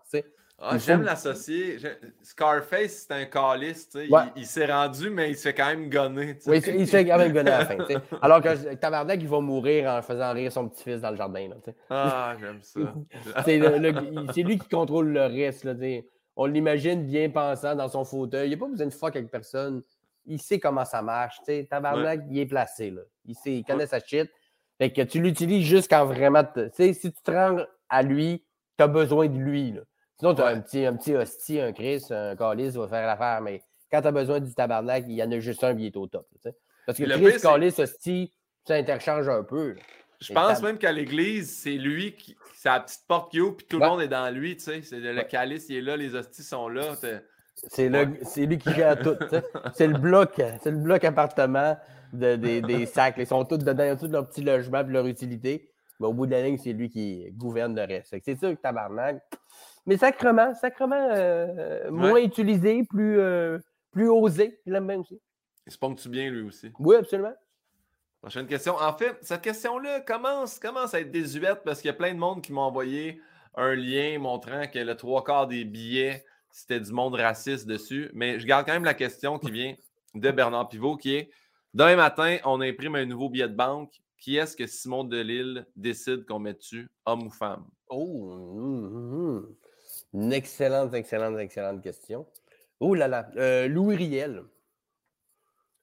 [0.64, 1.76] Ah, J'aime l'associer.
[2.22, 4.08] Scarface, c'est un calice, tu sais.
[4.12, 4.20] Ouais.
[4.36, 6.36] Il, il s'est rendu, mais il se fait quand même gonner.
[6.36, 6.50] tu sais.
[6.50, 7.76] Oui, il se- fait quand même gonner à la fin.
[7.78, 8.00] tu sais.
[8.22, 11.48] Alors que tabarnak, il va mourir en faisant rire son petit-fils dans le jardin.
[11.48, 11.76] là, tu sais.
[11.90, 12.80] Ah, j'aime ça.
[13.44, 15.64] C'est lui qui contrôle le reste.
[15.64, 16.06] Là, tu sais.
[16.36, 18.48] On l'imagine bien pensant dans son fauteuil.
[18.48, 19.82] Il n'a pas besoin de fuck avec personne.
[20.24, 21.38] Il sait comment ça marche.
[21.38, 21.66] tu sais.
[21.68, 22.90] Tabarnak, il est placé.
[22.90, 23.02] Là.
[23.26, 24.30] Il, sait, il connaît sa shit.
[24.78, 26.44] Fait que tu l'utilises juste quand vraiment.
[26.44, 27.58] te- tu sais, si tu te rends
[27.88, 28.42] à lui,
[28.78, 29.72] tu as besoin de lui.
[29.72, 29.80] là.
[30.22, 30.52] Sinon, tu as Ouais.
[30.52, 33.40] un petit, un petit hostie, un Chris, un calice va faire l'affaire.
[33.42, 33.60] Mais
[33.90, 36.06] quand tu as besoin du tabarnak, il y en a juste un qui est au
[36.06, 36.28] top.
[36.86, 38.32] Parce que Le Chris, calice, hostie,
[38.64, 39.70] ça interchange un peu.
[39.72, 39.80] là.
[40.20, 42.36] Je pense même qu'à l'église, c'est lui qui.
[42.54, 44.82] C'est la petite porte qui ouvre, puis tout le monde est dans lui, tu sais.
[44.82, 46.94] C'est le, calice, il est là, les hosties sont là.
[47.56, 49.16] C'est lui qui gère tout.
[49.74, 51.76] C'est le bloc, c'est le bloc appartement
[52.12, 53.16] de- des, des sacs.
[53.18, 55.68] Ils sont tous dedans, ils ont tous leur petit logement et leur utilité.
[55.98, 58.14] Mais au bout de la ligne, c'est lui qui gouverne le reste.
[58.24, 59.20] C'est sûr que tabarnak.
[59.86, 63.58] Mais sacrement, sacrement euh, moins utilisé, plus, euh,
[63.90, 64.60] plus osé.
[64.66, 65.20] Je l'aime bien aussi.
[65.66, 66.72] Il se ponctue bien, lui aussi.
[66.78, 67.34] Oui, absolument.
[68.20, 68.76] Prochaine question.
[68.76, 72.18] En fait, cette question-là commence, commence à être désuète parce qu'il y a plein de
[72.18, 73.20] monde qui m'ont envoyé
[73.56, 78.10] un lien montrant que le trois quarts des billets, c'était du monde raciste dessus.
[78.14, 79.74] Mais je garde quand même la question qui vient
[80.14, 81.30] de Bernard Pivot qui est
[81.74, 84.02] Demain matin, on imprime un nouveau billet de banque.
[84.18, 87.64] Qui est-ce que Simon Delille décide qu'on met dessus, homme ou femme?
[87.88, 89.56] Oh, hum, hum, hum.
[90.14, 92.26] Une excellente, excellente, excellente question.
[92.80, 94.42] Oh là là, euh, Louis Riel.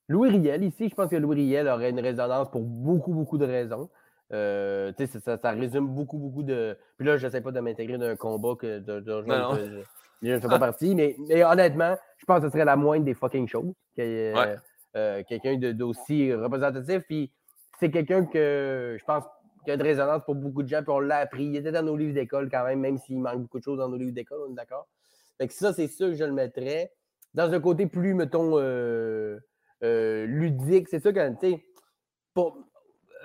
[0.08, 3.46] Louis Riel, ici, je pense que Louis Riel aurait une résonance pour beaucoup, beaucoup de
[3.46, 3.90] raisons.
[4.32, 6.78] Euh, tu sais, ça, ça- ça résume beaucoup, beaucoup de.
[6.98, 9.56] Puis là, je n'essaie pas de m'intégrer d'un combat que de, de- Non, non.
[9.56, 9.82] je-
[10.22, 13.06] je ne fais pas partie, mais, mais honnêtement, je pense que ce serait la moindre
[13.06, 13.74] des fucking choses.
[13.98, 14.56] que, euh, Ouais.
[14.96, 17.04] euh, quelqu'un d'aussi représentatif.
[17.08, 17.32] Puis
[17.80, 19.24] c'est quelqu'un que je pense
[19.66, 21.46] qui a de résonance pour beaucoup de gens, puis on l'a appris.
[21.46, 23.90] Il était dans nos livres d'école quand même, même s'il manque beaucoup de choses dans
[23.90, 24.88] nos livres d'école, on est d'accord?
[25.38, 26.92] Fait que ça, c'est sûr que je le mettrais.
[27.34, 29.38] Dans un côté plus, mettons, euh,
[29.84, 31.66] euh, ludique, c'est sûr que, tu sais,
[32.34, 32.58] pour-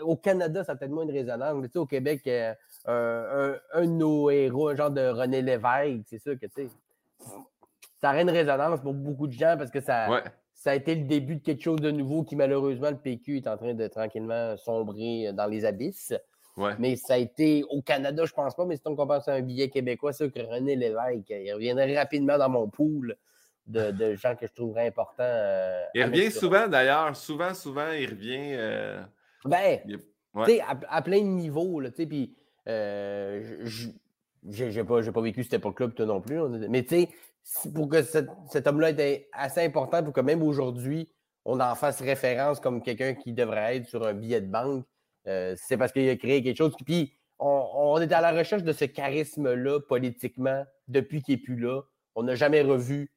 [0.03, 1.55] au Canada, ça a peut-être moins de résonance.
[1.61, 2.53] mais tu sais, au Québec, euh,
[2.87, 6.69] un, un- de nos héros, un genre de René Lévesque, c'est sûr que, tu sais,
[8.01, 10.23] ça aurait une résonance pour beaucoup de gens parce que ça, Ouais.
[10.55, 13.47] Ça a été le début de quelque chose de nouveau qui, malheureusement, le PQ est
[13.47, 16.15] en train de tranquillement sombrer dans les abysses.
[16.57, 16.73] Ouais.
[16.79, 19.41] Mais ça a été au Canada, je pense pas, mais si on pense à un
[19.43, 23.17] billet québécois, c'est que René Lévesque, il reviendrait rapidement dans mon pool
[23.67, 25.25] de, de gens que je trouverais importants.
[25.25, 27.17] euh, Il revient souvent d'ailleurs.
[27.17, 28.53] Souvent, souvent, il revient.
[28.55, 29.03] euh,
[29.45, 29.99] Ben, il-
[30.37, 30.47] Ouais.
[30.47, 32.35] tu sais, à, à plein de niveaux, là, tu sais, puis
[32.69, 33.65] euh,
[34.49, 36.39] j'ai pas, pas vécu cette époque-là, toi non plus,
[36.69, 37.09] mais tu sais,
[37.75, 41.11] pour que cet, homme-là était assez important, pour que même aujourd'hui,
[41.45, 44.85] on en fasse référence comme quelqu'un qui devrait être sur un billet de banque,
[45.27, 46.75] euh, c'est parce qu'il a créé quelque chose.
[46.85, 51.83] Puis on, est à la recherche de ce charisme-là politiquement depuis qu'il n'est plus là.
[52.15, 53.11] On n'a jamais revu,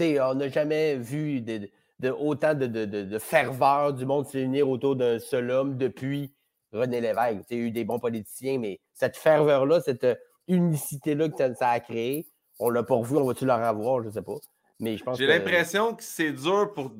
[0.00, 1.68] on n'a jamais vu de,
[2.00, 6.34] de- autant de, ferveur du monde se réunir autour d'un seul homme depuis
[6.72, 7.46] René Lévesque.
[7.50, 10.06] Il y a eu des bons politiciens, mais cette ferveur-là, cette
[10.48, 12.26] unicité-là que ça a créé,
[12.58, 14.34] on l'a pas revu, on va-tu leur avoir, je ne sais pas.
[14.80, 16.92] Mais je pense J'ai que- l'impression que c'est dur pour.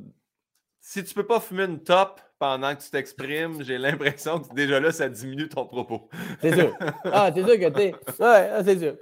[0.80, 4.80] Si tu peux pas fumer une top pendant que tu t'exprimes, j'ai l'impression que déjà
[4.80, 6.09] là, ça diminue ton propos.
[6.40, 6.72] C'est sûr.
[7.04, 7.80] Ah, c'est sûr que tu
[8.22, 8.96] Ouais, ah, c'est sûr.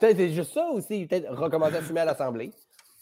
[0.00, 1.06] C'est juste ça aussi.
[1.06, 2.50] Peut-être recommencer à fumer à l'Assemblée.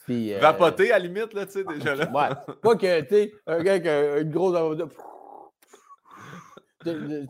[0.04, 2.08] Puis, euh, Vapoter à la limite, là, tu sais, déjà là.
[2.12, 2.54] Ouais.
[2.62, 4.56] Pas que, tu sais, un gars qui a une grosse.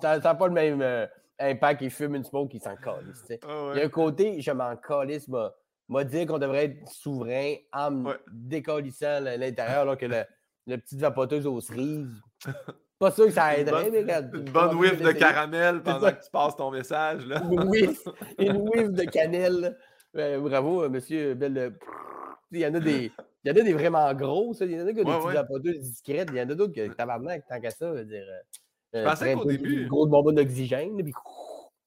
[0.03, 1.07] Ça n'a pas le même euh,
[1.39, 3.23] impact qu'il fume une smoke qui s'en calisse.
[3.23, 3.41] tu sais.
[3.43, 3.85] Il y a ouais.
[3.85, 5.55] un côté, je m'en calisse, m'a
[5.89, 8.15] m'a dit qu'on devrait être souverain en Ouais.
[8.33, 10.23] décollissant l'intérieur, alors que le,
[10.67, 12.11] le petite vapoteuse aux cerises.
[12.99, 16.31] Pas sûr que ça aiderait, mais regarde, Une bonne whiff de caramel pendant que tu
[16.33, 17.27] passes ton message.
[17.27, 17.43] Là.
[17.51, 18.03] Une whiff,
[18.39, 19.77] une whiff de cannelle.
[20.15, 21.77] Ben, bravo, euh, monsieur Belle.
[22.53, 23.13] Il y en a des.
[23.45, 24.65] Il y en a des vraiment gros, ça.
[24.65, 25.35] Il y en a qui ont des Ouais, petites ouais.
[25.35, 26.29] vapoteuses discrètes.
[26.33, 28.25] Il y en a d'autres que tabarnak, tant qu'à ça, veut dire.
[28.95, 31.13] euh, pensais euh, qu'au début- Une grosse bonbonne d'oxygène, puis.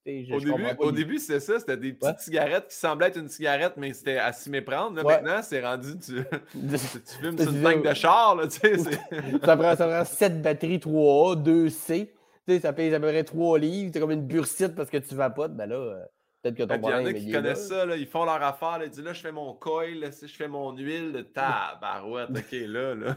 [0.06, 2.18] Je- Au je début, au début c'était ça, c'était des petites Ouais.
[2.18, 4.96] cigarettes qui semblaient être une cigarette, mais c'était à s'y méprendre.
[4.96, 5.20] Là, Ouais.
[5.22, 6.14] Maintenant, c'est rendu, tu,
[6.52, 8.78] tu fumes sur une tank de char, là, tu sais.
[8.78, 8.90] c'est-
[9.44, 12.06] ça, prend, ça prend 7 batteries 3A, 2C.
[12.48, 13.90] Tu sais, ça pèse à peu près 3 livres.
[13.92, 15.54] C'est comme une bursite parce que tu vapotes.
[15.54, 16.00] Ben là, euh,
[16.42, 17.38] peut-être que ton puis Il y en a qui là.
[17.42, 20.10] connaissent ça, là, ils font leur affaire, là, ils disent là, je fais mon coil,
[20.22, 23.16] je fais mon huile, de tabarouette, ok, là, là.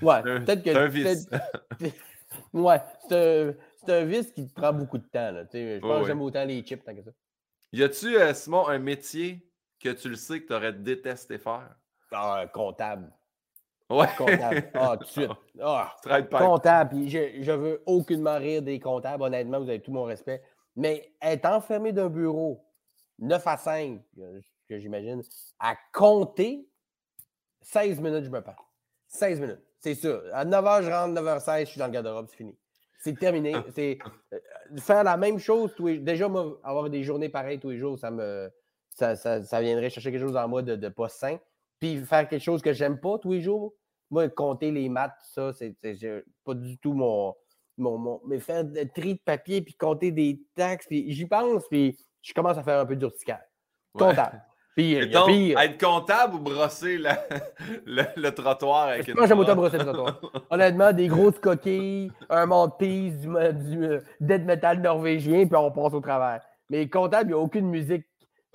[0.00, 0.70] Ouais, peut-être que.
[0.72, 1.28] C'est un vice.
[2.52, 3.14] Ouais, c'est
[3.48, 3.54] un,
[3.84, 5.30] c'est un vice qui te prend beaucoup de temps.
[5.32, 7.10] Là, je pense que j'aime autant les chips tant que ça.
[7.72, 11.74] Y a-tu, euh, Simon, un métier que tu le sais que tu aurais détesté faire?
[12.12, 13.12] Ah, un comptable.
[13.90, 14.06] Ouais.
[14.16, 14.70] Comptable.
[14.74, 15.30] Ah, tout de suite.
[15.60, 15.94] Ah,
[16.30, 16.90] comptable.
[16.90, 19.22] Puis je, je veux aucunement rire des comptables.
[19.22, 20.42] Honnêtement, vous avez tout mon respect.
[20.76, 22.64] Mais être enfermé d'un bureau,
[23.18, 25.22] 9 à 5, euh, que j'imagine,
[25.58, 26.68] à compter,
[27.60, 28.56] 16 minutes, je me parle.
[29.08, 29.62] 16 minutes.
[29.78, 30.22] C'est sûr.
[30.32, 32.56] À 9h, je rentre, 9h16, je suis dans le garde-robe, c'est fini.
[33.04, 33.52] C'est terminé.
[33.74, 33.98] C'est
[34.32, 34.38] euh,
[34.78, 37.98] faire la même chose tous les Déjà, moi, avoir des journées pareilles tous les jours,
[37.98, 38.50] ça me.
[38.88, 41.38] Ça, ça, ça viendrait chercher quelque chose en moi de, de pas sain.
[41.80, 43.74] Puis faire quelque chose que j'aime pas tous les jours,
[44.10, 45.76] moi, compter les maths, ça, c'est
[46.44, 47.34] pas du tout mon,
[47.76, 51.68] mon, mon- Mais faire de tri de papier, puis compter des taxes, puis j'y pense,
[51.68, 53.42] puis je commence à faire un peu d'urticaire.
[53.94, 54.06] Ouais.
[54.08, 54.42] Comptable.
[54.76, 55.58] Mettons, pire.
[55.60, 57.24] être comptable ou brosser la-
[57.86, 59.70] le, le trottoir avec une que j'aime autant brosse?
[59.72, 60.20] brosser le trottoir.
[60.50, 65.92] Honnêtement, des grosses coquilles, un monte-piste, du, du euh, death metal norvégien, puis on passe
[65.94, 66.40] au travers.
[66.70, 68.04] Mais comptable, il n'y a aucune musique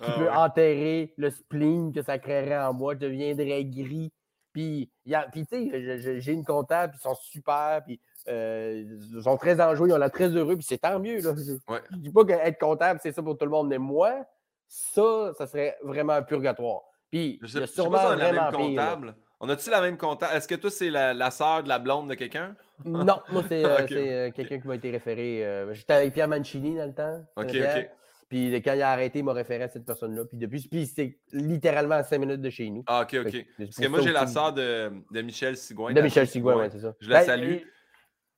[0.01, 0.30] qui Ah peut ouais.
[0.36, 2.93] enterrer le spleen que ça créerait en moi.
[2.95, 4.11] Je deviendrais gris.
[4.51, 8.84] Puis, tu sais, j'ai une comptable, puis ils sont super, puis euh,
[9.15, 11.22] ils sont très enjoués, ils ont l'air très heureux, puis c'est tant mieux.
[11.22, 11.34] Là.
[11.38, 14.26] Je ne dis pas qu'être comptable, c'est ça pour tout le monde, mais moi,
[14.70, 16.82] ça, ça serait vraiment un purgatoire.
[17.11, 18.49] Puis, Je il sais, y a je sais pas sûrement si on a la même
[18.51, 18.59] pire.
[18.59, 19.15] comptable.
[19.41, 20.34] On a-tu la même comptable?
[20.36, 22.55] Est-ce que toi, c'est la, la sœur de la blonde de quelqu'un?
[22.86, 25.43] Non, moi, c'est euh, euh, quelqu'un qui m'a été référé.
[25.45, 27.26] euh, J'étais avec Pierre Mancini dans le temps.
[27.36, 27.89] Ok, ok.
[28.30, 30.24] Puis quand il a arrêté, il m'a référé à cette personne-là.
[30.26, 32.84] Puis depuis, puis c'est littéralement à 5 minutes de chez nous.
[32.86, 33.45] Ah, ok, ok.
[33.57, 35.93] Parce que moi, j'ai la sœur de, de Michel Sigouin.
[35.93, 36.93] De Michel Sigouin, oui, c'est ça.
[36.99, 37.55] Je la Ben, salue.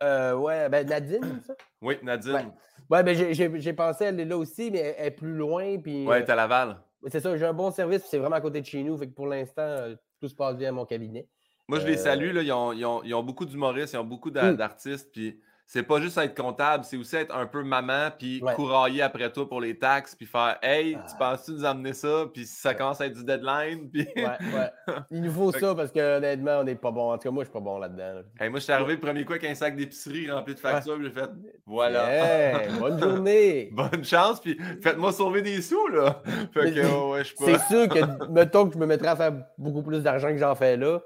[0.01, 1.53] Euh, ouais, ben Nadine, ça?
[1.81, 2.33] Oui, Nadine.
[2.33, 2.45] Ouais.
[2.89, 5.77] Ouais, ben j'ai- pensé elle est là aussi, mais elle elle est plus loin.
[5.79, 6.77] Puis Ouais, euh, t'es à Laval.
[7.07, 8.97] c'est ça, j'ai un bon service, puis c'est vraiment à côté de chez nous.
[8.97, 11.27] Fait que pour l'instant, euh, tout se passe bien à mon cabinet.
[11.67, 12.33] Moi, je les Euh, salue.
[12.33, 14.57] Là, ils, ont, ils ont- ils ont beaucoup d'humoristes, ils ont beaucoup d'a- Mm.
[14.57, 15.09] d'artistes.
[15.13, 15.39] Puis
[15.73, 18.53] c'est pas juste être comptable, c'est aussi être un peu maman, puis Ouais.
[18.55, 21.15] courailler après toi pour les taxes, puis faire Hey, tu Ah.
[21.17, 22.25] penses-tu nous amener ça?
[22.33, 24.05] Puis ça commence à être du deadline, puis.
[24.17, 24.69] Ouais, ouais.
[25.11, 27.13] Il nous faut ça parce que honnêtement, on n'est pas bon.
[27.13, 28.15] En tout cas, moi, je suis pas bon là-dedans.
[28.15, 28.21] là.
[28.39, 30.95] Hey, moi, je suis arrivé le premier coup avec un sac d'épicerie rempli de factures,
[30.97, 31.29] puis j'ai fait
[31.65, 32.67] Voilà.
[32.77, 33.69] Bonne journée!
[33.73, 36.21] Bonne chance, puis faites-moi sauver des sous, là.
[36.53, 37.59] Fait que, ouais, ouais, je suis C'est pas.
[37.59, 40.75] sûr que, mettons que je me mettrais à faire beaucoup plus d'argent que j'en fais
[40.75, 40.99] là,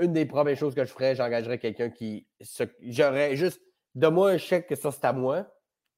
[0.00, 2.26] une des premières choses que je ferais, j'engagerais quelqu'un qui.
[2.40, 3.60] se- J'aurais juste.
[3.94, 5.46] Donne-moi un chèque que ça, c'est à moi.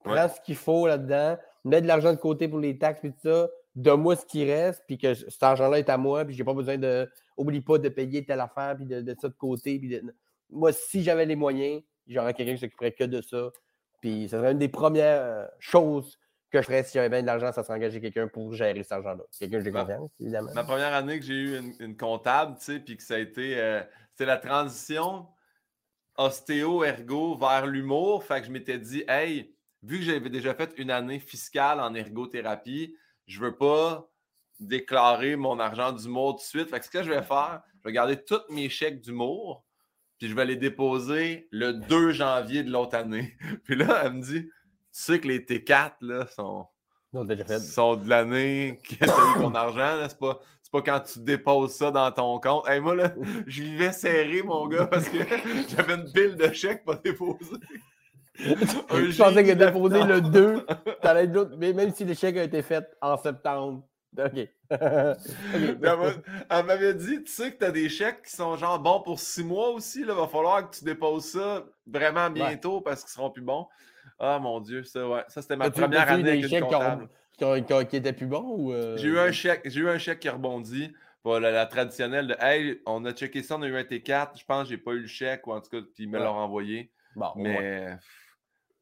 [0.03, 0.29] Prends Ouais.
[0.29, 1.37] ce qu'il faut là-dedans.
[1.63, 3.47] Mets de l'argent de côté pour les taxes et tout ça.
[3.75, 6.77] Donne-moi ce qui reste, puis que cet argent-là est à moi, puis j'ai pas besoin
[6.77, 7.09] de.
[7.37, 9.77] Oublie pas de payer telle affaire, puis de, de ça de côté.
[9.79, 10.15] Puis de-
[10.49, 13.49] Moi, si j'avais les moyens, j'aurais quelqu'un qui s'occuperait que de ça.
[13.99, 16.17] Puis ça serait une des premières euh, choses
[16.51, 18.93] que je ferais si j'avais bien de l'argent, ça serait engager quelqu'un pour gérer cet
[18.93, 19.23] argent-là.
[19.37, 20.51] Quelqu'un que j'ai confiance, évidemment.
[20.53, 23.17] Ma première année que j'ai eu une, une comptable, tu sais, puis que ça a
[23.17, 23.59] été.
[23.59, 23.81] euh,
[24.11, 25.25] c'était la transition
[26.17, 28.23] ostéo-ergo vers l'humour.
[28.23, 29.53] Fait que je m'étais dit, hey,
[29.83, 32.95] vu que j'avais déjà fait une année fiscale en ergothérapie,
[33.27, 34.09] je veux pas
[34.59, 36.69] déclarer mon argent d'humour tout de suite.
[36.69, 39.65] Fait que ce que je vais faire, je vais garder tous mes chèques d'humour,
[40.17, 43.35] puis je vais les déposer le 2 janvier de l'autre année.
[43.65, 44.51] Puis là, elle me dit, tu
[44.91, 46.65] sais que les T4, là, sont
[47.11, 47.59] Non, déjà fait.
[47.59, 50.05] sont de l'année que tu as eu ton argent.
[50.07, 50.39] C'est pas,
[50.83, 52.67] pas quand tu déposes ça dans ton compte.
[52.67, 53.11] Hey, moi, là,
[53.47, 55.17] je vivais serré, mon gars, parce que
[55.69, 57.37] j'avais une pile de chèques pas déposés.
[58.37, 60.05] Je pensais que là-dedans.
[60.07, 60.65] le 2,
[61.01, 63.83] t'allais être l'autre, mais même si chèque a été fait en septembre.
[64.17, 64.49] OK.
[64.69, 65.97] Elle m'a-
[66.49, 69.19] elle m'avait dit, tu sais que tu as des chèques qui sont genre bons pour
[69.19, 70.01] six mois aussi.
[70.01, 73.67] Il va falloir que tu déposes ça vraiment bientôt parce qu'ils seront plus bons.
[74.19, 75.23] Ah mon Dieu, ça, ouais.
[75.29, 77.09] Ça, c'était ma première année des avec une comptable.
[77.37, 78.73] Qui, étaient plus bons ou.
[78.73, 80.93] euh, J'ai eu un chèque, j'ai eu un chèque qui rebondit.
[81.23, 84.37] Pour la, traditionnelle de Hey, on a checké ça, on a eu un T4.
[84.39, 86.19] Je pense que j'ai pas eu le chèque, ou en tout cas, puis ils me
[86.19, 86.23] Ouais.
[86.23, 86.91] l'ont renvoyé.
[87.15, 87.29] Bon.
[87.35, 87.97] Mais.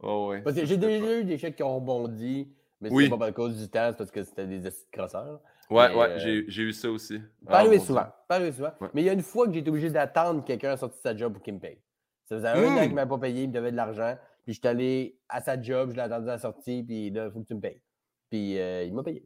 [0.01, 0.41] Oh, ouais.
[0.41, 2.49] Parce que j'ai déjà eu des chèques qui ont rebondi,
[2.81, 3.07] mais Oui.
[3.09, 5.39] c'est pas à cause du temps, c'est parce que c'était des crosseurs.
[5.69, 7.21] Ouais, Mais, ouais, euh, j'ai eu ça aussi.
[7.45, 8.07] Pas arrivé souvent.
[8.27, 8.73] Pas arrivé souvent.
[8.81, 8.89] Ouais.
[8.93, 11.01] Mais il y a une fois que j'ai été obligé d'attendre que quelqu'un sorti de
[11.01, 11.79] sa job pour qu'il me paye.
[12.25, 12.79] Ça faisait un an Hmm.
[12.81, 14.17] qu'il ne m'avait pas payé, il me devait de l'argent.
[14.43, 17.27] Puis je suis allé à sa job, je l'ai attendu à la sortie, puis là,
[17.27, 17.81] il faut que tu me payes.
[18.33, 19.23] Puis euh, il m'a payé.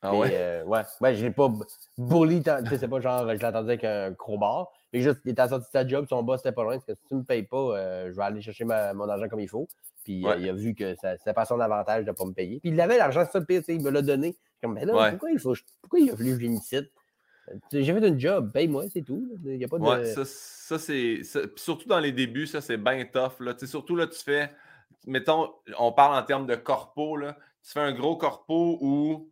[0.00, 0.28] Ah ouais?
[0.32, 0.82] euh, ouais.
[1.00, 1.50] Ouais, je l'ai pas
[1.98, 2.40] bully.
[2.40, 4.70] Tu sais, c'est pas genre, je l'attendais avec un crowbar.
[4.92, 6.74] Mais juste, il était sortie de sa job, son boss était pas loin.
[6.74, 9.28] Parce que si tu me payes pas, euh, je vais aller chercher ma- mon argent
[9.28, 9.66] comme il faut.
[10.04, 10.40] Puis Ouais.
[10.40, 12.60] il a vu que ça- pas son avantage de pas me payer.
[12.60, 14.28] Puis il avait l'argent, ça le pire, il me l'a donné.
[14.28, 15.10] Je suis Comme, mais là, Ouais.
[15.10, 19.02] pourquoi, il faut, pourquoi il a fallu que je J'ai fait une job, paye-moi, c'est
[19.02, 19.36] tout.
[19.44, 19.82] Il n'y a pas de.
[19.84, 21.22] Ouais, ça, ça, c'est.
[21.56, 23.40] surtout dans les débuts, ça, c'est bien tough.
[23.40, 23.54] Là.
[23.66, 24.50] Surtout là, tu fais.
[25.06, 27.16] Mettons, on parle en termes de corpo.
[27.16, 27.36] Là.
[27.64, 29.30] Tu fais un gros corpo où,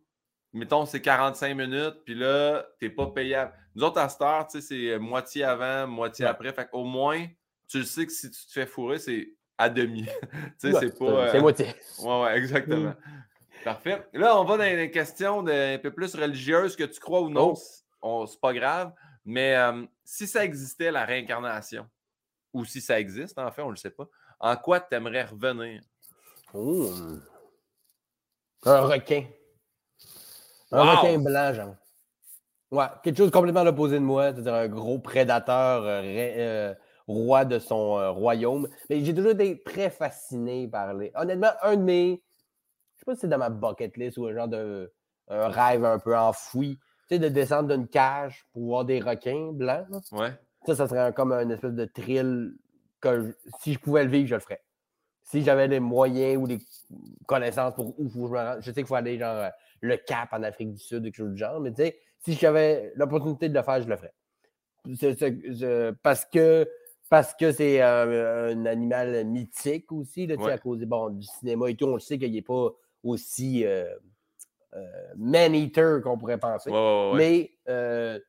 [0.53, 3.53] mettons, c'est 45 minutes, puis là, tu n'es pas payable.
[3.75, 4.09] Nous autres, à
[4.59, 6.31] sais, c'est moitié avant, moitié Ouais.
[6.31, 6.51] après.
[6.53, 7.25] Fait au moins,
[7.67, 10.05] tu le sais que si tu te fais fourrer, c'est à demi.
[10.59, 11.31] tu sais, Ouais, c'est pas.
[11.31, 11.67] C'est euh, moitié.
[11.99, 12.93] Ouais, ouais, exactement.
[13.63, 14.05] Parfait.
[14.13, 17.29] Là, on va dans les questions de- un peu plus religieuses, que tu crois ou
[17.29, 17.53] non,
[18.01, 18.25] Oh.
[18.27, 18.91] c'est pas grave.
[19.25, 21.87] Mais euh, si ça existait, la réincarnation,
[22.51, 24.07] ou si ça existe, en fait, on ne le sait pas,
[24.39, 25.81] en quoi tu aimerais revenir?
[26.53, 26.91] Oh.
[28.65, 29.25] Un requin.
[30.71, 30.95] Un Wow!
[30.95, 31.75] requin blanc, genre.
[32.71, 36.73] Ouais, quelque chose complètement à l'opposé de moi, c'est-à-dire un gros prédateur euh, ré- euh,
[37.07, 38.67] roi de son euh, royaume.
[38.89, 41.11] Mais j'ai toujours été très fasciné par les.
[41.15, 42.23] Honnêtement, un de mes.
[42.95, 44.91] Je sais pas si c'est dans ma bucket list ou un genre de
[45.27, 46.79] un rêve un peu enfoui.
[47.09, 49.85] Tu sais, de descendre d'une cage pour voir des requins blancs.
[49.89, 49.99] là.
[50.11, 50.31] Ouais.
[50.65, 52.53] Ça, ça serait un- comme une espèce de thrill
[53.01, 54.62] que je- si je pouvais le vivre, je le ferais.
[55.23, 56.59] Si j'avais les moyens ou les
[57.25, 59.49] connaissances pour où faut je me rende, je sais qu'il faut aller genre euh,
[59.81, 62.91] le Cap en Afrique du Sud, quelque chose du genre, mais tu sais, si j'avais
[62.95, 64.13] l'opportunité de le faire, je le ferais.
[66.03, 66.67] Parce que
[67.09, 70.51] parce que c'est euh, un animal mythique aussi, là, Ouais.
[70.53, 72.69] à cause bon, du cinéma et tout, on le sait qu'il n'est pas
[73.03, 73.93] aussi euh,
[74.73, 74.81] euh,
[75.15, 76.71] man-eater qu'on pourrait penser.
[76.71, 77.17] Ouais, ouais, ouais.
[77.17, 78.19] Mais euh,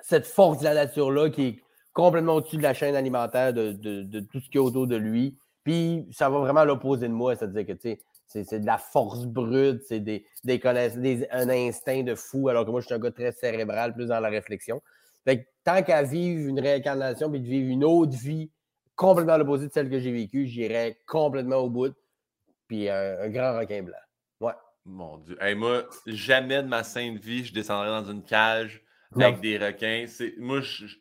[0.00, 1.62] cette force de la nature-là qui est
[1.96, 4.86] complètement au-dessus de la chaîne alimentaire de, de- de tout ce qu'il y a autour
[4.86, 5.34] de lui.
[5.64, 8.66] Puis ça va vraiment à l'opposé de moi, c'est-à-dire que tu sais, c'est c'est de
[8.66, 12.80] la force brute, c'est des, des connaissances, des- un instinct de fou, alors que moi
[12.82, 14.82] je suis un gars très cérébral, plus dans la réflexion.
[15.24, 18.50] Fait que tant qu'à vivre une réincarnation puis de vivre une autre vie
[18.94, 21.94] complètement à l'opposé de celle que j'ai vécue, j'irais complètement au bout.
[22.68, 23.96] Puis un, un grand requin blanc.
[24.40, 24.52] Ouais.
[24.84, 25.36] Mon Dieu.
[25.40, 28.82] Hey, moi, jamais de ma sainte vie, je descendrais dans une cage
[29.14, 29.26] Non.
[29.28, 30.04] avec des requins.
[30.08, 30.96] C'est, moi, je-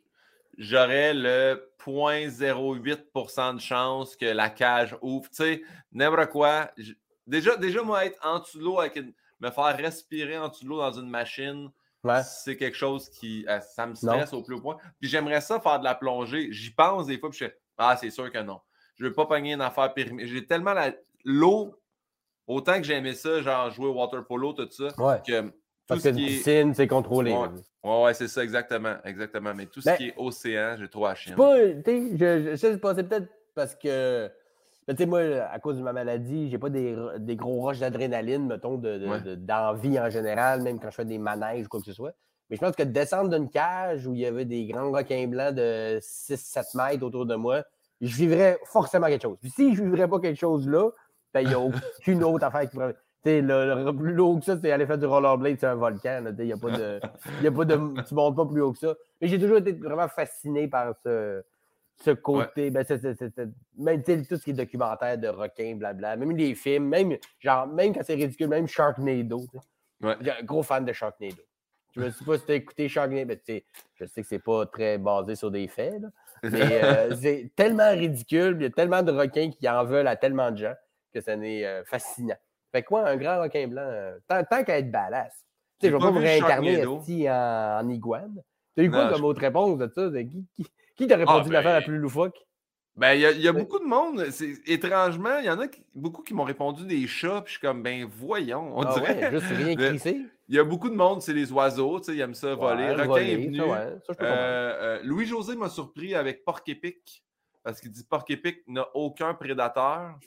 [0.58, 5.30] j'aurais le 0.08% de chance que la cage ouvre.
[5.30, 6.70] Tu sais, n'importe quoi.
[7.28, 10.64] Déjà, déjà, moi, être en dessous de l'eau, avec une- me faire respirer en dessous
[10.64, 11.70] de l'eau dans une machine,
[12.04, 12.22] Ouais.
[12.24, 13.46] c'est quelque chose qui.
[13.50, 14.78] euh, ça me stresse au plus haut point.
[15.00, 16.50] Puis j'aimerais ça faire de la plongée.
[16.52, 18.62] J'y pense des fois, puis je fais Ah, c'est sûr que non.
[18.96, 20.26] Je ne veux pas pogner une affaire périmée.
[20.28, 20.94] J'ai tellement la-
[21.26, 21.76] l'eau,
[22.48, 25.22] autant que j'aimais ça, genre jouer au water polo, tout ça, Ouais.
[25.28, 25.54] que tout
[25.88, 27.36] Parce ce que une piscine, c'est contrôlé.
[27.86, 28.04] Ouais.
[28.06, 28.96] Ouais, c'est ça, exactement.
[29.04, 29.54] Exactement.
[29.56, 32.78] Mais tout ce Ben, qui est océan, j'ai trop à sais pas, je, je, sais
[32.78, 34.30] pas, c'est peut-être parce que,
[34.88, 35.22] ben, tu sais, moi,
[35.52, 38.98] à cause de ma maladie, j'ai pas des, ro- des gros rushs d'adrénaline, mettons, de,
[38.98, 39.22] de- Ouais.
[39.22, 42.14] de- d'envie en général, même quand je fais des manèges ou quoi que ce soit.
[42.50, 45.56] Mais je pense que descendre d'une cage où il y avait des grands requins blancs
[45.56, 47.64] de 6-7 mètres autour de moi,
[48.02, 49.38] je vivrais forcément quelque chose.
[49.42, 50.90] Puis si je vivrais pas quelque chose là,
[51.34, 51.60] ben, il n'y a
[52.00, 52.96] aucune autre affaire qui pourrait.
[53.26, 56.24] Le, le plus haut que ça, c'est aller faire du rollerblade sur un volcan.
[56.38, 57.00] Il n'y a pas de.
[57.40, 57.76] il y a pas de
[58.08, 58.96] tu montes pas plus haut que ça.
[59.20, 61.44] Mais j'ai toujours été vraiment fasciné par ce,
[62.04, 62.70] ce côté.
[62.70, 66.16] Ben, c'est- c'est- c'est- c'est- même tout ce qui est documentaire de requins, blabla.
[66.18, 69.42] Même les films, même, genre, même quand c'est ridicule, même Sharknado.
[70.04, 70.16] Ouais.
[70.22, 71.42] J'ai un gros fan de Sharknado.
[71.96, 73.26] Je ne sais pas si tu as écouté Sharknado.
[73.28, 73.62] Ben,
[73.96, 76.02] je sais que c'est pas très basé sur des faits.
[76.02, 76.10] là.
[76.44, 76.52] Mais
[76.84, 80.52] euh, c'est tellement ridicule, il y a tellement de requins qui en veulent à tellement
[80.52, 80.74] de gens
[81.14, 82.36] que ça n'est euh, fascinant.
[82.76, 84.92] Fait quoi, un grand requin blanc, euh, tant, tant qu'à être.
[84.92, 84.98] Tu
[85.84, 88.36] J'ai je vais pas vu réincarner esti, en, en iguane.
[88.76, 90.10] T'as eu quoi comme je- autre réponse de ça?
[90.10, 90.68] De qui qui,
[90.98, 92.38] qui t'a répondu Ah, l'affaire la ben, plus loufoque?
[92.98, 94.26] Ben, il y a, y beaucoup de monde.
[94.66, 97.66] Étrangement, il y en a qui- beaucoup qui m'ont répondu des chats, puis je suis
[97.66, 99.22] comme, ben, voyons, on Ah dirait.
[99.24, 100.20] ouais, juste rien crissé.
[100.50, 102.84] Il y a beaucoup de monde, c'est les oiseaux, tu sais, ils aiment ça voler.
[102.84, 103.62] Ouais, Requin est venu.
[103.62, 103.78] ouais.
[103.78, 107.24] Euh, euh, Louis-José m'a surpris avec Porc épic,
[107.64, 110.20] parce qu'il dit Porc épic n'a aucun prédateur.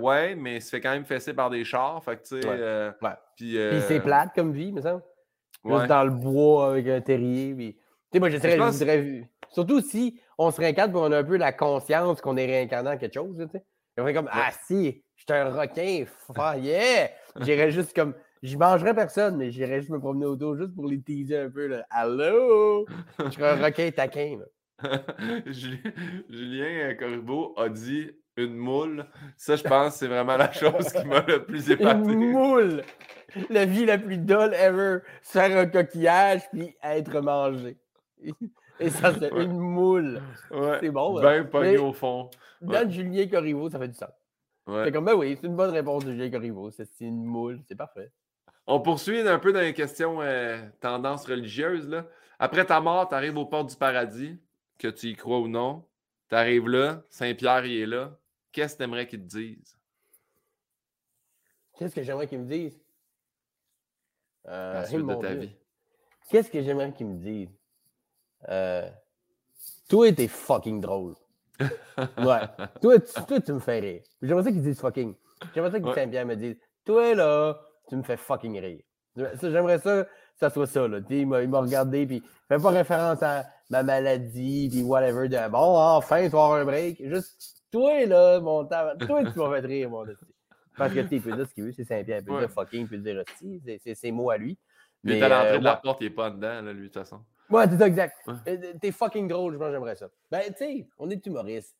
[0.00, 0.34] Ouais.
[0.34, 2.48] mais il se fait quand même fesser par des chars, fait que, tu sais.
[2.48, 2.56] Ouais.
[2.58, 3.10] euh, Ouais.
[3.36, 5.02] Puis, Puis euh, c'est plate comme vie, me semble.
[5.64, 5.86] ouais.
[5.86, 7.54] Dans le bois avec un terrier.
[7.54, 7.74] Puis...
[7.74, 7.80] Tu
[8.12, 11.18] sais, moi, j'essaierais, Je pense- je voudrais- Surtout si on se réincarne et on a
[11.18, 13.36] un peu la conscience qu'on est réincarné en quelque chose.
[13.38, 14.12] Tu sais.
[14.14, 17.08] Comme Ah si, je suis un requin, f- yeah!
[17.40, 18.12] J'irais juste comme.
[18.42, 21.66] Je mangerais personne, mais j'irais juste me promener autour juste pour les teaser un peu.
[21.68, 21.86] Là.
[21.90, 22.86] Allô?
[23.24, 24.38] Je serais un requin taquin.
[24.40, 24.46] là.
[25.46, 25.78] Julien
[26.28, 29.06] Julien Corriveau a dit une moule.
[29.36, 31.98] Ça, je pense, c'est vraiment la chose qui m'a le plus épaté.
[32.12, 32.82] Une moule!
[33.50, 34.98] la vie la plus dolle ever.
[35.22, 37.76] Se faire un coquillage puis être mangé.
[38.80, 39.44] Et ça, c'est Ouais.
[39.44, 40.20] une moule.
[40.50, 40.78] Ouais.
[40.80, 41.20] C'est bon.
[41.20, 42.30] Ben pogné au fond.
[42.60, 44.10] Dans Julien Corriveau, ça fait du sens.
[44.66, 44.84] Ouais.
[44.84, 46.70] C'est comme, ben oui, c'est une bonne réponse de Julien Corriveau.
[46.70, 48.10] C'est c'est une moule, c'est parfait.
[48.66, 51.88] On poursuit un peu dans les questions euh, tendances religieuses.
[51.88, 52.04] Là.
[52.38, 54.38] Après ta mort, tu arrives aux portes du paradis,
[54.78, 55.84] que tu y crois ou non.
[56.28, 58.18] Tu arrives là, Saint-Pierre il est là.
[58.56, 59.76] Qu'est-ce que tu aimerais qu'il te dise?
[61.78, 62.80] Qu'est-ce que j'aimerais qu'ils me disent?
[64.48, 65.40] Euh, La suite de ta Dieu.
[65.40, 65.56] vie.
[66.30, 67.50] Qu'est-ce que j'aimerais qu'ils me disent?
[68.48, 68.88] Euh,
[69.90, 71.14] toi, t'es fucking drôle.
[72.18, 72.40] Ouais.
[72.80, 74.02] toi, tu, toi, tu me fais rire.
[74.22, 75.14] J'aimerais ça qu'ils disent fucking.
[75.54, 75.94] J'aimerais ça que Ouais.
[75.94, 78.82] Saint-Pierre me dise Toi, là, tu me fais fucking rire.
[79.42, 80.88] J'aimerais ça que ça soit ça.
[80.88, 81.00] Là.
[81.10, 85.28] Il m'a regardé, puis il fait pas référence à ma maladie, puis whatever.
[85.28, 87.02] De, bon, enfin, tu vas avoir un break.
[87.06, 90.04] Juste, toi, là, mon toi, tu m'as fait rire, mon.
[90.76, 92.18] Parce que, tu il peut dire ce qu'il veut, c'est Saint-Pierre.
[92.18, 92.40] Il peut Ouais.
[92.40, 93.62] dire fucking, il peut dire hostie.
[93.82, 94.58] C'est- ses mots à lui.
[95.02, 95.80] Mais, à l'entrée euh, de la ouais.
[95.82, 97.20] porte, il est pas dedans, là, lui, de toute façon.
[97.48, 98.16] Ouais, c'est ça, exact.
[98.26, 98.34] Ouais.
[98.48, 100.08] Euh, T'es fucking drôle, je pense que j'aimerais ça.
[100.30, 101.76] Ben, tu sais, on est humoriste.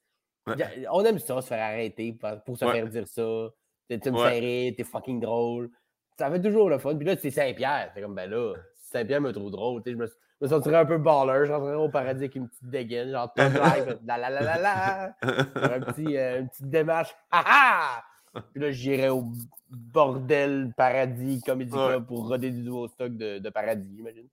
[0.46, 3.48] On aime ça, se faire arrêter pour, se faire dire ça.
[3.88, 5.70] Tu me fais rire, t'es fucking drôle.
[6.18, 6.96] Ça fait toujours le fun.
[6.96, 7.90] Puis là, c'est Saint-Pierre.
[7.94, 9.82] C'est comme, ben là, Saint-Pierre me trouve drôle.
[9.82, 10.06] tu sais, Je me,
[10.40, 11.46] je me sentirais un peu baller.
[11.46, 14.58] Je rentrerais au paradis avec une petite dégaine, genre top live, la la la la
[14.58, 15.16] la.
[15.22, 17.14] Un petit, euh, une petite démarche.
[17.30, 18.04] Ha ha!
[18.52, 19.24] Puis là, j'irais au
[19.70, 21.88] bordel paradis comédie Ouais.
[21.88, 24.26] club pour roder du nouveau stock de, de paradis, j'imagine.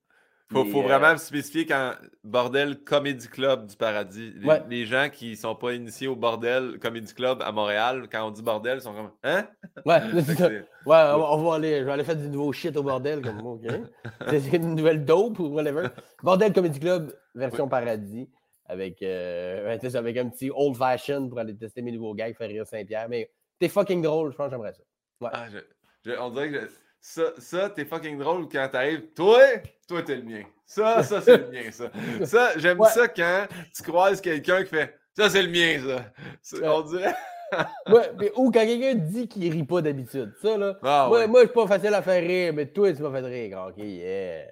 [0.53, 1.93] Faut, faut euh, vraiment spécifier quand
[2.23, 4.31] bordel Comedy Club du paradis.
[4.37, 4.61] Les, Ouais.
[4.69, 8.41] les gens qui sont pas initiés au bordel Comedy Club à Montréal, quand on dit
[8.41, 9.47] bordel, ils sont comme Hein?
[9.85, 9.99] Ouais,
[10.85, 13.53] Ouais, on va, aller, je vais aller faire du nouveau shit au bordel, comme moi,
[13.53, 13.67] OK?
[14.29, 15.87] C'est une nouvelle dope ou whatever.
[16.21, 18.29] Bordel Comedy Club, version paradis,
[18.65, 22.47] avec, euh, ouais, avec un petit old fashion pour aller tester mes nouveaux gags, faire
[22.47, 23.07] rire Saint-Pierre.
[23.09, 23.29] Mais
[23.59, 24.83] t'es fucking drôle, je pense que j'aimerais ça.
[25.31, 25.59] Ah, je-
[26.11, 26.67] je- on dirait que je-
[27.05, 29.07] ça, ça t'es fucking drôle quand t'arrives.
[29.13, 29.39] Toi,
[29.89, 30.43] toi, t'es le mien.
[30.65, 31.91] Ça, ça, c'est le mien, ça.
[32.25, 32.87] Ça, j'aime Ouais.
[32.89, 33.45] ça quand
[33.75, 35.79] tu croises quelqu'un qui fait Ça, c'est le mien,
[36.41, 36.57] ça.
[36.57, 36.67] Ouais.
[36.67, 37.13] On dirait.
[37.87, 40.33] Ouais, mais- ou quand quelqu'un dit qu'il rit pas d'habitude.
[40.41, 40.75] Ça, là.
[40.81, 41.27] Ah, moi, ouais.
[41.27, 43.65] moi, je suis pas facile à faire rire, mais toi, tu m'as fait rire.
[43.67, 44.45] OK, yeah.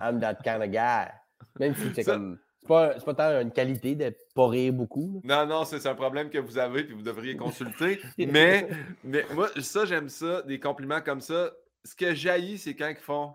[0.00, 1.10] I'm that kind of guy.
[1.60, 2.38] Même si c'est Ça- comme.
[2.62, 5.20] C'est pas, pas tant une qualité de pas rire beaucoup.
[5.24, 5.44] là.
[5.44, 8.00] Non, non, c'est c'est un problème que vous avez puis vous devriez consulter.
[8.16, 8.68] mais,
[9.04, 11.50] mais moi, ça, j'aime ça, des compliments comme ça.
[11.86, 13.34] Ce que jaillit, c'est quand ils font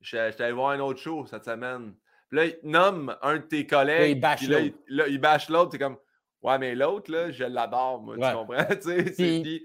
[0.00, 1.94] suis allé voir un autre show cette semaine.
[2.28, 4.16] Puis là, ils nomment un de tes collègues.
[4.16, 4.62] il bâche l'autre.
[4.88, 5.70] il, là, il bâche l'autre.
[5.70, 5.96] T'es comme
[6.42, 8.16] Ouais, mais l'autre, là, je l'adore, moi.
[8.16, 8.30] Ouais.
[8.30, 8.64] Tu comprends?
[8.80, 9.64] Tu sais, Puis-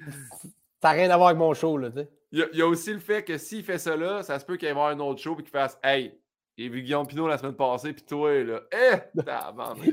[0.82, 2.10] Ça n'a rien à voir avec mon show, là, tu sais.
[2.32, 4.58] il y, a- y aussi le fait que s'il fait ça là, ça se peut
[4.58, 6.20] qu'il aille voir un autre show et qu'il fasse Hey,
[6.58, 9.22] j'ai vu Guillaume Pinot la semaine passée, puis toi, là, eh.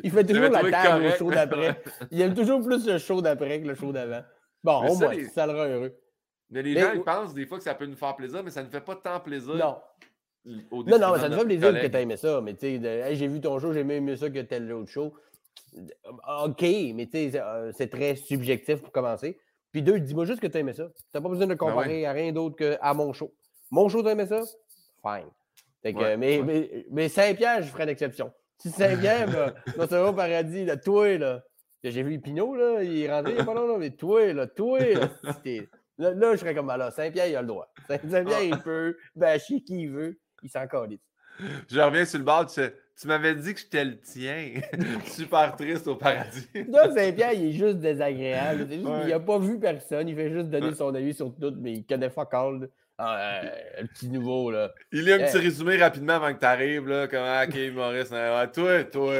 [0.03, 1.83] Il fait toujours la table au show d'après.
[2.11, 4.23] Il aime toujours plus le show d'après que le show d'avant.
[4.65, 5.95] Bon, Mais au moins, les- ça le rend heureux.
[6.51, 8.51] Mais les Mais gens, ils pensent des fois que ça peut nous faire plaisir, mais
[8.51, 9.55] ça ne fait pas tant plaisir.
[9.55, 9.77] Non.
[10.71, 13.17] au Non, non, ça te fait plaisir que tu aimé ça, mais tu sais, Hey,
[13.17, 15.15] j'ai vu ton show, j'ai mieux aimé ça que tel autre show.
[16.45, 19.39] OK, mais tu sais, c'est, euh, c'est très subjectif pour commencer.
[19.71, 20.89] Puis deux, dis-moi juste que tu aimé ça.
[20.89, 23.33] Tu n'as pas besoin de le comparer à rien d'autre qu'à mon show.
[23.71, 24.41] Mon show, tu aimé ça?
[25.03, 25.29] Fine.
[25.83, 26.45] Fait que, Ouais, mais, ouais.
[26.45, 28.33] mais, mais Saint-Pierre, je ferais une exception.
[28.59, 31.43] Si Saint-Pierre, là, dans ce au paradis, là, toi, là,
[31.85, 34.47] j'ai vu Pinot, là, il est rentré il y a pas longtemps, mais toi, là,
[34.47, 35.09] toi, là,
[36.01, 37.73] là, là, je serais comme, alors, Saint-Pierre, il a le droit.
[37.89, 41.01] Saint- Saint-Pierre, il peut bâcher qui il veut, il s'en calisse.
[41.71, 44.61] Je reviens sur le bord, tu m'avais dit que j'étais le tien.
[45.07, 46.47] Super triste au paradis.
[46.69, 48.67] Là, Saint-Pierre, il est juste désagréable.
[48.69, 49.01] C'est juste Ouais.
[49.03, 50.09] qu'il n'a pas vu personne.
[50.09, 52.69] Il fait juste donner son avis sur tout, mais il connaît fuck all.
[53.01, 53.07] Là.
[53.07, 53.51] Ah, euh,
[53.83, 54.73] le petit nouveau, là.
[54.93, 55.25] Il lit un Eh.
[55.27, 59.15] petit résumé rapidement avant que tu arrives, là, comme ah, OK, Maurice, ouais, toi, toi.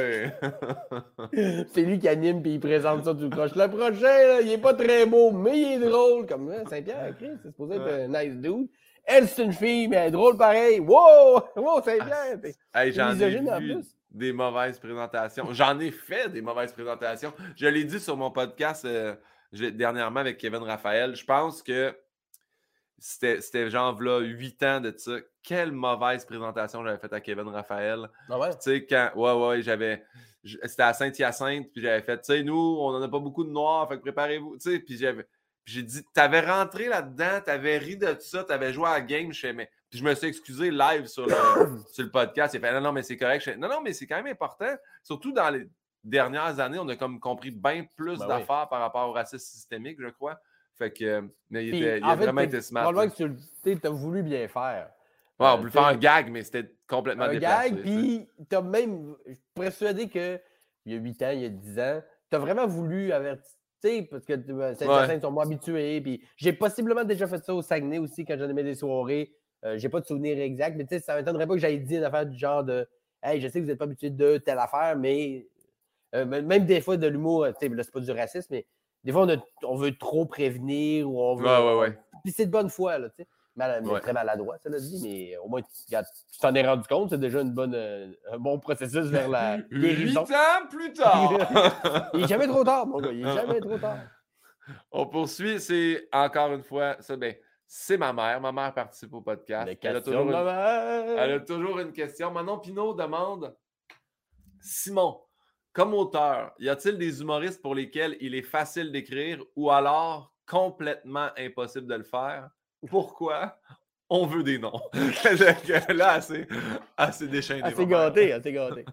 [1.73, 3.51] C'est lui qui anime puis il présente ça tout croche.
[3.55, 6.25] Le prochain, là, il est pas très beau, mais il est drôle.
[6.25, 8.03] Comme hein, Saint-Pierre, Chris, c'est supposé être Ouais.
[8.03, 8.67] un nice dude.
[9.03, 10.79] Elle, c'est une fille, mais elle est drôle pareil.
[10.79, 11.41] Wow!
[11.55, 12.37] Wow, Saint-Pierre!
[12.73, 13.95] Hey, j'en ai en plus.
[14.11, 15.47] des mauvaises présentations.
[15.53, 17.33] J'en ai fait des mauvaises présentations.
[17.55, 19.15] Je l'ai dit sur mon podcast euh,
[19.51, 21.15] dernièrement avec Kevin Raphaël.
[21.15, 21.93] Je pense que
[23.01, 25.13] c'était c'était genre là, 8 ans de ça.
[25.41, 28.07] Quelle mauvaise présentation j'avais faite à Kevin Raphaël.
[28.29, 28.51] Ah ouais?
[28.51, 29.11] Tu sais, quand.
[29.15, 30.05] Ouais, ouais, j'avais.
[30.43, 33.49] C'était à Saint-Hyacinthe, puis j'avais fait, tu sais, nous, on n'en a pas beaucoup de
[33.49, 34.57] noirs, fait que préparez-vous.
[34.57, 35.27] Tu sais, puis j'avais.
[35.65, 39.39] j'ai dit, t'avais rentré là-dedans, t'avais ri de ça, t'avais joué à la game, je
[39.39, 39.69] fais, mais.
[39.89, 41.33] Puis je me suis excusé live sur le,
[41.91, 42.53] sur le podcast.
[42.55, 43.43] A fait, non, non, mais c'est correct.
[43.43, 44.73] Je non, non, mais c'est quand même important.
[45.03, 45.67] Surtout dans les
[46.03, 48.27] dernières années, on a comme compris bien plus Ben oui.
[48.27, 50.39] d'affaires par rapport au racisme systémique, je crois.
[50.81, 51.23] Fait que.
[51.51, 52.83] Mais il, Puis, était, il en a fait, vraiment été smart.
[52.83, 53.13] probablement
[53.63, 54.89] que tu as voulu bien faire.
[55.39, 57.69] Ouais, on Euh, voulait t'sais, faire un gag, mais c'était complètement un déplacé.
[57.71, 60.39] gag, puis tu as même, je suis persuadé que
[60.85, 62.01] il y a 8 ans, il y a 10 ans,
[62.31, 63.51] tu as vraiment voulu avertir,
[63.83, 66.01] sais, parce que euh, certains sont moins habitués.
[66.01, 69.31] Puis j'ai possiblement déjà fait ça au Saguenay aussi quand j'en aimais des soirées.
[69.65, 71.97] Euh, j'ai pas de souvenir exact, mais tu sais, ça m'étonnerait pas que j'aille dit
[71.97, 72.87] une affaire du genre de
[73.21, 75.47] Hey, je sais que vous n'êtes pas habitué de telle affaire, mais
[76.15, 78.65] euh, même des fois de l'humour, tu sais, là, c'est pas du racisme, mais
[79.03, 79.27] des fois,
[79.63, 81.45] on, veut trop prévenir ou on veut.
[81.45, 81.99] Ouais, ouais, ouais.
[82.23, 83.27] Puis c'est de bonne foi, là, tu sais.
[83.55, 87.19] Mal, Très maladroit, ça l'a dit, mais au moins, tu t'en es rendu compte, c'est
[87.19, 90.25] déjà une bonne, euh, un bon processus vers la guérison.
[90.25, 91.33] Huit ans plus tard!
[92.13, 93.97] il n'est jamais trop tard, mon gars, il n'est jamais trop tard.
[94.89, 97.35] On poursuit, c'est encore une fois, ça, ben,
[97.73, 98.39] c'est ma mère.
[98.41, 99.77] Ma mère participe au podcast.
[99.81, 101.17] Elle a, toujours une...
[101.17, 102.29] Elle a toujours une question.
[102.29, 103.55] Manon Pinot demande
[104.59, 105.21] Simon,
[105.73, 111.29] comme auteur, y a-t-il des humoristes pour lesquels il est facile d'écrire ou alors complètement
[111.37, 112.49] impossible de le faire?
[112.89, 113.57] Pourquoi?
[114.09, 114.81] On veut des noms.
[115.95, 116.45] Là, assez,
[116.97, 117.63] assez déchaîné.
[117.63, 118.83] Assez gâté, assez gâté.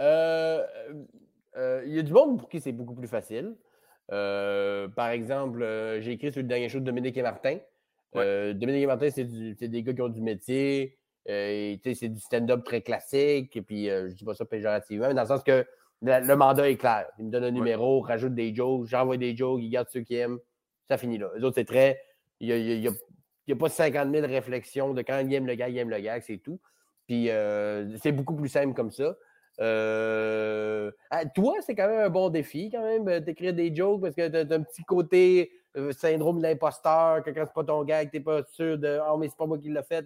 [0.00, 0.64] Euh,
[1.58, 3.54] euh, il y a du monde pour qui c'est beaucoup plus facile.
[4.10, 5.60] Euh, par exemple,
[6.00, 7.58] j'ai écrit sur le dernier show de Dominique et Martin.
[8.14, 10.96] Dominique et Martin, c'est des gars qui ont du métier.
[11.26, 13.54] c'est du stand-up très classique.
[13.54, 15.66] Et puis, je ne dis pas ça péjorativement, dans le sens que
[16.02, 17.06] le, mandat est clair.
[17.18, 20.16] Il me donne un numéro, rajoute des jokes, j'envoie des jokes, il garde ceux qui
[20.16, 20.38] aiment.
[20.88, 21.30] Ça finit là.
[21.36, 22.00] Les autres, c'est très.
[22.40, 25.90] Il n'y a, pas 50 000 réflexions de quand il aime le gars, il aime
[25.90, 26.60] le gars, c'est tout.
[27.06, 29.16] Puis euh, c'est beaucoup plus simple comme ça.
[29.60, 34.00] Euh, ah, toi, c'est quand même un bon défi, quand même, euh, d'écrire des jokes
[34.00, 35.52] parce que tu as, un petit côté
[35.92, 39.28] syndrome de l'imposteur, que quand c'est pas ton tu n'es pas sûr de Oh, mais
[39.28, 40.04] c'est pas moi qui l'ai fait.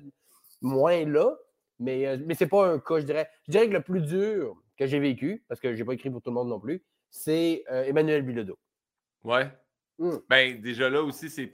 [0.60, 1.34] Moins là.
[1.78, 3.28] Mais, mais c'est pas un cas, je dirais.
[3.46, 6.10] Je dirais que le plus dur, que j'ai vécu, parce que je n'ai pas écrit
[6.10, 8.58] pour tout le monde non plus, c'est euh, Emmanuel Bilodeau.
[9.24, 9.50] Ouais.
[9.98, 10.10] Mmh.
[10.28, 11.50] Ben, déjà là aussi, c'est,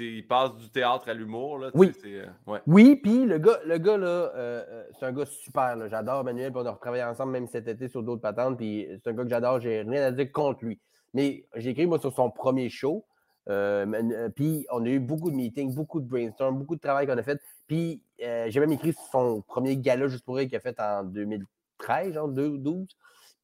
[0.00, 1.58] il passe du théâtre à l'humour.
[1.58, 1.92] Là, oui.
[2.04, 2.60] Euh, ouais.
[2.66, 5.88] Oui, puis le gars, le gars là, euh, c'est un gars super.
[5.88, 9.10] J'adore Emmanuel, puis on a retravaillé ensemble même cet été sur d'autres patentes, puis c'est
[9.10, 10.80] un gars que j'adore, j'ai rien à dire contre lui.
[11.12, 13.06] Mais j'ai écrit, moi, sur son premier show,
[13.46, 17.22] puis on a eu beaucoup de meetings, beaucoup de brainstorm, beaucoup de travail qu'on a
[17.22, 17.40] fait.
[17.68, 21.44] Puis j'ai même écrit sur son premier gala juste pour qu'il a fait en 2000,
[21.84, 22.88] 13, genre 12.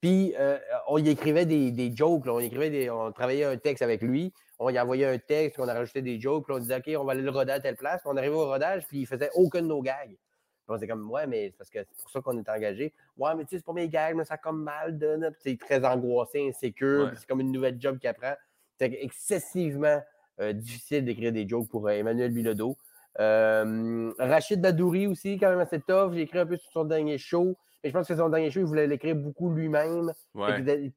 [0.00, 3.82] Puis euh, on y écrivait des, des jokes, on écrivait des, on travaillait un texte
[3.82, 6.76] avec lui, on y envoyait un texte, on a rajouté des jokes, puis on disait
[6.76, 8.00] OK, on va aller le roder à telle place.
[8.00, 10.08] Puis on arrivait au rodage, puis il faisait aucun de nos gags.
[10.08, 12.94] Puis on disait comme Ouais, mais c'est parce que c'est pour ça qu'on est engagé.
[13.18, 15.20] Ouais, mais tu sais, c'est pas mes gags, mais ça a comme mal de.
[15.40, 18.34] c'est très angoissé, insécure, c'est comme une nouvelle job qu'il apprend.
[18.78, 20.00] C'est excessivement
[20.40, 22.78] euh, difficile d'écrire des jokes pour euh, Emmanuel Bilodeau.
[23.18, 26.14] Rachid Badouri aussi, quand même assez tough.
[26.14, 27.58] J'ai écrit un peu sur son dernier show.
[27.82, 30.12] Mais je pense que son dernier show, il voulait l'écrire beaucoup lui-même.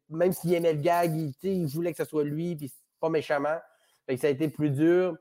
[0.09, 1.13] Même s'il aimait le gag,
[1.43, 3.59] il, voulait que ce soit lui, puis pas méchamment.
[4.17, 5.15] ça a été plus dur.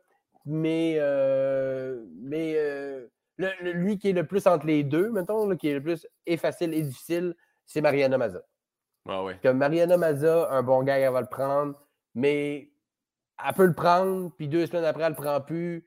[0.45, 3.07] Mais, euh, mais euh,
[3.39, 6.75] lui qui est le plus entre les deux, mettons, qui est le plus et facile
[6.75, 8.43] et difficile, c'est Mariana Maza.
[9.09, 11.75] Ah que Mariana Maza, un bon gag, elle va le prendre,
[12.15, 12.73] mais
[13.45, 15.85] elle peut le prendre, puis deux semaines après, elle le prend plus.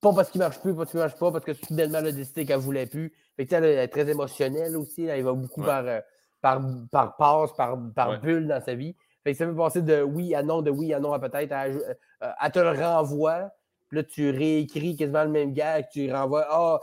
[0.00, 2.12] Pas parce qu'il marche plus, pas parce qu'il marche pas, parce que soudainement, elle a
[2.12, 3.12] décidé qu'elle voulait plus.
[3.36, 5.04] Fait que, elle est très émotionnelle aussi.
[5.04, 6.00] Elle va beaucoup par, euh,
[6.40, 8.96] par, par passe, par, par bulle dans sa vie.
[9.24, 11.52] Fait que ça peut passer de oui à non, de oui à non à peut-être,
[11.52, 13.50] à, euh, à, te le renvoie.
[13.88, 16.46] Puis là, tu réécris quasiment le même gars, tu renvoies.
[16.48, 16.80] Ah,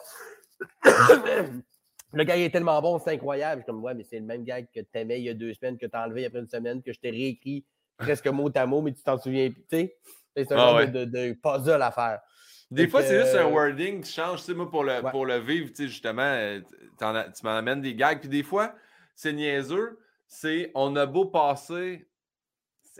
[2.14, 3.62] le gars est tellement bon, c'est incroyable.
[3.62, 5.34] Je suis comme, ouais, mais c'est le même gars que tu aimais il y a
[5.34, 7.66] deux semaines, que tu as enlevé après une semaine, que je t'ai réécrit
[7.98, 9.50] presque mot à mot, mais tu t'en souviens.
[9.72, 9.98] Sais,
[10.36, 12.20] c'est un ah, genre de, de, puzzle à faire.
[12.70, 14.40] Des fois, c'est juste un wording qui change.
[14.40, 16.60] Tu sais, moi, pour le, pour le vivre, tu sais, justement, euh,
[17.00, 18.20] tu m'amènes des gags.
[18.20, 18.74] Puis des fois,
[19.16, 20.00] c'est niaiseux.
[20.28, 22.08] C'est on a beau passer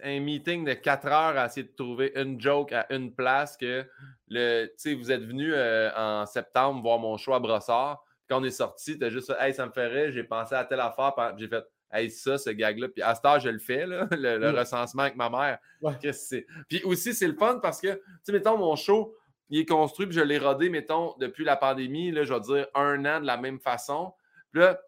[0.04, 3.86] un meeting de 4 heures à essayer de trouver une joke à une place que
[4.28, 8.04] le, tu sais, vous êtes venu euh, en septembre voir mon show à Brossard.
[8.30, 10.82] Quand on est sorti, tu as juste Hey, ça me ferait, j'ai pensé à telle
[10.82, 11.14] affaire.
[11.38, 12.90] J'ai fait Hey, ça, ce gag-là.
[12.90, 14.58] Puis à ce temps, je le fais, là, le, mm.
[14.58, 15.60] recensement avec ma mère.
[16.68, 19.16] Puis aussi, c'est le fun parce que, tu sais, mettons, mon show,
[19.50, 22.68] il est construit, puis je l'ai rodé, mettons, depuis la pandémie, là, je vais dire
[22.76, 24.14] un an de la même façon.
[24.52, 24.80] Puis là,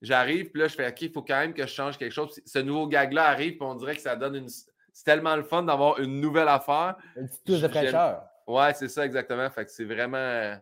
[0.00, 2.40] j'arrive, puis là, je fais OK, il faut quand même que je change quelque chose.
[2.44, 4.48] Ce nouveau gag-là arrive, puis on dirait que ça donne une.
[4.48, 6.96] C'est tellement le fun d'avoir une nouvelle affaire.
[7.16, 8.22] Une petite touche de fraîcheur.
[8.46, 9.48] Ouais, c'est ça, exactement.
[9.50, 10.56] Fait que c'est vraiment.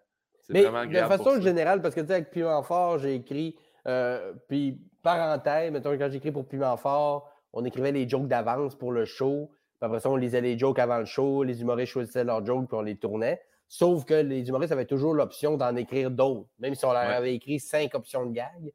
[0.48, 3.56] Mais de façon générale, parce que tu sais, avec Piment Fort, j'ai écrit.
[3.86, 8.92] Euh, puis, parenthèse, mettons, quand j'écris pour Piment Fort, on écrivait les jokes d'avance pour
[8.92, 9.50] le show.
[9.80, 12.76] Après ça, on lisait les jokes avant le show, les humoristes choisissaient leurs jokes, puis
[12.76, 13.40] on les tournait.
[13.68, 16.48] Sauf que les humoristes avaient toujours l'option d'en écrire d'autres.
[16.58, 18.72] Même si on leur avait écrit cinq options de gag,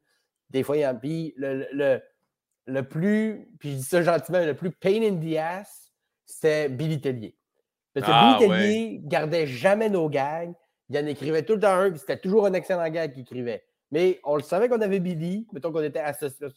[0.50, 0.94] des fois, il y a.
[0.94, 2.00] Puis le, le,
[2.66, 5.92] le, plus, puis je dis ça gentiment, le plus pain in the ass,
[6.26, 7.36] c'était Billy Tellier.
[7.94, 10.52] Parce que ah, Billy Tellier gardait jamais nos gags.
[10.90, 13.64] Il en écrivait tout le temps un, puis c'était toujours un excellent gag qu'il écrivait.
[13.90, 16.02] Mais on le savait qu'on avait Billy, mettons qu'on était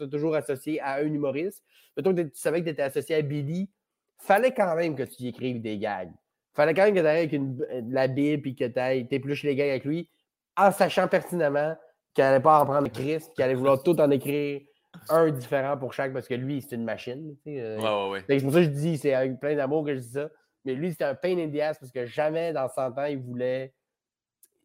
[0.09, 1.63] toujours associé à un humoriste.
[1.95, 3.69] Mettons que tu savais que tu étais associé à Billy,
[4.25, 6.11] fallait quand même que tu y écrives des gags.
[6.53, 9.55] Fallait quand même que tu avec une, de la Bible et que tu épluches les
[9.55, 10.09] gags avec lui
[10.57, 11.75] en sachant pertinemment
[12.13, 14.61] qu'il n'allait pas en prendre Chris, qu'il allait vouloir tout en écrire
[15.09, 17.35] un différent pour chaque parce que lui, c'est une machine.
[17.43, 19.93] Tu sais, ouais, ouais, C'est pour ça que je dis, c'est avec plein d'amour que
[19.93, 20.29] je dis ça.
[20.63, 23.19] Mais lui, c'était un pain in the ass parce que jamais dans 100 ans, il
[23.19, 23.73] voulait.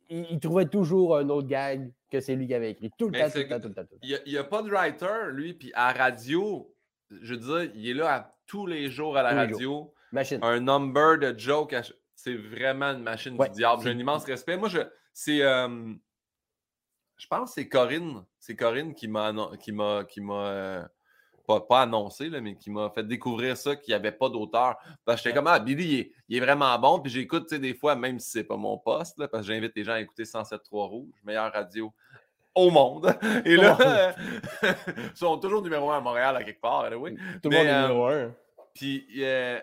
[0.09, 2.91] Il, trouvait toujours un autre gag que c'est lui qui avait écrit.
[2.99, 3.83] Tout le temps, tout le temps, tout le temps.
[4.03, 6.75] Il n'y a, pas de writer, lui, puis à radio,
[7.11, 9.95] je veux dire, il est là tous les jours à la radio.
[10.11, 10.41] Machine.
[10.43, 11.73] Un number de joke.
[12.17, 13.83] C'est vraiment une machine du diable.
[13.85, 14.57] J'ai un immense respect.
[14.57, 14.81] Moi, je,
[15.13, 15.41] c'est.
[15.43, 15.95] Euh,
[17.17, 18.25] je pense que c'est Corinne.
[18.41, 19.33] C'est Corinne qui m'a.
[19.61, 20.85] Qui m'a, qui m'a euh,
[21.61, 24.77] pas, annoncé, là, mais qui m'a fait découvrir ça, qu'il n'y avait pas d'auteur.
[25.05, 27.01] Parce que j'étais comme, ah, Billy, il est, vraiment bon.
[27.01, 29.53] Puis j'écoute, tu sais, des fois, même si c'est pas mon poste, là, parce que
[29.53, 31.93] j'invite les gens à écouter 107.3 Rouge, meilleure radio
[32.55, 33.15] au monde.
[33.45, 34.15] Et là,
[34.63, 36.91] ils sont toujours numéro un à Montréal, à quelque part.
[36.99, 37.17] oui.
[37.43, 38.35] Tout le monde est euh, numéro un.
[38.75, 39.61] Puis, euh,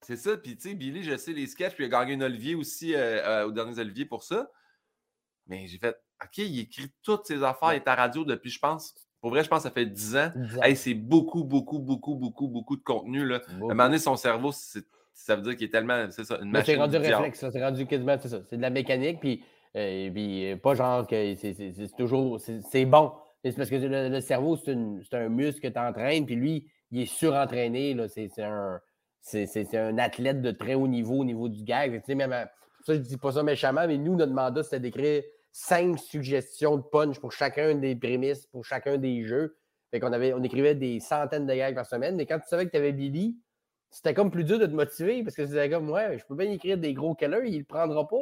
[0.00, 0.36] c'est ça.
[0.36, 2.94] Puis, tu sais, Billy, je sais les sketchs, puis il a gagné un Olivier aussi
[2.94, 4.50] euh, au dernier Olivier pour ça.
[5.46, 8.58] Mais j'ai fait, OK, il écrit toutes ses affaires, il est à radio depuis, je
[8.58, 10.32] pense, pour vrai, je pense que ça fait 10 ans.
[10.74, 13.24] c'est beaucoup, beaucoup, beaucoup, beaucoup, beaucoup de contenu.
[13.24, 13.40] Là.
[13.48, 16.10] À un moment donné, son cerveau, ça veut dire qu'il est tellement.
[16.10, 16.74] C'est ça, une machine.
[16.74, 17.50] C'est rendu réflexe, ça.
[17.50, 18.18] C'est rendu quasiment.
[18.20, 18.42] C'est ça.
[18.50, 19.20] C'est de la mécanique.
[19.20, 19.42] Puis,
[19.76, 22.40] euh, puis euh, pas genre que c'est toujours.
[22.40, 23.12] C'est bon.
[23.42, 24.72] C'est parce que le, cerveau, c'est
[25.12, 26.24] un muscle que tu entraînes.
[26.24, 27.96] Puis lui, il est surentraîné.
[28.08, 28.80] C'est un,
[29.34, 32.00] un athlète de très haut niveau au niveau du gag.
[32.00, 32.30] Tu sais, même,
[32.86, 35.22] ça, je dis pas ça méchamment, mais nous, notre mandat, c'était d'écrire
[35.52, 39.56] cinq suggestions de punch pour chacun des prémices, pour chacun des jeux.
[39.90, 42.16] Fait qu'on avait, on écrivait des centaines de gags par semaine.
[42.16, 43.36] Mais quand tu savais que tu avais Billy,
[43.94, 46.34] c'était comme plus dur de te motiver parce que tu disais comme, ouais, je peux
[46.34, 48.16] bien écrire des gros killers, il le prendra pas.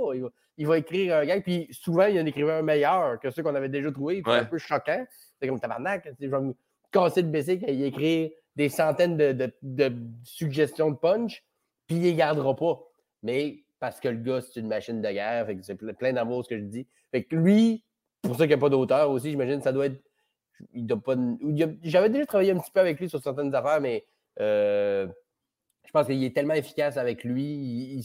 [0.59, 3.55] Il va, écrire un gag, puis souvent, il en écrivait un meilleur que ceux qu'on
[3.55, 4.23] avait déjà trouvés.
[4.23, 5.07] C'est un peu choquant.
[5.41, 6.55] C'est comme tabarnak, je vais me
[6.93, 9.93] casser le quand il écrit des centaines de,
[10.25, 11.43] suggestions de punch,
[11.87, 12.79] puis il les gardera pas.
[13.23, 16.45] Mais parce que le gars, c'est une machine de guerre, fait que c'est plein d'amour
[16.45, 16.87] ce que je dis.
[17.13, 17.83] Fait que lui,
[18.21, 20.03] pour ça qu'il n'y a pas d'auteur aussi, j'imagine ça doit être.
[20.75, 21.17] Il doit pas.
[21.83, 24.05] J'avais déjà travaillé un petit peu avec lui sur certaines affaires, mais
[24.39, 25.09] euh,
[25.93, 28.03] je pense qu'il est tellement efficace avec lui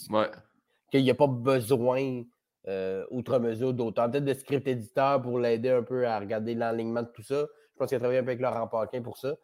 [0.92, 2.24] qu'il n'y a pas besoin,
[2.68, 4.12] euh, outre mesure, d'auteur.
[4.12, 7.46] Peut-être de script éditeur pour l'aider un peu à regarder l'enlignement de tout ça.
[7.46, 9.36] Je pense qu'il a travaillé un peu avec Laurent Paquin pour ça.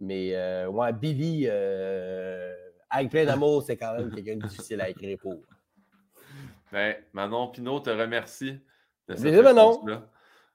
[0.00, 1.48] Mais euh, ouais, Billy,
[2.90, 5.36] avec plein d'amour, c'est quand même quelqu'un de difficile à écrire pour.
[6.72, 8.58] Ben, Manon Pinot te remercie
[9.08, 9.80] Manon.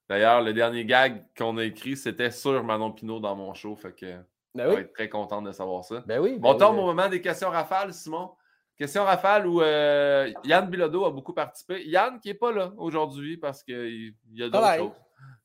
[0.09, 3.73] D'ailleurs, le dernier gag qu'on a écrit, c'était sur Manon Pinot dans mon show.
[3.77, 4.17] Fait que
[4.55, 4.81] ben oui.
[4.81, 6.03] être très content de savoir ça.
[6.07, 6.37] Ben oui.
[6.39, 8.31] bon, ben au moment des questions rafales, Simon.
[8.77, 11.83] Question rafale où euh, Yann Bilodeau a beaucoup participé.
[11.87, 14.91] Yann qui n'est pas là aujourd'hui parce qu'il y a d'autres choses.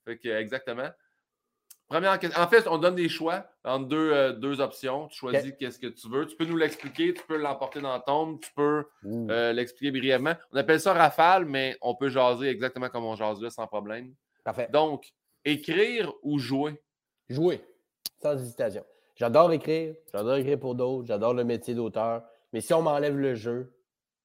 [0.04, 0.90] Fait que, exactement.
[1.88, 5.08] En fait, on donne des choix entre deux, euh, deux options.
[5.08, 6.26] Tu choisis qu'est-ce que tu veux.
[6.26, 10.34] Tu peux nous l'expliquer, tu peux l'emporter dans tombe, tu peux euh, l'expliquer brièvement.
[10.52, 14.14] On appelle ça rafale, mais on peut jaser exactement comme on jase là sans problème.
[14.44, 14.68] Parfait.
[14.72, 15.12] Donc,
[15.44, 16.82] écrire ou jouer?
[17.28, 17.64] Jouer,
[18.20, 18.84] sans hésitation.
[19.22, 22.24] J'adore écrire, j'adore écrire pour d'autres, j'adore le métier d'auteur.
[22.52, 23.72] Mais si on m'enlève le jeu,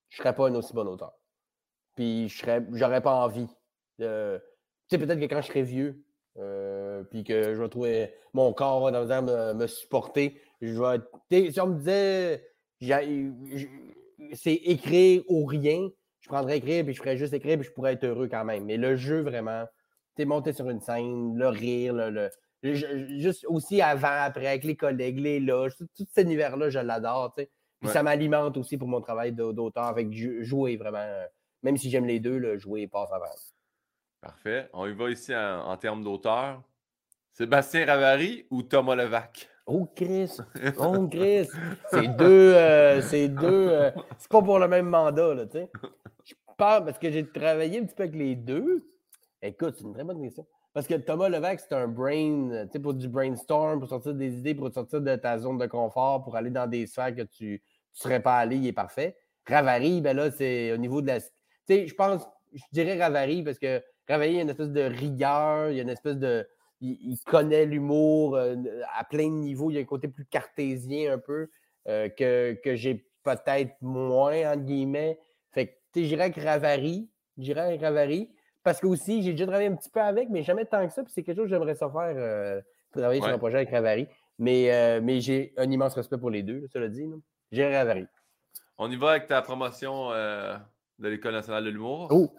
[0.10, 1.14] je ne serais pas un aussi bon auteur.
[1.94, 3.46] Puis je j'aurais pas envie.
[4.00, 4.06] Tu
[4.88, 6.04] sais, peut-être que quand je serai vieux,
[6.40, 10.42] euh, puis que je vais trouver mon corps dans me, me supporter.
[10.62, 12.44] Je vais, si on me disait
[14.34, 15.90] c'est écrire ou rien,
[16.22, 18.66] je prendrais écrire, puis je ferais juste écrire, puis je pourrais être heureux quand même.
[18.66, 19.64] Mais le jeu, vraiment,
[20.16, 22.32] tu monté sur une scène, le rire, le,
[22.64, 27.34] juste aussi avant, après, avec les collègues, les loges, tout, cet univers-là, je l'adore.
[27.36, 29.84] Puis ça m'alimente aussi pour mon travail d'auteur.
[29.84, 31.06] avec jouer vraiment,
[31.64, 33.26] même si j'aime les deux, le jouer passe avant.
[34.22, 34.70] Parfait.
[34.74, 36.62] On y va ici en, termes d'auteur.
[37.34, 39.48] Sébastien Ravary ou Thomas Levac?
[39.68, 40.38] Oh, Chris!
[40.80, 41.48] Oh, Chris!
[41.92, 42.54] C'est deux.
[42.56, 43.70] Euh, c'est deux.
[43.70, 45.70] Euh, c'est pas pour le même mandat, là, tu sais.
[46.24, 48.90] Je parle parce que j'ai travaillé un petit peu avec les deux.
[49.42, 50.48] Écoute, c'est une très bonne question.
[50.78, 54.38] Parce que Thomas Levac, c'est un brain, tu sais, pour du brainstorm, pour sortir des
[54.38, 57.54] idées, pour sortir de ta zone de confort, pour aller dans des sphères que tu
[57.54, 57.58] ne
[57.94, 59.18] serais pas allé, il est parfait.
[59.48, 61.20] Ravary, ben là, c'est au niveau de la.
[61.20, 61.30] Tu
[61.68, 64.82] sais, je pense, je dirais Ravary parce que Ravary, il y a une espèce de
[64.82, 66.48] rigueur, il y a une espèce de
[66.80, 68.56] il, connaît l'humour euh,
[68.96, 69.72] à plein de niveaux.
[69.72, 71.50] Il y a un côté plus cartésien un peu
[71.88, 75.20] euh, que, que j'ai peut-être moins, entre guillemets.
[75.54, 77.10] Fait que, je dirais que Ravary,
[77.40, 78.30] j'irais Ravary.
[78.68, 81.02] Parce que aussi, j'ai déjà travaillé un petit peu avec, mais jamais tant que ça.
[81.02, 82.60] Puis c'est quelque chose que j'aimerais ça faire, euh,
[82.92, 84.10] travailler sur un projet avec Ravary.
[84.40, 87.06] Mais, mais j'ai un immense respect pour les deux, cela dit.
[87.50, 88.08] J'irai Ravary.
[88.78, 92.10] On y va avec ta promotion de l'École nationale de l'humour.
[92.12, 92.30] Oh.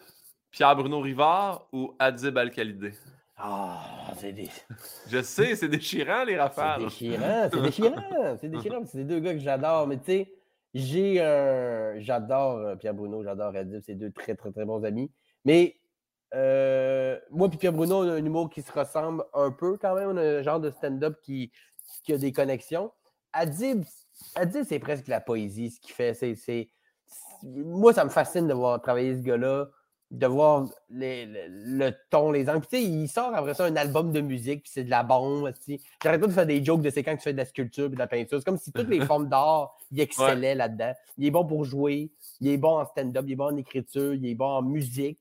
[0.50, 2.92] Pierre-Bruno Rivard ou Adib Al-Khalidé?
[3.38, 4.50] Ah, c'est des.
[5.08, 6.90] Je sais, c'est déchirant, les rafales.
[6.90, 8.36] C'est déchirant, c'est déchirant.
[8.38, 8.82] C'est déchirant.
[8.84, 9.86] C'est des deux gars que j'adore.
[9.86, 10.32] Mais tu sais,
[10.74, 11.98] j'ai un.
[12.00, 15.10] J'adore Pierre Bruno, j'adore Adib, c'est deux très, très, très bons amis.
[15.46, 15.76] Mais
[16.32, 20.10] moi et Pierre Bruno, on a un humour qui se ressemble un peu quand même.
[20.10, 21.52] On a un genre de stand-up qui,
[22.04, 22.92] qui a des connexions.
[23.32, 23.84] Adib,
[24.34, 26.14] Adib c'est presque la poésie, ce qu'il fait.
[26.14, 26.68] C'est,
[27.42, 29.68] Moi, ça me fascine de voir travailler ce gars-là
[30.10, 32.66] de voir le, ton, les angles.
[32.66, 35.52] Puis, il sort après ça un album de musique, puis c'est de la bombe.
[36.02, 37.90] J'arrête pas de faire des jokes de c'est quand tu fais de la sculpture et
[37.90, 38.38] de la peinture.
[38.38, 40.94] C'est comme si toutes les formes d'art, il excellait là-dedans.
[41.18, 42.10] Il est bon pour jouer,
[42.40, 45.20] il est bon en stand-up, il est bon en écriture, il est bon en musique.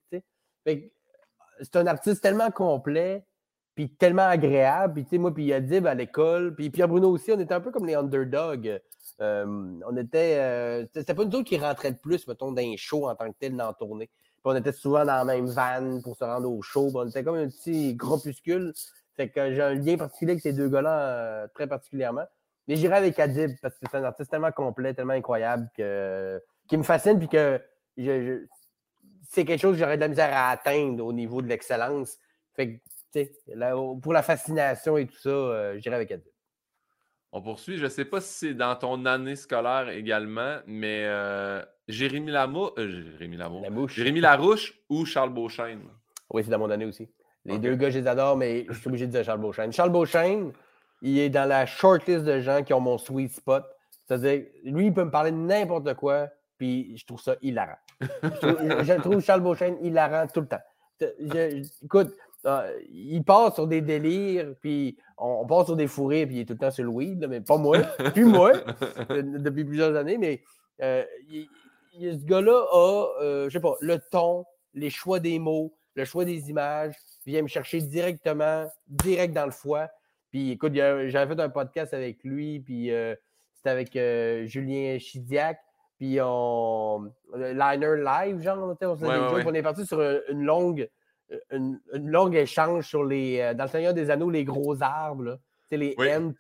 [1.61, 3.25] C'est un artiste tellement complet,
[3.75, 5.03] puis tellement agréable.
[5.05, 7.85] Puis, moi, puis Adib à l'école, puis Pierre Bruno aussi, on était un peu comme
[7.85, 8.79] les underdogs.
[9.21, 10.37] Euh, on était.
[10.39, 13.31] Euh, c'était pas nous autres qui rentraient le plus, mettons, dans un show en tant
[13.31, 14.09] que tel dans la tournée
[14.47, 16.89] on était souvent dans la même van pour se rendre au show.
[16.93, 18.73] on était comme un petit groupuscule.
[19.15, 22.25] Fait que j'ai un lien particulier avec ces deux gars-là, euh, très particulièrement.
[22.67, 26.77] Mais j'irai avec Adib parce que c'est un artiste tellement complet, tellement incroyable que, qui
[26.77, 27.17] me fascine.
[27.17, 27.61] Puis que
[29.27, 32.17] c'est quelque chose que j'aurais de la misère à atteindre au niveau de l'excellence.
[32.55, 32.81] Fait
[33.13, 36.27] que, pour la fascination et tout ça, euh, j'irai avec Adib.
[37.31, 37.77] On poursuit.
[37.77, 42.73] Je ne sais pas si c'est dans ton année scolaire également, mais euh, Jérémy Lamour,
[42.77, 45.83] euh, Jérémy Lamour, Jérémy Larouche ou Charles Beauchesne?
[46.29, 47.09] Oui, c'est dans mon année aussi.
[47.45, 49.71] Les deux gars, je les adore, mais je suis obligé de dire Charles Beauchesne.
[49.71, 50.51] Charles Beauchesne,
[51.01, 53.63] il est dans la shortlist de gens qui ont mon sweet spot.
[54.05, 57.77] C'est-à-dire, lui, il peut me parler de n'importe quoi, puis je trouve ça hilarant.
[58.01, 60.61] Je, trouve, Charles Beauchesne hilarant tout le temps.
[61.83, 62.13] écoute,
[62.45, 66.45] euh, il passe sur des délires, puis on, passe sur des fourrés, puis il est
[66.45, 67.79] tout le temps sur le weed, mais pas moi,
[68.13, 68.53] plus moi,
[69.09, 70.41] depuis plusieurs années, mais
[70.81, 71.03] euh,
[71.99, 76.25] ce gars-là a, euh, je sais pas, le ton, les choix des mots, le choix
[76.25, 76.95] des images,
[77.25, 79.89] vient me chercher directement, direct dans le foie.
[80.29, 83.15] Puis écoute, j'avais fait un podcast avec lui, puis euh,
[83.55, 83.93] c'était avec
[84.47, 85.59] Julien Chidiac,
[85.97, 87.11] puis on.
[87.35, 90.89] Liner live, genre, on, est parti sur une longue.
[91.51, 93.53] Une, longue échange sur les.
[93.55, 95.37] Dans le Seigneur des Anneaux, les gros arbres, là,
[95.71, 96.33] les Ents.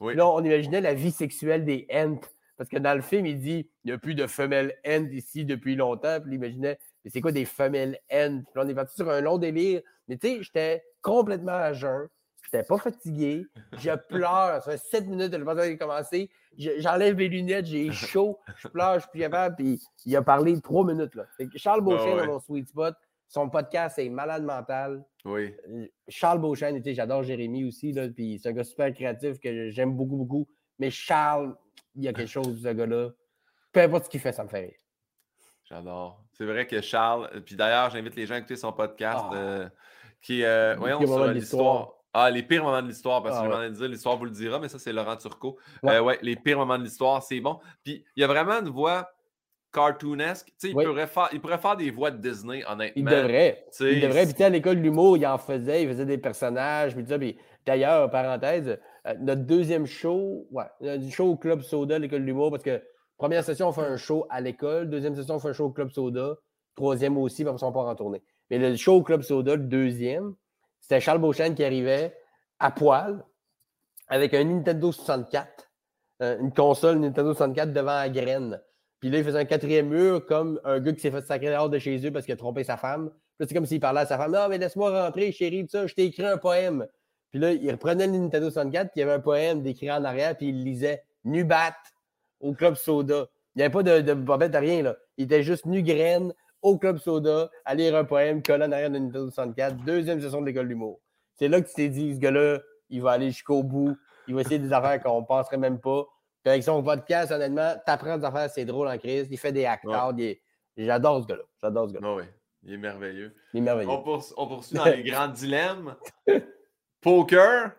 [0.00, 2.20] Là, on imaginait la vie sexuelle des Ents.
[2.56, 5.46] Parce que dans le film, il dit il n'y a plus de femelles end ici
[5.46, 6.20] depuis longtemps.
[6.20, 8.42] Puis il imaginait mais c'est quoi des femelles end?
[8.52, 9.80] Puis on est parti sur un long délire.
[10.08, 12.08] Mais tu sais, j'étais complètement à jeun.
[12.52, 13.46] J'étais pas fatigué.
[13.78, 14.62] Je pleure.
[14.62, 16.30] Ça fait sept minutes que le podcast a commencé.
[16.56, 18.38] J'enlève mes lunettes, j'ai chaud.
[18.56, 19.56] Je pleure, je suis plus capable.
[19.56, 21.14] Puis il a parlé trois minutes.
[21.14, 21.26] Là.
[21.56, 22.94] Charles Beauchesne dans mon sweet spot.
[23.28, 25.04] Son podcast, c'est malade mental.
[25.24, 25.54] Oui.
[25.68, 27.92] Euh, Charles Beauchesne, j'adore Jérémy aussi.
[27.92, 30.48] Là, puis c'est un gars super créatif que j'aime beaucoup, beaucoup.
[30.80, 31.54] Mais Charles,
[31.94, 33.10] il y a quelque chose, ce gars-là.
[33.70, 34.78] Peu importe ce qu'il fait, ça me fait rire.
[35.64, 36.24] J'adore.
[36.32, 39.34] C'est vrai que Charles, euh, puis d'ailleurs, j'invite les gens à écouter son podcast ah.
[39.34, 39.68] euh,
[40.20, 41.99] qui est, euh, voyons, sur l'histoire.
[42.12, 44.30] Ah, les pires moments de l'histoire, parce que ah, je ai dit, l'histoire vous le
[44.30, 45.56] dira, mais ça, c'est Laurent Turcot.
[45.82, 46.18] Ouais.
[46.22, 47.60] les pires moments de l'histoire, c'est bon.
[47.84, 49.08] Puis il y a vraiment une voix
[49.72, 50.52] cartoonesque.
[50.62, 52.92] Il, pourrait faire, il pourrait faire des voix de Disney, honnêtement.
[52.96, 53.64] Il devrait.
[53.80, 54.26] il devrait.
[54.26, 56.94] Puis à l'école de l'humour, il en faisait, il faisait des personnages.
[56.94, 62.20] Puis, puis d'ailleurs, parenthèse, euh, notre deuxième show, ouais, du show au Club Soda, l'école
[62.20, 62.82] de l'humour, parce que
[63.16, 65.70] première session, on fait un show à l'école, deuxième session, on fait un show au
[65.70, 66.36] Club Soda,
[66.74, 68.22] troisième aussi, parce qu'on part en tournée.
[68.50, 70.34] Mais le show au Club Soda, le deuxième,
[70.90, 72.16] c'était Charles Beauchesne qui arrivait
[72.58, 73.24] à poil
[74.08, 75.70] avec un Nintendo 64,
[76.20, 78.60] euh, une console Nintendo 64 devant la graine.
[78.98, 81.70] Puis là, il faisait un quatrième mur comme un gars qui s'est fait sacrer dehors
[81.70, 83.08] de chez eux parce qu'il a trompé sa femme.
[83.38, 84.32] Puis c'est comme s'il parlait à sa femme.
[84.32, 86.84] Non, mais laisse-moi rentrer, chérie, ça, je t'ai écrit un poème.
[87.30, 90.02] Puis là, il reprenait le Nintendo 64, puis il y avait un poème décrit en
[90.02, 91.76] arrière, puis il lisait Nubat
[92.40, 93.28] au Club Soda.
[93.54, 94.96] Il n'y avait pas de, de bobette, rien, là.
[95.18, 98.98] Il était juste nu graine au Club Soda à lire un poème en arrière de
[98.98, 101.00] Nintendo 64, deuxième session de l'école d'humour.
[101.34, 102.60] C'est là que tu t'es dit, ce gars-là,
[102.90, 103.96] il va aller jusqu'au bout,
[104.28, 106.04] il va essayer des affaires qu'on ne penserait même pas.
[106.42, 109.28] Puis avec son podcast, honnêtement, t'apprends des affaires, c'est drôle en crise.
[109.30, 110.14] Il fait des acteurs.
[110.76, 111.42] J'adore ce gars-là.
[111.60, 112.14] J'adore ce gars-là.
[112.14, 112.24] oui,
[112.62, 113.34] il est merveilleux.
[113.52, 113.90] Il est merveilleux.
[113.90, 115.96] On, on poursuit dans les grands dilemmes.
[117.00, 117.72] Poker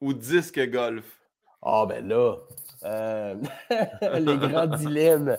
[0.00, 1.19] ou disque golf?
[1.62, 2.36] Ah, ben là,
[2.84, 3.34] euh,
[4.18, 5.36] les grands dilemmes.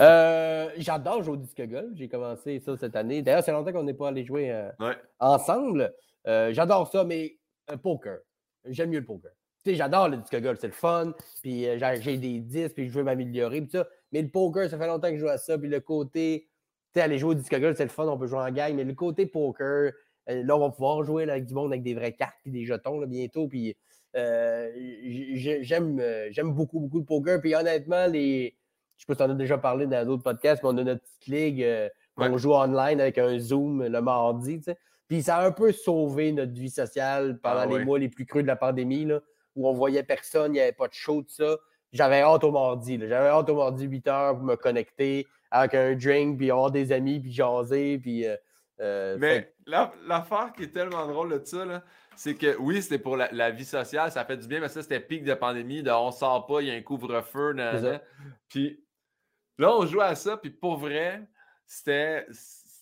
[0.00, 1.90] Euh, j'adore jouer au disque golf.
[1.94, 3.22] J'ai commencé ça cette année.
[3.22, 4.70] D'ailleurs, c'est longtemps qu'on n'est pas allé jouer euh,
[5.18, 5.94] ensemble.
[6.26, 7.38] j'adore ça, mais
[7.82, 8.18] poker.
[8.66, 9.30] J'aime mieux le poker.
[9.64, 11.14] Tu sais, j'adore le disque golf, c'est le fun.
[11.42, 11.66] Puis
[12.00, 13.66] j'ai des disques, puis je veux m'améliorer.
[14.12, 15.56] Mais le poker, ça fait longtemps que je joue à ça.
[15.56, 16.48] Puis le côté,
[16.92, 18.74] tu sais, aller jouer au disque golf, c'est le fun, on peut jouer en gang.
[18.74, 19.92] Mais le côté poker,
[20.26, 23.00] là, on va pouvoir jouer avec du monde avec des vraies cartes et des jetons
[23.06, 23.48] bientôt.
[23.48, 23.74] Puis
[24.14, 27.40] j'aime, euh, j'aime beaucoup, beaucoup le poker.
[27.40, 28.56] Puis honnêtement, les.
[28.96, 30.84] Je sais pas si tu en as déjà parlé dans d'autres podcasts, mais on a
[30.84, 34.60] notre petite ligue on joue online avec un Zoom le mardi.
[35.08, 38.26] Puis ça a un peu sauvé notre vie sociale pendant ah les mois les plus
[38.26, 39.20] crus de la pandémie, là,
[39.56, 41.56] où on voyait personne, il n'y avait pas de show, tout ça.
[41.92, 42.98] j'avais hâte au mardi.
[42.98, 46.92] J'avais hâte au mardi 8 heures pour me connecter avec un drink, puis avoir des
[46.92, 48.26] amis, puis jaser, puis.
[48.26, 48.36] Euh,
[48.80, 51.82] euh, Mais l'affaire qui est tellement drôle de ça,
[52.16, 55.00] c'est que oui, c'était pour la, vie sociale, ça fait du bien, mais ça, c'était
[55.00, 57.54] pic de pandémie, de on sort pas, il y a un couvre-feu.
[58.48, 58.82] Puis
[59.58, 61.26] là, on joue à ça, puis pour vrai,
[61.66, 62.26] c'était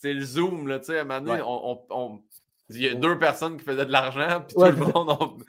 [0.05, 0.69] le Zoom.
[0.69, 2.23] Là, à un moment donné, on,
[2.71, 5.43] il y a deux personnes qui faisaient de l'argent, puis tout le monde.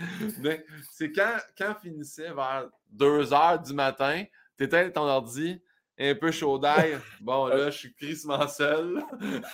[0.91, 4.23] C'est quand, quand finissait vers 2 heures du matin,
[4.57, 5.61] tu étais ton ordi,
[6.09, 7.01] un peu chaud d'air.
[7.19, 9.03] Bon, là, je suis crissement seul.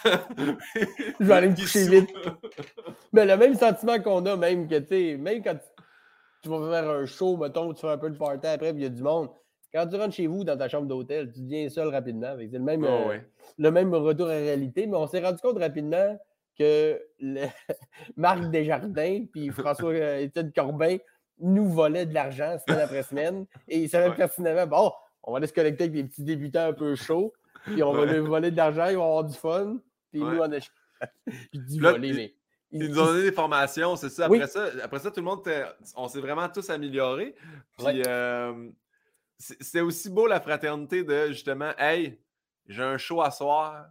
[0.05, 2.09] je vais aller me coucher vite.
[3.11, 5.57] Mais le même sentiment qu'on a, même que, tu sais, même quand
[6.41, 8.83] tu, vas faire un show, mettons, tu fais un peu de party après, puis il
[8.83, 9.29] y a du monde.
[9.73, 12.35] Quand tu rentres chez vous dans ta chambre d'hôtel, tu deviens seul rapidement.
[12.37, 13.11] C'est le même, oh,
[13.57, 16.17] le même retour à la réalité, mais on s'est rendu compte rapidement
[16.57, 16.99] que
[18.15, 20.97] Marc Desjardins puis François-Étienne Corbin
[21.39, 23.45] nous volaient de l'argent semaine après semaine.
[23.67, 24.91] Et ils savaient personnellement, bon,
[25.27, 27.33] on va aller se connecter avec des petits débutants un peu chauds,
[27.65, 29.77] puis on va leur voler de l'argent, ils vont avoir du fun.
[30.11, 30.59] Puis nous, on a.
[31.53, 32.33] Je dis voler, mais.
[32.71, 34.25] Ils nous ont donné des formations, c'est ça.
[34.25, 34.67] Après, ça.
[34.83, 35.41] après ça, tout le monde,
[35.95, 37.33] on s'est vraiment tous améliorés.
[37.77, 38.69] Puis euh,
[39.37, 42.19] c'était aussi beau la fraternité de justement, hey,
[42.67, 43.89] j'ai un show à soir,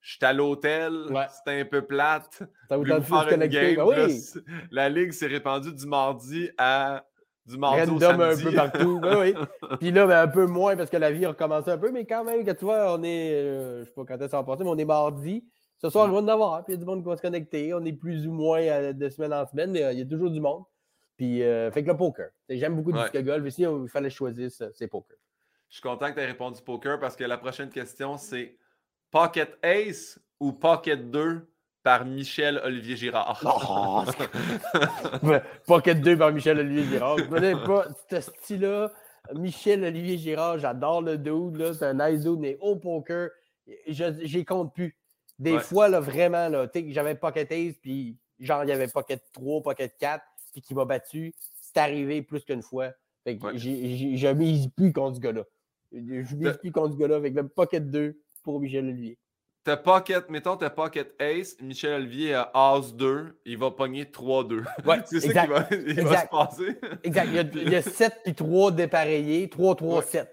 [0.00, 1.06] je suis à l'hôtel,
[1.36, 2.42] c'était un peu plate.
[2.68, 4.22] Ça vous tente de connecter, ben oui.
[4.70, 7.04] La ligue s'est répandue du mardi à
[7.46, 8.42] du mardi au samedi.
[8.42, 9.00] un peu partout.
[9.02, 9.34] Ben oui.
[9.80, 12.04] Puis là, ben, un peu moins parce que la vie a recommencé un peu, mais
[12.04, 14.70] quand même, que tu vois, on est, euh, je sais pas quand est-ce qu'on mais
[14.70, 15.44] on est mardi.
[15.78, 16.14] Ce soir, je mm.
[16.14, 17.74] va en avoir, puis il y a du monde qui va se connecter.
[17.74, 20.06] On est plus ou moins euh, de semaine en semaine, mais euh, il y a
[20.06, 20.64] toujours du monde.
[21.16, 22.30] Puis, fait que le poker.
[22.48, 23.46] J'aime beaucoup le disque golf.
[23.46, 25.16] Ici, il fallait choisir, c'est poker.
[25.68, 28.56] Je suis content que tu aies répondu poker parce que la prochaine question, c'est
[29.10, 31.46] Pocket Ace ou Pocket 2
[31.82, 33.40] par Michel Olivier Girard.
[35.24, 35.36] Oh.
[35.66, 37.18] Pocket 2 par Michel Olivier Girard.
[37.18, 38.92] Je connais pas ce style-là.
[39.34, 41.72] Michel Olivier Girard, j'adore le dude.
[41.74, 43.30] C'est un nice dude, mais au poker,
[43.86, 44.96] j'y compte plus.
[45.38, 49.62] Des fois, là, vraiment, là, j'avais Pocket Ace, puis genre, il y avait Pocket 3,
[49.62, 51.34] Pocket 4, puis qui m'a battu.
[51.60, 52.90] C'est arrivé plus qu'une fois.
[53.24, 55.44] Fait que je mise plus contre ce gars-là.
[55.92, 59.18] Je mise plus contre ce gars-là avec le Pocket 2 pour Michel Olivier.
[59.64, 64.64] T'as pocket, mettons, t'as pocket ace, Michel Olivier a as 2, il va pogner 3-2.
[64.84, 66.80] Ouais, c'est ça qui va, se passer?
[67.04, 67.28] exact.
[67.54, 70.26] Il y, a, 7 puis 3 dépareillés, 3-3-7.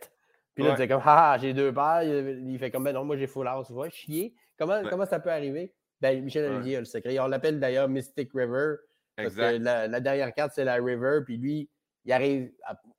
[0.56, 2.04] Puis là, tu es comme, ah, j'ai deux paires.
[2.04, 3.70] Il fait comme, ben non, moi j'ai full house.
[3.72, 4.34] Va chier.
[4.58, 5.74] Comment, comment ça peut arriver?
[6.02, 7.18] Ben, Michel Olivier a le secret.
[7.20, 8.78] On l'appelle d'ailleurs Mystic River.
[9.16, 11.20] Parce que la, dernière carte, c'est la River.
[11.24, 11.70] Puis lui,
[12.06, 12.52] il arrive,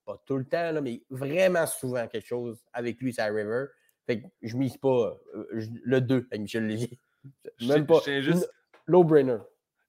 [0.07, 3.67] pas tout le temps, là, mais vraiment souvent quelque chose avec lui, c'est la River.
[4.11, 5.45] Fait que je mise pas euh,
[5.85, 6.99] le 2 avec Michel Lévy.
[7.69, 8.01] Même pas.
[8.21, 8.51] Juste...
[8.87, 9.39] Low brainer.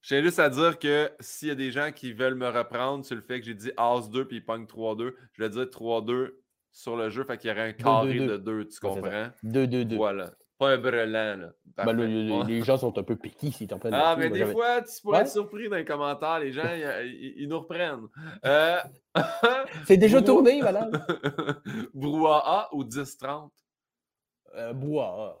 [0.00, 3.04] Je tiens juste à dire que s'il y a des gens qui veulent me reprendre
[3.04, 5.64] sur le fait que j'ai dit As 2 puis il pogne 3-2, je vais dire
[5.64, 6.34] 3-2
[6.70, 9.30] sur le jeu, fait qu'il y aurait un carré de 2, tu comprends?
[9.44, 9.96] 2-2-2.
[9.96, 10.30] Voilà.
[10.56, 11.52] Pas un brelan, là.
[11.84, 13.94] Ben, les gens sont un peu piqués s'ils t'en prennent.
[13.94, 16.38] Ah, mais des fois, tu pourrais être surpris dans les commentaires.
[16.38, 16.68] Les gens,
[17.04, 18.06] ils, nous reprennent.
[18.44, 18.78] Euh...
[19.86, 20.88] C'est déjà tourné, voilà.
[21.94, 23.50] Brouhaha ou 10-30?
[24.56, 25.36] Euh, brouhaha.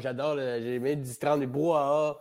[0.00, 0.36] j'adore.
[0.36, 2.18] J'ai mis 10-30 du brouhaha.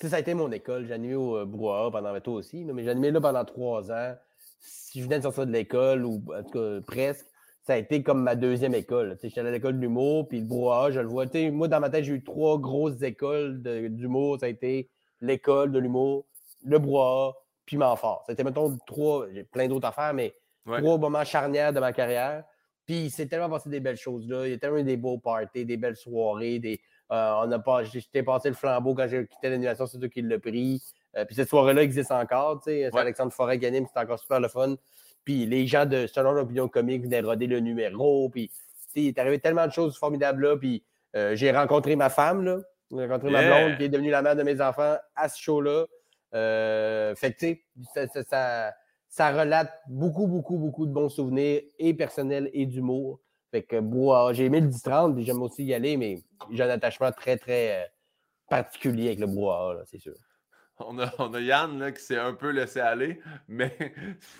[0.00, 0.86] ça a été mon école.
[0.86, 4.14] J'ai animé au euh, brouhaha pendant toi aussi, mais j'ai animé là pendant trois ans.
[4.60, 7.26] Si je venais de sortir de l'école, ou en tout cas presque,
[7.62, 9.16] ça a été comme ma deuxième école.
[9.22, 11.26] J'étais à l'école de l'humour, puis le brouhaha, je le vois.
[11.52, 14.38] moi, dans ma tête, j'ai eu trois grosses écoles d'humour.
[14.40, 16.26] Ça a été l'école de l'humour,
[16.64, 17.34] le brouhaha,
[17.66, 18.24] puis Manfort.
[18.28, 20.34] C'était, mettons, trois, j'ai plein d'autres affaires, mais
[20.66, 22.44] trois moments charnières de ma carrière.
[22.90, 24.48] Puis il s'est tellement passé des belles choses là.
[24.48, 26.58] Il y a tellement eu des beaux parties, des belles soirées.
[26.58, 26.80] Des,
[27.12, 30.22] euh, on a pas, j'étais passé le flambeau quand j'ai quitté l'animation, c'est toi qui
[30.22, 30.82] l'as pris.
[31.16, 32.60] Euh, puis cette soirée-là existe encore.
[32.64, 34.74] C'est Alexandre Forêt qui anime, c'est encore super le fun.
[35.22, 38.28] Puis les gens de Selon l'opinion comique venaient roder le numéro.
[38.28, 38.50] Puis
[38.96, 40.56] il est arrivé tellement de choses formidables là.
[40.56, 40.82] Puis
[41.14, 42.58] euh, j'ai rencontré ma femme, là.
[42.90, 45.86] J'ai rencontré ma blonde qui est devenue la mère de mes enfants à ce show-là.
[47.14, 47.64] fait que tu sais,
[47.94, 48.74] ça, ça, ça
[49.18, 53.20] relate beaucoup, beaucoup, beaucoup de bons souvenirs et personnels et d'humour.
[53.50, 56.70] Fait que bois, j'ai aimé le 10-30, puis j'aime aussi y aller, mais j'ai un
[56.70, 57.86] attachement très, très euh,
[58.48, 60.14] particulier avec le bois, c'est sûr.
[60.86, 63.76] On a, on a, Yann là, qui s'est un peu laissé aller, mais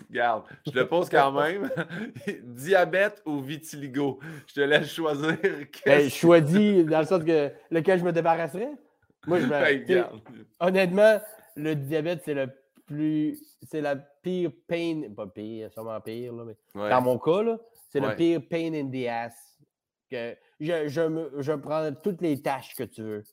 [0.09, 1.69] regarde, je le pose quand même.
[2.43, 4.19] Diabète ou vitiligo?
[4.47, 5.37] Je te laisse choisir.
[5.85, 8.71] Ben, je choisis dans le sens que lequel je me débarrasserais?
[9.27, 10.03] Moi, je me...
[10.59, 11.21] honnêtement,
[11.55, 12.47] le diabète, c'est le
[12.91, 13.57] plus.
[13.63, 15.03] C'est la pire pain.
[15.15, 17.57] Pas pire, sûrement pire, là, mais dans mon cas,
[17.89, 19.35] c'est le pire pain in the ass.
[20.09, 23.23] Que je, je, me, je prends toutes les tâches que tu veux.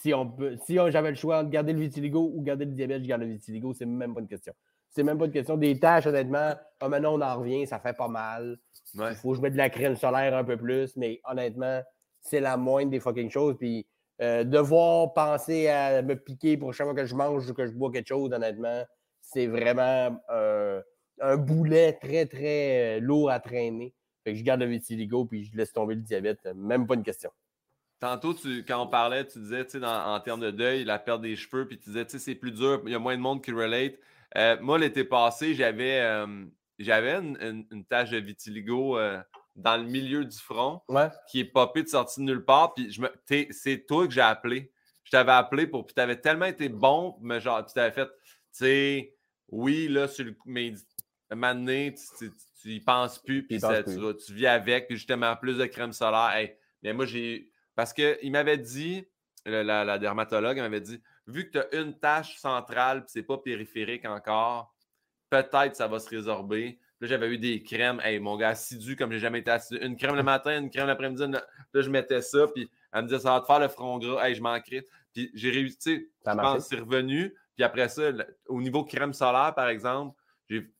[0.00, 3.02] Si on peut, si j'avais le choix de garder le vitiligo ou garder le diabète,
[3.02, 4.54] je garde le vitiligo, c'est même pas une question.
[4.88, 6.54] C'est même pas une question des tâches, honnêtement.
[6.80, 8.58] Ah, maintenant, on en revient, ça fait pas mal.
[8.94, 11.82] Il faut que je mette de la crème solaire un peu plus, mais honnêtement,
[12.20, 13.56] c'est la moindre des fucking choses.
[13.58, 13.86] Puis
[14.20, 17.72] euh, devoir penser à me piquer pour chaque fois que je mange ou que je
[17.72, 18.84] bois quelque chose, honnêtement,
[19.32, 20.82] c'est vraiment euh,
[21.20, 23.94] un boulet très, très euh, lourd à traîner.
[24.24, 26.46] Fait que je garde le vitiligo puis je laisse tomber le diabète.
[26.54, 27.30] Même pas une question.
[27.98, 31.22] Tantôt, tu, quand on parlait, tu disais, tu sais, en termes de deuil, la perte
[31.22, 33.22] des cheveux, puis tu disais, tu sais, c'est plus dur, il y a moins de
[33.22, 33.94] monde qui relate.
[34.60, 36.04] moi, l'été passé, j'avais
[36.80, 38.98] j'avais une, une, tache de vitiligo
[39.56, 40.82] dans le milieu du front
[41.28, 42.74] qui est popée de sortie de nulle part.
[42.74, 42.92] Puis
[43.50, 44.72] c'est toi que j'ai appelé.
[45.04, 45.86] Je t'avais appelé pour.
[45.86, 48.12] Puis t'avais tellement été bon, mais genre, tu t'avais fait, tu
[48.52, 49.14] sais,
[49.52, 50.72] oui, là, sur le mais
[51.30, 52.30] maintenant, tu,
[52.60, 56.48] tu, y penses plus, puis tu, vis avec, puis justement, plus de crème solaire.
[56.82, 57.50] mais moi, j'ai.
[57.74, 59.06] Parce qu'il m'avait dit,
[59.44, 63.38] la, la, dermatologue m'avait dit, vu que tu as une tâche centrale, puis c'est pas
[63.38, 64.74] périphérique encore,
[65.30, 66.78] peut-être ça va se résorber.
[67.00, 68.00] Là, j'avais eu des crèmes.
[68.04, 69.84] Hey, mon gars, assidu comme j'ai jamais été assidu.
[69.84, 71.24] Une crème le matin, une crème l'après-midi.
[71.26, 71.42] Là,
[71.74, 72.46] je mettais ça.
[72.46, 74.26] Puis elle me disait, ça va te faire le front gras.
[74.26, 74.86] Hey, je manquerais.
[75.12, 76.08] Puis j'ai réussi.
[76.24, 77.34] Je pense c'est revenu.
[77.62, 78.10] Puis après ça,
[78.48, 80.16] au niveau crème solaire, par exemple,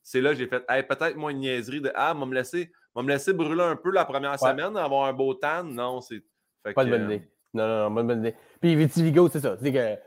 [0.01, 2.73] c'est là que j'ai fait, hey, peut-être moins une niaiserie de, ah, va me laisser,
[2.93, 5.63] me laisser brûler un peu la première semaine, avoir un beau tan.
[5.63, 6.21] Non, c'est.
[6.75, 7.21] Pas de bonne idée.
[7.53, 8.35] Non, non, non, pas de bonne idée.
[8.59, 9.55] Puis vitiligo, c'est ça.
[9.57, 9.97] C'est que.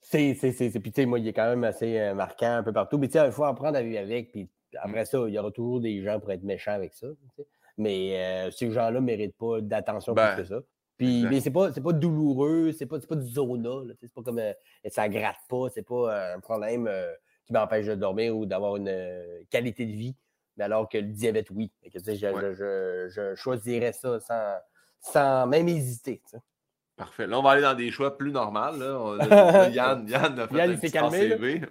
[0.00, 2.62] C'est, c'est, c'est, puis tu sais, moi, il est quand même assez euh, marquant un
[2.62, 2.96] peu partout.
[2.96, 4.30] Mais tu sais, il faut apprendre à vivre avec.
[4.30, 4.48] Puis.
[4.80, 7.08] Après ça, il y aura toujours des gens pour être méchants avec ça.
[7.76, 10.60] Mais euh, ces gens-là ne méritent pas d'attention plus ben, que ça.
[10.98, 13.94] Puis, mais c'est pas, pas douloureux, c'est pas, pas du zona.
[14.00, 14.52] C'est pas comme euh,
[14.90, 16.90] ça gratte pas, c'est pas euh, un problème
[17.46, 18.92] qui m'empêche de dormir ou d'avoir une
[19.48, 20.16] qualité de vie.
[20.56, 21.70] Mais alors que le diabète, oui.
[21.94, 24.56] je, je, je, choisirais ça sans,
[25.00, 26.20] sans même hésiter.
[26.98, 27.28] Parfait.
[27.28, 29.16] Là, on va aller dans des choix plus normaux.
[29.16, 29.68] Là.
[29.72, 31.62] Yann, Yann a fait Yann, un petit calmé,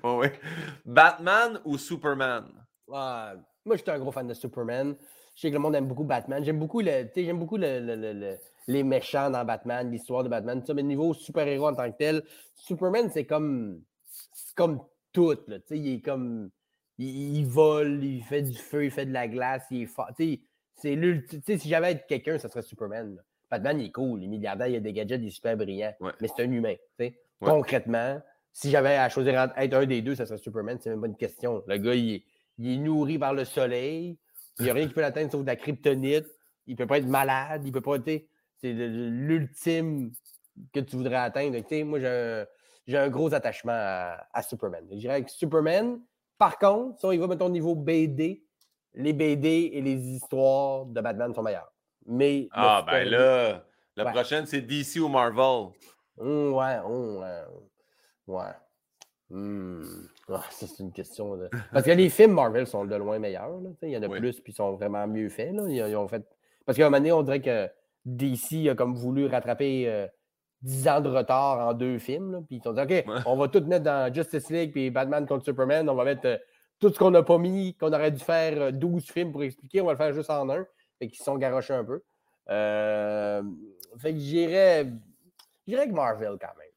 [0.86, 2.46] Batman ou Superman?
[2.88, 4.96] moi, j'étais un gros fan de Superman.
[5.36, 6.44] Je sais que le monde aime beaucoup Batman.
[6.46, 8.38] J'aime beaucoup, le, j'aime beaucoup le,
[8.68, 10.64] les méchants dans Batman, l'histoire de Batman.
[10.76, 12.24] mais niveau super-héros en tant que tel,
[12.54, 13.82] Superman, c'est comme,
[14.56, 14.82] comme
[15.12, 15.36] tout.
[15.48, 16.50] Là, il est comme.
[17.00, 20.10] Il, vole, il fait du feu, il fait de la glace, il est fort.
[20.18, 20.42] C'est
[20.76, 23.22] si j'avais être quelqu'un, ce serait Superman.
[23.52, 25.94] Batman, il est cool, il est milliardaire, il a des gadgets, il est super brillant.
[26.20, 26.76] Mais c'est un humain.
[27.40, 28.20] Concrètement,
[28.52, 30.80] si j'avais à choisir être un des deux, ce serait Superman.
[30.82, 31.64] C'est même pas une question.
[31.68, 32.24] Le gars, il est
[32.58, 34.18] il est nourri par le soleil.
[34.60, 36.26] Il n'y a rien qui peut l'atteindre sauf de la kryptonite.
[36.66, 37.64] Il ne peut pas être malade.
[37.66, 38.28] Il peut pas être.
[38.60, 40.12] C'est l'ultime
[40.74, 41.58] que tu voudrais atteindre.
[41.86, 44.86] moi, j'ai un, gros attachement à, Superman.
[44.92, 46.00] Je dirais que Superman,
[46.38, 48.44] par contre, si on y va, mettons, au niveau BD,
[48.94, 51.72] les BD et les histoires de Batman sont meilleures.
[52.06, 52.48] Mais.
[52.52, 53.64] Ah, ben là,
[53.96, 55.70] la prochaine, c'est DC ou Marvel.
[56.18, 57.44] Mmh, ouais, mmh, ouais.
[58.28, 58.54] Ouais.
[59.30, 59.84] Mmh.
[60.30, 61.50] Ah, c'est une question de.
[61.72, 63.60] Parce que les films Marvel sont de loin meilleurs.
[63.82, 65.54] Il y en a plus, puis ils sont vraiment mieux faits.
[65.54, 65.64] Là.
[65.68, 66.24] Ils, ont fait...
[66.66, 67.70] Parce qu'à un moment donné, on dirait que
[68.08, 70.08] DC a comme voulu rattraper
[70.62, 72.44] 10 euh, ans de retard en deux films.
[72.48, 75.46] Puis ils ont dit OK, on va tout mettre dans Justice League puis Batman contre
[75.46, 75.90] Superman.
[75.90, 76.38] On va mettre euh,
[76.80, 79.82] tout ce qu'on n'a pas mis, qu'on aurait dû faire 12 euh, films pour expliquer.
[79.82, 80.66] On va le faire juste en un.
[81.00, 82.02] Fait qu'ils sont garochés un peu.
[82.48, 84.88] Fait que j'irais.
[85.68, 86.68] J'irais avec Marvel quand même.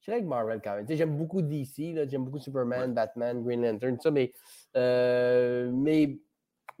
[0.00, 0.86] Je dirais que Marvel quand même.
[0.88, 4.32] J'aime beaucoup DC, j'aime beaucoup Superman, Batman, Green Lantern, tout ça, mais,
[4.76, 6.18] euh, mais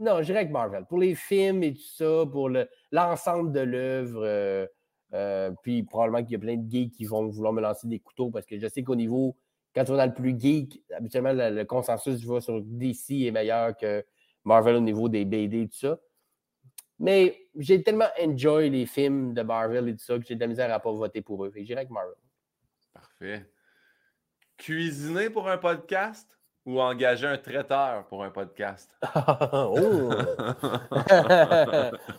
[0.00, 0.86] non, je dirais que Marvel.
[0.86, 2.50] Pour les films et tout ça, pour
[2.90, 4.66] l'ensemble de l'œuvre, euh,
[5.12, 7.98] euh, puis probablement qu'il y a plein de geeks qui vont vouloir me lancer des
[7.98, 9.36] couteaux parce que je sais qu'au niveau,
[9.74, 13.76] quand tu vas dans le plus geek, habituellement, le, consensus je sur DC est meilleur
[13.76, 14.02] que
[14.44, 16.00] Marvel au niveau des BD et tout ça.
[16.98, 20.46] Mais j'ai tellement enjoy les films de Marvel et tout ça que j'ai de la
[20.46, 21.52] misère à pas voter pour eux.
[21.56, 23.46] Et j'irais avec Marvel.
[24.56, 26.39] Cuisiner pour un podcast?
[26.66, 28.90] Ou engager un traiteur pour un podcast?
[29.16, 30.10] oh!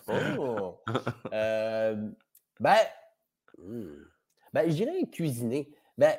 [0.38, 0.80] oh!
[1.32, 1.96] Euh,
[2.60, 2.76] ben,
[3.58, 4.04] hmm.
[4.54, 5.70] ben, je dirais cuisiner.
[5.98, 6.14] Ben,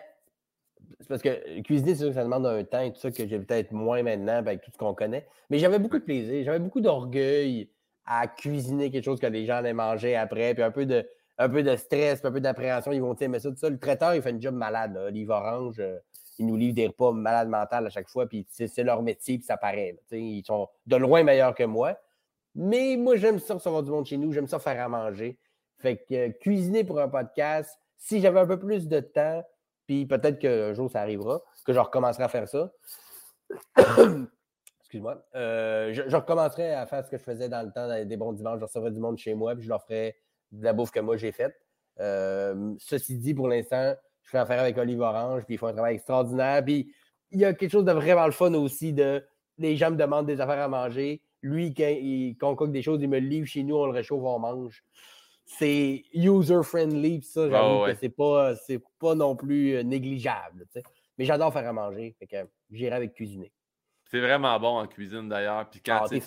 [1.00, 3.26] c'est parce que cuisiner, c'est sûr que ça demande un temps et tout ça que
[3.26, 5.26] j'ai peut-être moins maintenant avec tout ce qu'on connaît.
[5.50, 7.70] Mais j'avais beaucoup de plaisir, j'avais beaucoup d'orgueil
[8.04, 11.06] à cuisiner quelque chose que les gens allaient manger après, puis un peu de,
[11.38, 13.70] un peu de stress, un peu d'appréhension, ils vont aimer ça, tout ça.
[13.70, 14.98] Le traiteur, il fait une job malade.
[15.12, 15.98] Livre Orange, euh,
[16.38, 19.46] ils nous livrent des repas malades mentales à chaque fois, puis c'est leur métier, puis
[19.46, 19.98] ça paraît.
[20.10, 21.98] ils sont de loin meilleurs que moi.
[22.54, 25.38] Mais moi, j'aime ça recevoir du monde chez nous, j'aime ça faire à manger.
[25.78, 29.42] Fait que euh, cuisiner pour un podcast, si j'avais un peu plus de temps,
[29.86, 32.72] puis peut-être qu'un jour ça arrivera, que je recommencerai à faire ça.
[34.80, 35.24] Excuse-moi.
[35.34, 38.60] Euh, je, recommencerai à faire ce que je faisais dans le temps des bons dimanches.
[38.60, 40.16] Je recevrais du monde chez moi, puis je leur ferais
[40.50, 41.54] de la bouffe que moi j'ai faite.
[42.00, 45.72] Euh, ceci dit, pour l'instant, je fais affaire avec Olive Orange, puis ils font un
[45.72, 46.64] travail extraordinaire.
[46.64, 46.92] Puis
[47.30, 49.24] il y a quelque chose de vraiment le fun aussi de
[49.58, 51.22] les gens me demandent des affaires à manger.
[51.42, 54.38] Lui, quand il concocte des choses, il me livre chez nous, on le réchauffe, on
[54.38, 54.84] mange.
[55.44, 58.54] C'est user-friendly, ça, j'avoue que c'est pas,
[58.98, 60.66] pas non plus euh, négligeable.
[61.18, 62.14] Mais j'adore faire à manger.
[62.18, 62.36] Fait que
[62.70, 63.52] j'irai avec cuisiner.
[64.10, 65.68] C'est vraiment bon en cuisine d'ailleurs.
[65.68, 66.20] Puis quand ah, tu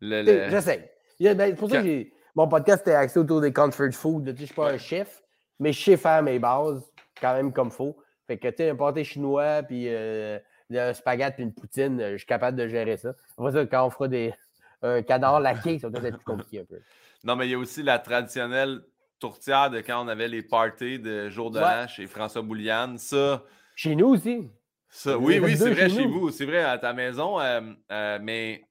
[0.00, 0.92] J'essaie.
[1.20, 4.26] Ben, pour ça que mon podcast était axé autour des comfort food.
[4.26, 5.22] Je ne suis pas un chef,
[5.58, 6.82] mais je sais faire mes bases
[7.20, 7.96] quand même comme faut.
[8.26, 10.38] Fait que tu sais, un pâté chinois, puis euh,
[10.70, 13.14] un spaghetti, puis une poutine, je suis capable de gérer ça.
[13.36, 14.34] Après ça, quand on fera des,
[14.82, 16.80] un canard laqué, ça va peut-être plus compliqué un peu.
[17.24, 18.80] Non, mais il y a aussi la traditionnelle
[19.18, 22.98] tourtière de quand on avait les parties de jour de l'an chez François Bouliane.
[22.98, 23.42] Ça.
[23.74, 24.50] Chez nous aussi.
[24.90, 26.30] Ça, oui, oui, c'est vrai chez, vous.
[26.30, 27.38] C'est vrai à ta maison.
[27.40, 27.60] Euh,
[27.92, 28.62] euh, mais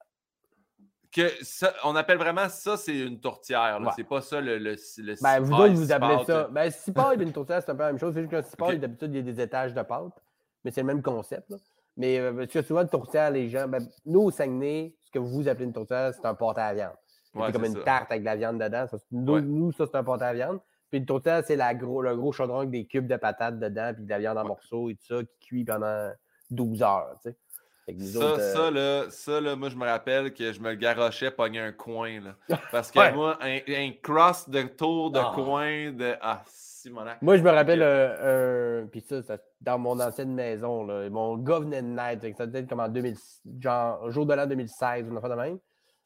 [1.12, 3.80] que ça, on appelle vraiment ça, c'est une tourtière.
[3.96, 6.48] C'est pas ça le, le, le ben, Vous autres, vous appelez ça.
[6.52, 8.14] Ben, cipar et une tourtière, c'est un peu la même chose.
[8.14, 10.14] C'est juste qu'un cipar, d'habitude, il y a des étages de pâte.
[10.64, 11.54] Mais c'est le même concept.
[11.96, 13.68] Mais euh, parce que souvent, une tourtière, les gens.
[13.68, 16.96] Ben, nous, au Saguenay, ce que vous appelez une tourtière, c'est un pâté à viande.
[17.34, 18.86] c'est comme une tarte avec de la viande dedans.
[19.12, 20.60] nous, ça, c'est un pâté à viande.
[20.90, 24.06] Puis une tourtière, c'est gros, le gros chaudron avec des cubes de patates dedans, puis
[24.06, 26.12] de la viande en morceaux et tout ça, qui cuit pendant
[26.50, 27.16] 12 heures.
[27.22, 27.38] Tu sais.
[27.88, 31.60] Ça, euh, ça, là, ça, là, moi, je me rappelle que je me garochais pogner
[31.60, 32.20] un coin.
[32.20, 32.36] Là,
[32.72, 35.32] parce que moi, un, un, cross de tour de ah.
[35.34, 36.16] coin de.
[36.22, 37.22] Ah, Simonac.
[37.22, 41.60] Moi, je me rappelle, euh, puis ça, ça, dans mon ancienne maison, là, mon gars
[41.60, 42.26] venait de naître.
[42.38, 43.16] Ça devait être comme en 2000,
[43.62, 45.60] genre, jour de l'an 2016, on a fait de même.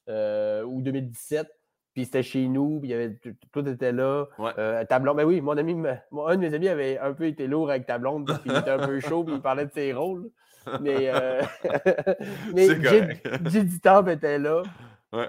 [0.10, 1.48] Euh, ou 2017.
[1.94, 3.18] Puis c'était chez nous, puis il y avait,
[3.52, 4.26] tout était là.
[4.40, 4.52] Ouais.
[4.58, 7.70] Euh, tablon, ben oui, mon ami, un de mes amis avait un peu été lourd
[7.70, 10.32] avec ta blonde, puis il était un peu chaud, puis il parlait de ses rôles.
[10.80, 11.42] Mais, euh,
[12.54, 12.68] mais
[13.46, 14.12] J.D.
[14.12, 14.64] Était là,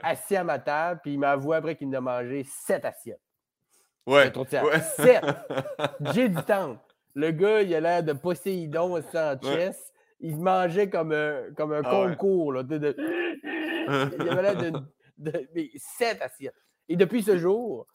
[0.02, 3.20] assis à ma table, puis il m'a avoué après qu'il a mangé sept assiettes.
[4.06, 4.32] Ouais.
[4.36, 4.80] ouais.
[4.96, 5.24] Sept.
[6.12, 6.42] J.D.
[6.46, 6.78] Temple.
[7.14, 9.92] Le gars, il a l'air de Poséidon aussi en chess.
[10.20, 12.52] Il mangeait comme un, comme un ah concours.
[12.52, 12.96] Là, de,
[14.18, 14.72] il avait l'air de,
[15.18, 16.54] de, sept assiettes.
[16.88, 17.86] Et depuis ce jour,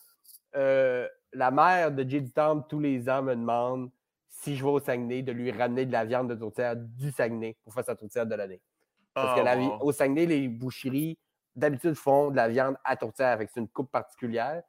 [0.55, 2.31] euh, la mère de J.D.
[2.31, 3.89] Temple, tous les ans, me demande
[4.41, 7.57] si je vais au Saguenay, de lui ramener de la viande de tourtière du Saguenay
[7.63, 8.61] pour faire sa tourtière de l'année.
[9.13, 11.17] Parce que ah, au Saguenay, les boucheries,
[11.55, 14.61] d'habitude, font de la viande à tourtière avec une coupe particulière.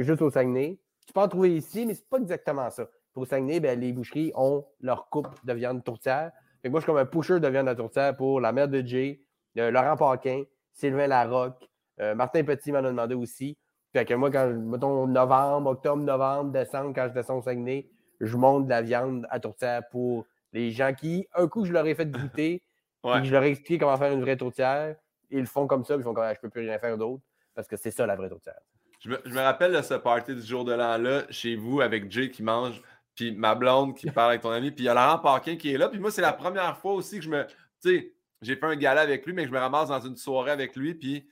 [0.00, 0.80] juste au Saguenay.
[1.06, 2.88] Tu peux en trouver ici, mais c'est pas exactement ça.
[3.12, 6.32] Pour au Saguenay, ben, les boucheries ont leur coupe de viande tourtière.
[6.64, 9.22] moi, je suis comme un pusher de viande à tourtière pour la mère de Jay,
[9.58, 10.42] euh, Laurent Paquin,
[10.72, 11.68] Sylvain Larocque,
[12.00, 13.56] euh, Martin Petit m'en a demandé aussi.
[13.92, 17.88] Fait que moi, quand, mettons, novembre, octobre, novembre, décembre, quand je descends au Saguenay,
[18.20, 21.86] je monte de la viande à tourtière pour les gens qui, un coup, je leur
[21.86, 22.62] ai fait goûter,
[23.04, 24.96] et je leur ai expliqué comment faire une vraie tourtière.
[25.30, 27.22] Ils le font comme ça, ils font comme ah, je peux plus rien faire d'autre,
[27.54, 28.60] parce que c'est ça la vraie tourtière.
[29.00, 32.42] Je me, rappelle de ce party du jour de l'an-là, chez vous, avec Jay qui
[32.42, 32.82] mange,
[33.14, 35.72] puis ma blonde qui parle avec ton ami, puis il y a Laurent Parkin qui
[35.72, 35.88] est là.
[35.88, 37.46] Puis moi, c'est la première fois aussi que je me.
[37.46, 40.16] Tu sais, j'ai fait un gala avec lui, mais que je me ramasse dans une
[40.16, 41.26] soirée avec lui, puis.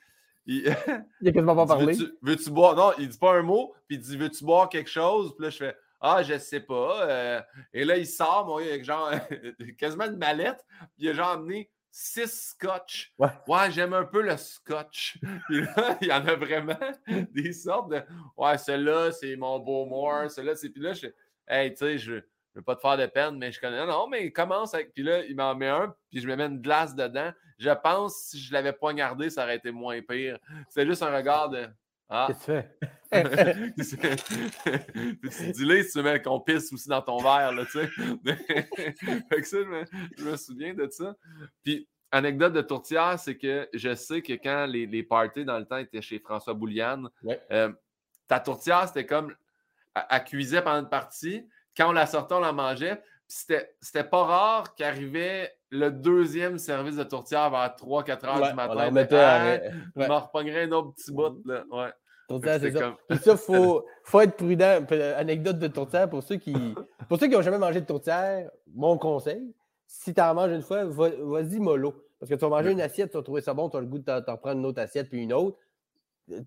[0.47, 0.65] Il,
[1.21, 1.95] il a quasiment pas parlé.
[2.23, 2.75] Veux-tu boire?
[2.75, 5.35] Non, il dit pas un mot, puis il dit Veux-tu boire quelque chose?
[5.37, 7.09] Puis là, je fais ah, je sais pas.
[7.09, 7.43] Euh,
[7.73, 9.11] et là, il sort, moi, avec genre
[9.79, 10.65] quasiment une mallette.
[10.97, 13.13] Puis il a genre amené six scotch.
[13.19, 15.19] Ouais, j'aime un peu le scotch.
[15.49, 16.79] Puis là, il y en a vraiment
[17.33, 18.03] des sortes de
[18.37, 20.31] Ouais, celui-là, c'est mon beau more.
[20.31, 20.71] Celui-là, c'est.
[20.71, 21.09] Puis là, je
[21.51, 22.21] Hey, tu sais, je ne
[22.55, 23.85] veux pas te faire de peine, mais je connais.
[23.87, 24.93] Non, mais il commence avec.
[24.93, 27.33] Puis là, il m'en met un, puis je me mets une glace dedans.
[27.59, 30.39] Je pense si je l'avais pas gardé, ça aurait été moins pire.
[30.69, 31.67] C'est juste un regard de.
[32.09, 32.29] Ah.
[32.29, 32.63] Qu'est-ce que
[33.73, 34.01] tu
[34.63, 34.79] fais?
[35.85, 37.87] si tu mets qu'on pisse aussi dans ton verre, là, tu sais.
[39.29, 39.59] fait que ça,
[40.17, 41.15] je me, souviens de ça.
[41.63, 45.67] Puis, anecdote de tourtière, c'est que je sais que quand les, les parties dans le
[45.67, 47.09] temps étaient chez François Bouliane,
[47.51, 47.73] euh,
[48.27, 49.35] ta tourtière, c'était comme.
[50.11, 51.47] Elle, cuisait pendant une partie.
[51.77, 53.03] Quand on la sortait, on la mangeait.
[53.27, 58.87] C'était pas rare qu'arrivait le deuxième service de tourtière vers 3-4 heures du matin.
[58.89, 60.07] On mettait ouais.
[60.07, 61.41] repognerait un autre petit bout.
[61.45, 61.65] Là.
[61.71, 61.91] Ouais.
[62.29, 62.97] Tourtière, c'est ça.
[63.11, 64.85] il faut, faut être prudent.
[65.17, 66.55] Anecdote de tourtière pour ceux qui
[67.09, 69.55] pour ceux qui n'ont jamais mangé de tourtière, mon conseil,
[69.87, 71.95] si tu en manges une fois, vas-y mollo.
[72.21, 73.87] Parce que tu vas manger une assiette, tu vas trouver ça bon, tu as le
[73.87, 75.59] goût de t'en reprendre une autre assiette puis une autre.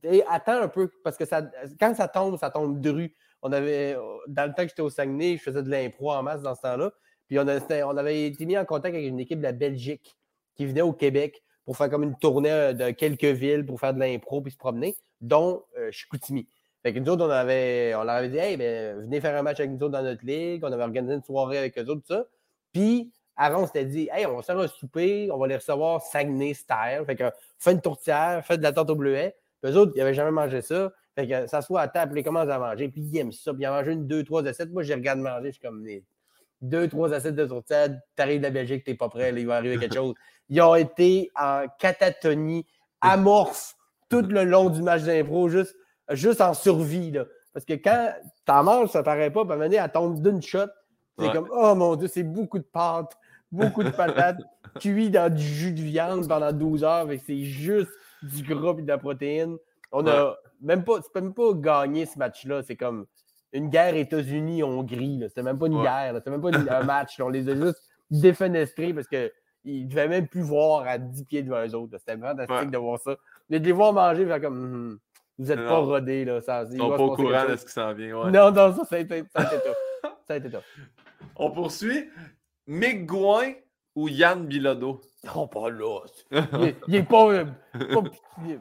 [0.04, 1.42] Et attends un peu, parce que ça,
[1.80, 3.16] quand ça tombe, ça tombe dru.
[3.42, 6.44] On avait, dans le temps que j'étais au Saguenay, je faisais de l'impro en masse
[6.44, 6.92] dans ce temps-là.
[7.32, 10.18] Puis on, avait été mis en contact avec une équipe de la Belgique
[10.54, 13.94] qui venait au Québec pour faire comme une tournée euh, de quelques villes pour faire
[13.94, 16.46] de l'impro puis se promener, dont euh, Chicoutimi.
[16.84, 19.44] Fait que nous autres, on, avait, on leur avait dit Hey, ben, venez faire un
[19.44, 20.62] match avec nous autres dans notre ligue.
[20.66, 22.26] On avait organisé une soirée avec eux autres, tout ça.
[22.74, 26.02] Puis avant, on s'était dit Hey, on va faire un souper, on va les recevoir
[26.02, 27.04] Saguenay style.
[27.06, 29.38] Fait que fais une tourtière, fais de la tarte au bleuet.
[29.64, 30.92] Puis eux autres, ils n'avaient jamais mangé ça.
[31.16, 33.54] Fait que ça soit à table, ils commencent à manger, puis ils aiment ça.
[33.54, 34.70] Puis ils ont mangé une, deux, trois de sept.
[34.70, 35.82] Moi, je regarde manger, je suis comme
[36.62, 39.56] deux, trois assets de tourtade, t'arrives de la Belgique, t'es pas prêt, là, il va
[39.58, 40.14] arriver quelque chose.
[40.50, 42.66] Ils ont été en catatonie,
[43.02, 43.76] amorphe,
[44.10, 45.76] tout le long du match d'impro, juste,
[46.12, 47.12] juste en survie.
[47.12, 47.26] Là.
[47.54, 48.14] Parce que quand
[48.46, 50.68] t'en manges, ça paraît pas, puis à un moment donné, elle tombe d'une shot.
[51.18, 51.32] C'est Ouais.
[51.34, 53.18] comme, oh mon Dieu, c'est beaucoup de pâtes,
[53.52, 54.40] beaucoup de patates,
[54.80, 57.92] cuit dans du jus de viande pendant 12 heures, que c'est juste
[58.24, 59.58] du gras et de la protéine.
[59.92, 63.06] On a même pas, c'est même pas gagné ce match-là, c'est comme
[63.54, 65.24] une guerre États-Unis-Hongrie.
[65.28, 65.84] C'était même pas une Ouais.
[65.84, 67.18] guerre, c'était même pas une- un match.
[67.20, 67.26] là.
[67.26, 69.30] On les a juste défenestrés parce qu'ils
[69.66, 71.98] ne devaient même plus voir à 10 pieds devant eux autres.
[71.98, 72.66] C'était fantastique Ouais.
[72.66, 73.16] de voir ça.
[73.50, 75.00] Mais de les voir manger, faire comme, Hum,
[75.38, 75.68] vous n'êtes Non.
[75.68, 76.26] pas rodés.
[76.26, 76.42] Là.
[76.42, 78.18] Ça, il Ils sont pas au courant de ce qui s'en vient.
[78.24, 78.32] ouais.
[78.32, 79.76] Non, non, ça, ça a été, ça a été tough.
[80.28, 80.64] Ça a été tough.
[81.36, 82.10] On poursuit.
[82.68, 83.54] Mick Gouin
[83.96, 85.02] ou Yann Bilodeau?
[85.36, 86.00] Oh, pas là.
[86.32, 87.28] Il, est- il est pas.
[87.32, 88.04] euh, pas-
[88.46, 88.60] il est-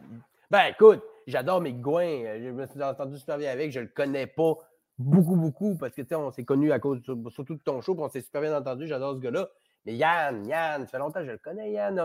[0.51, 2.39] Ben, écoute, j'adore mes Gouin.
[2.43, 3.71] Je me suis entendu super bien avec.
[3.73, 4.55] Je le connais pas
[5.01, 7.01] beaucoup, beaucoup parce que, tu sais, on s'est connus à cause
[7.31, 8.87] surtout de ton show, puis on s'est super bien entendu.
[8.87, 9.49] J'adore ce gars-là.
[9.87, 11.97] Mais Yann, Yann, ça fait longtemps que je le connais, Yann.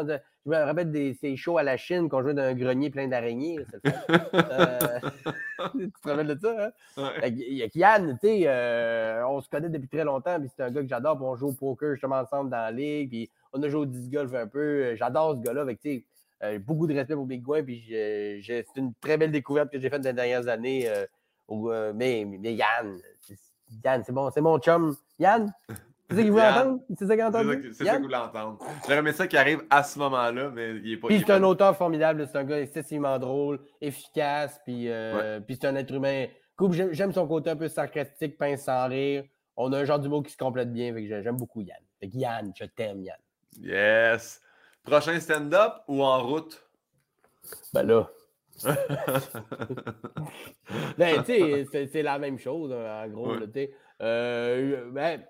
[0.46, 3.10] Je me rappelle des ces shows à la Chine qu'on jouait dans un grenier plein
[3.10, 3.60] d'araignées.
[3.86, 5.00] Euh,
[5.78, 6.72] tu te rappelles de ça, hein?
[7.22, 7.32] Ouais.
[7.70, 10.82] Que, Yann, tu sais, euh, on se connaît depuis très longtemps, puis c'est un gars
[10.82, 13.68] que j'adore, puis on joue au poker justement ensemble dans la ligue, puis on a
[13.68, 14.60] joué au disc golf un peu.
[14.60, 16.06] Euh, J'adore ce gars-là, que, tu sais,
[16.44, 19.90] euh, beaucoup de respect pour Big Gouin, puis c'est une très belle découverte que j'ai
[19.90, 20.88] faite dans les dernières années.
[20.88, 21.06] euh,
[21.48, 23.00] où, euh, mais, mais Yann,
[23.84, 24.96] Yann, c'est bon, c'est mon chum.
[25.20, 25.54] Yann,
[26.10, 26.80] c'est ça qu'il voulait entendre?
[26.98, 27.74] C'est ça qu'il a C'est ça entendu?
[27.74, 28.58] c'est voulez entendre.
[28.84, 31.08] J'aurais aimé ça qui arrive à ce moment-là, mais il est pas.
[31.08, 35.40] Puis il est c'est un auteur formidable, c'est un gars excessivement drôle, efficace, puis, euh,
[35.40, 36.28] puis c'est un être humain.
[36.92, 39.24] J'aime son côté un peu sarcastique, pince sans rire.
[39.58, 41.78] On a un genre d'humour qui se complète bien, fait que j'ai- j'aime beaucoup Yann.
[42.00, 43.18] Fait que Yann, je t'aime, Yann.
[43.60, 44.42] Yes.
[44.84, 46.62] Prochain stand-up ou en route?
[47.74, 48.10] Ben là.
[50.98, 53.48] Ben, tu sais, c'est- la même chose, hein, en gros, Ouais.
[53.54, 53.70] tu.
[54.02, 55.22] Euh, ben,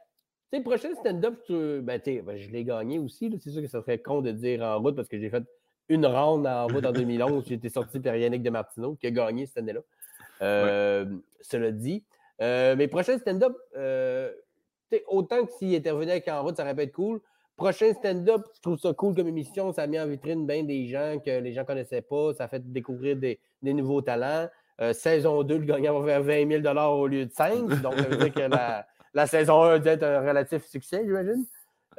[0.52, 3.32] sais, prochain stand-up, ben, ben, je l'ai gagné aussi.
[3.42, 5.44] C'est sûr que ça serait con de dire en route parce que j'ai fait
[5.90, 7.46] une ronde en route en 2011.
[7.48, 9.82] J'ai été sorti par Yannick de Martineau qui a gagné cette année-là.
[10.42, 11.06] Euh,
[11.42, 12.04] Cela dit.
[12.42, 14.32] Euh, mes prochains stand-up, euh,
[15.08, 17.22] autant que s'il était revenu avec en route, ça aurait pu être cool.
[17.56, 19.72] Prochain stand-up, je trouve ça cool comme émission?
[19.72, 22.34] Ça a mis en vitrine bien des gens que les gens ne connaissaient pas.
[22.34, 24.50] Ça fait découvrir des, nouveaux talents.
[24.82, 27.82] Euh, saison 2, le gagnant va faire 20 000 au lieu de 5.
[27.82, 31.46] Donc, ça veut dire que la, la saison 1 doit être un relatif succès, j'imagine.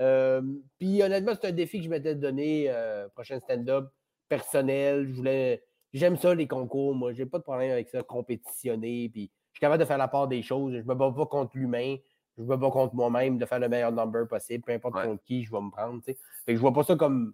[0.00, 0.42] Euh,
[0.78, 2.66] Puis, honnêtement, c'est un défi que je m'étais donné.
[2.68, 3.88] euh, prochain stand-up
[4.28, 5.08] personnel.
[5.08, 5.62] Je voulais.
[5.94, 6.94] J'aime ça, les concours.
[6.94, 9.08] Moi, j'ai pas de problème avec ça, compétitionner.
[9.08, 10.74] Puis, je suis capable de faire la part des choses.
[10.74, 11.96] Je me bats pas contre l'humain.
[12.38, 14.62] Je me bats contre moi-même de faire le meilleur number possible.
[14.64, 15.04] Peu importe Ouais.
[15.04, 15.98] contre qui je vais me prendre.
[16.02, 16.18] tu sais.
[16.44, 17.32] Fait que je vois pas ça comme.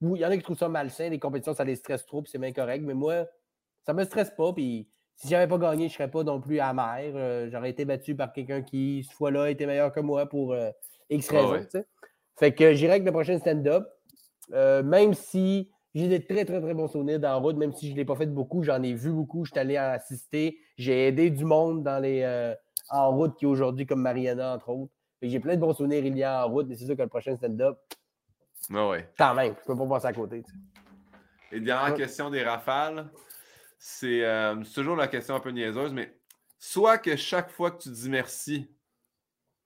[0.00, 1.08] Oui, il y en a qui trouvent ça malsain.
[1.08, 2.22] Les compétitions, ça les stresse trop.
[2.22, 2.82] Puis c'est bien correct.
[2.84, 3.26] Mais moi,
[3.86, 4.52] ça me stresse pas.
[4.52, 7.12] Puis si j'avais pas gagné, je serais pas non plus amer.
[7.14, 10.70] Euh, J'aurais été battu par quelqu'un qui, cette fois-là, était meilleur que moi pour euh,
[11.10, 11.52] X Ah raisons.
[11.52, 11.84] ouais?
[12.36, 13.86] Fait que j'irai avec le prochain stand-up.
[14.52, 17.86] Euh, même si j'ai des très, très, très bons souvenirs dans la route, même si
[17.88, 19.44] je ne l'ai pas fait beaucoup, j'en ai vu beaucoup.
[19.44, 20.58] Je suis allé en assister.
[20.76, 22.22] J'ai aidé du monde dans les,
[22.90, 24.92] en route qui est aujourd'hui comme Mariana, entre autres.
[25.22, 27.08] J'ai plein de bons souvenirs il y a en route, mais c'est sûr que le
[27.08, 27.78] prochain stand-up,
[28.74, 29.10] Ah ouais.
[29.16, 30.42] quand même, je peux pas passer à côté.
[30.42, 31.56] tu sais.
[31.56, 31.98] Et dernière Ouais.
[31.98, 33.10] question des rafales,
[33.78, 36.18] c'est euh, c'est toujours la question un peu niaiseuse, mais
[36.58, 38.70] soit que chaque fois que tu dis merci,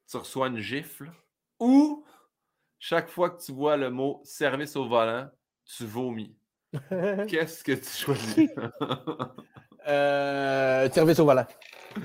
[0.08, 1.10] tu reçois une gifle,
[1.58, 2.04] ou
[2.78, 5.28] chaque fois que tu vois le mot service au volant,
[5.64, 6.36] tu vomis.
[7.28, 8.50] Qu'est-ce que tu choisis?
[9.88, 11.46] Euh, service au volant.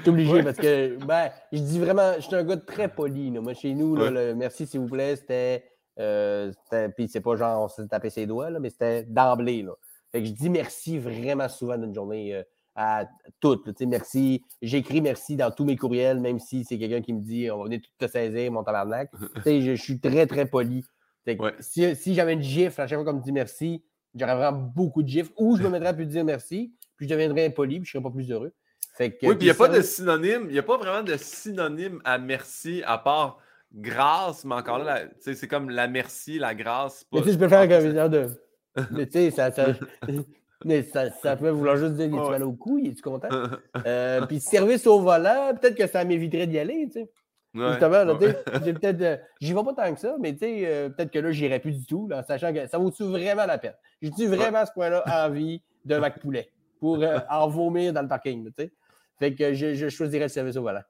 [0.04, 3.30] T'es obligé parce que, ben, je dis vraiment, je suis un gars très poli.
[3.32, 3.42] là.
[3.42, 4.12] Moi, chez nous, là, Ouais.
[4.12, 5.66] le merci, s'il vous plaît, c'était.
[6.00, 9.62] Euh, c'était- Puis c'est pas genre on s'est tapé ses doigts, là, mais c'était d'emblée.
[9.62, 9.74] là.
[10.12, 12.44] Fait que je dis merci vraiment souvent dans une journée euh,
[12.76, 13.06] à
[13.40, 13.68] toutes.
[13.68, 13.74] là.
[13.86, 14.42] Merci.
[14.62, 17.64] J'écris merci dans tous mes courriels, même si c'est quelqu'un qui me dit on va
[17.66, 19.12] venir tout te saisir, mon tabarnak.
[19.46, 20.84] Je, je suis très, très poli.
[21.26, 21.54] Fait que Ouais.
[21.60, 23.84] Si, si j'avais une gifle à chaque fois qu'on me dit merci,
[24.16, 25.32] j'aurais vraiment beaucoup de gifles.
[25.38, 28.04] Ou je me mettrais à plus dire merci, puis je deviendrais impoli, puis je serais
[28.04, 28.52] pas plus heureux.
[28.98, 31.02] Fait que, Oui, puis il n'y a pas de synonyme, il n'y a pas vraiment
[31.04, 33.40] de synonyme à merci à part
[33.74, 37.00] grâce, mais encore là, tu c'est comme la merci, la grâce.
[37.00, 38.28] c'est Mais pas- tu sais, je peux faire un genre de.
[38.92, 39.68] Mais tu sais, ça, ça,
[40.66, 42.30] mais ça, ça peut vouloir juste dire, est Ouais.
[42.30, 43.30] mal au cou, il est-tu content?
[43.86, 47.12] Euh, puis service au volant, peut-être que ça m'éviterait d'y aller, tu sais.
[47.56, 48.34] Ouais, Justement, là, ouais.
[48.34, 49.02] tu j'ai peut-être.
[49.02, 51.60] euh, J'y vais pas tant que ça, mais tu sais, euh, peut-être que là, j'irai
[51.60, 53.74] plus du tout, là, en sachant que ça vaut-tu vraiment la peine?
[54.02, 56.50] J'ai-tu vraiment à ce point-là envie d'un Mac poulet?
[56.84, 58.74] Pour euh, en vomir dans le parking, là, tu sais?
[59.18, 60.84] Fait que je, je choisirais le service au volant.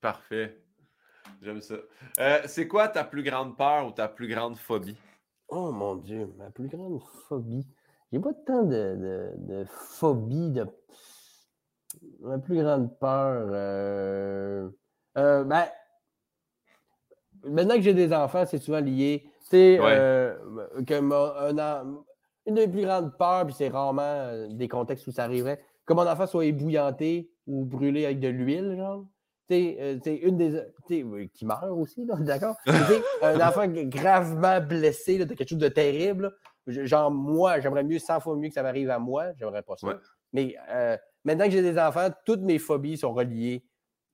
[0.00, 0.62] Parfait.
[1.42, 1.74] J'aime ça.
[2.20, 4.96] Euh, c'est quoi ta plus grande peur ou ta plus grande phobie?
[5.48, 7.66] Oh mon Dieu, ma plus grande phobie.
[8.12, 10.52] J'ai pas tant de, de, de phobie.
[10.52, 10.64] De...
[12.20, 13.48] Ma plus grande peur.
[13.50, 14.70] euh,
[15.18, 15.66] euh, ben,
[17.42, 19.24] maintenant que j'ai des enfants, c'est souvent lié.
[19.40, 20.36] Tu sais, euh,
[20.86, 21.00] que
[22.46, 25.92] une des plus grandes peurs, puis c'est rarement euh, des contextes où ça arriverait, que
[25.92, 29.04] mon enfant soit ébouillanté ou brûlé avec de l'huile, genre.
[29.48, 30.60] Tu sais, une des.
[31.32, 32.56] qui meurt aussi, d'accord?
[33.22, 36.34] un enfant gravement blessé de quelque chose de terrible.
[36.66, 39.26] Genre, moi, j'aimerais mieux 100 fois mieux que ça m'arrive à moi.
[39.38, 40.00] J'aimerais pas ça.
[40.32, 40.56] Mais
[41.24, 43.64] maintenant que j'ai des enfants, toutes mes phobies sont reliées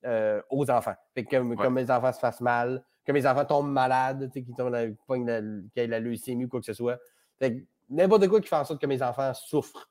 [0.04, 0.94] euh, aux enfants.
[1.14, 4.44] Fait que, comme mes enfants se fassent mal, que mes enfants tombent malades, qu'ils
[5.76, 6.98] aient la leucémie ou quoi que ce soit.
[7.92, 9.90] N'importe quoi qui fait en sorte que mes enfants souffrent.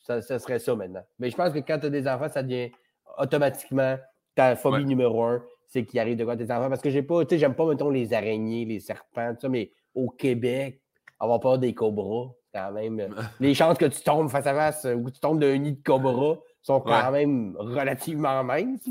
[0.00, 1.02] Ça, serait ça maintenant.
[1.18, 2.70] Mais je pense que quand tu as des enfants, ça devient
[3.18, 3.98] automatiquement
[4.34, 6.68] ta phobie numéro un, c'est qu'il arrive de quoi tes enfants.
[6.68, 9.48] Parce que j'ai pas, tu sais, j'aime pas, mettons, les araignées, les serpents, tout ça,
[9.48, 10.80] mais au Québec,
[11.20, 13.00] avoir peur des cobras, quand même.
[13.00, 13.08] Euh,
[13.40, 15.82] les chances que tu tombes face à face ou que tu tombes d'un nid de
[15.82, 18.88] cobra sont quand même relativement minces.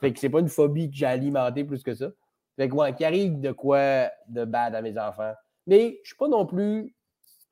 [0.00, 2.08] Fait que c'est pas une phobie que j'ai alimentée plus que ça.
[2.56, 5.32] Fait que, ouais, qu'il arrive de quoi de bad à mes enfants.
[5.66, 6.94] Mais je suis pas non plus.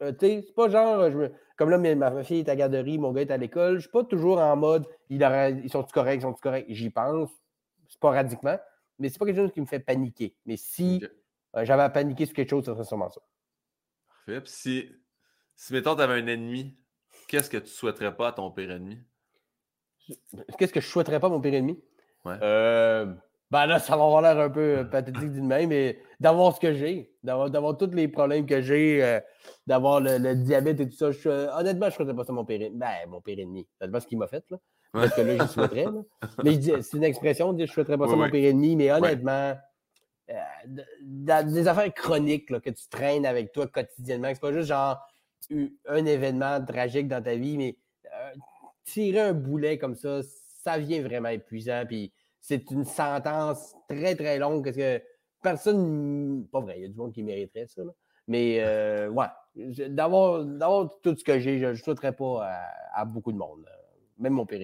[0.03, 1.11] Euh, tu sais, c'est pas genre.
[1.11, 3.77] Je comme là, ma fille est à la garderie, mon gars est à l'école.
[3.77, 5.21] Je suis pas toujours en mode ils,
[5.65, 6.67] ils sont-ils corrects, ils sont-ils corrects?
[6.69, 7.31] J'y pense
[7.89, 8.59] sporadiquement.
[9.01, 10.37] Mais c'est pas quelque chose qui me fait paniquer.
[10.47, 11.05] Mais si
[11.57, 13.21] euh, j'avais à paniquer sur quelque chose, ce serait sûrement ça.
[14.09, 14.41] Parfait.
[14.41, 14.93] Puis si,
[15.57, 16.77] si mettons, tu avais un ennemi,
[17.27, 18.99] qu'est-ce que tu souhaiterais pas à ton pire ennemi?
[20.59, 21.83] Qu'est-ce que je souhaiterais pas à mon pire ennemi?
[22.27, 23.15] Euh,
[23.51, 26.75] ben là, ça va avoir l'air un peu pathétique d'une main, mais d'avoir ce que
[26.75, 29.21] j'ai, d'avoir tous les problèmes que j'ai, euh,
[29.67, 32.71] d'avoir le, diabète et tout ça, je, honnêtement, je ne souhaiterais pas ça mon pire
[32.75, 33.67] Ben, mon pire ennemi.
[33.81, 34.59] Ça pas ce qu'il m'a fait, là.
[34.93, 35.87] Parce que là, j'y souhaiterais.
[36.45, 39.55] Mais c'est une expression, je ne souhaiterais pas ça mon pire ennemi, mais honnêtement,
[40.31, 44.99] euh, des affaires chroniques là, que tu traînes avec toi quotidiennement, c'est pas juste genre
[45.87, 47.77] un événement tragique dans ta vie, mais
[48.85, 50.21] tirer un boulet comme ça,
[50.63, 51.85] ça vient vraiment épuisant.
[51.87, 52.13] Puis
[52.49, 55.03] c'est une sentence très, très longue parce que
[55.43, 56.47] personne.
[56.51, 57.83] Pas vrai, il y a du monde qui mériterait ça.
[58.27, 59.27] Mais euh, ouais,
[59.91, 60.45] d'avoir,
[61.03, 62.49] tout ce que j'ai, je ne souhaiterais pas
[62.95, 63.67] à, beaucoup de monde.
[64.19, 64.61] Même mon père.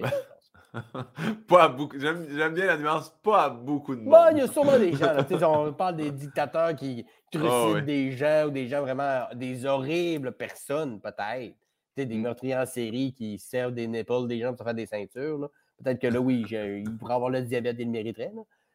[1.47, 1.99] pas à beaucoup.
[1.99, 4.09] J'aime, bien la nuance, pas à beaucoup de monde.
[4.09, 4.93] Bon, il y a sûrement des
[5.37, 5.67] gens.
[5.67, 10.31] on parle des dictateurs qui trucident ah des gens ou des gens vraiment, des horribles
[10.31, 11.55] personnes, peut-être.
[11.95, 12.21] Des mm.
[12.21, 15.49] meurtriers en série qui servent des nipples des gens pour faire des ceintures.
[15.83, 18.31] Peut-être que là, oui, il pourrait avoir le diabète, il le mériterait.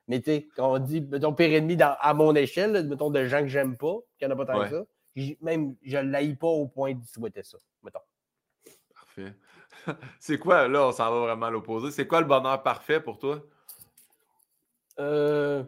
[0.08, 3.40] Mais tu sais, quand on dit, mettons, pire ennemi à mon échelle, mettons, de gens
[3.40, 4.84] que j'aime pas, qu'il n'y en a pas tant que ça,
[5.40, 8.00] même, je ne l'aille pas au point de souhaiter ça, mettons.
[8.94, 9.34] Parfait.
[10.18, 11.90] C'est quoi, là, on s'en va vraiment à l'opposé.
[11.90, 13.40] C'est quoi le bonheur parfait pour toi?
[14.98, 15.62] Euh,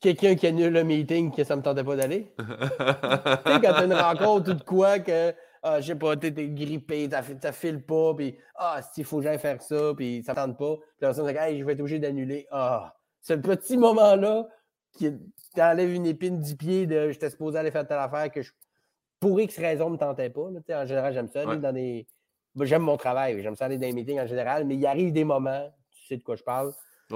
[0.00, 2.32] quelqu'un qui annule le meeting que ça ne me tentait pas d'aller.
[2.38, 5.32] tu sais, quand tu as une rencontre ou de quoi que
[5.62, 9.38] ah, je sais pas, t'es grippé, t'as file pas, puis ah, il faut que j'aille
[9.38, 10.76] faire ça, puis ça tente pas.
[10.76, 12.46] Puis la personne dit, hey, je vais être obligé d'annuler.
[12.50, 14.48] Ah, ce petit moment-là
[14.92, 15.12] qui
[15.54, 18.50] t'enlève une épine du pied de j'étais supposé aller faire telle affaire que je,
[19.20, 20.42] pour X raison ne me tentait pas.
[20.42, 22.06] en général, j'aime ça aller dans des.
[22.60, 25.24] J'aime mon travail, j'aime ça aller dans les meetings en général, mais il arrive des
[25.24, 26.74] moments, tu sais de quoi je parle.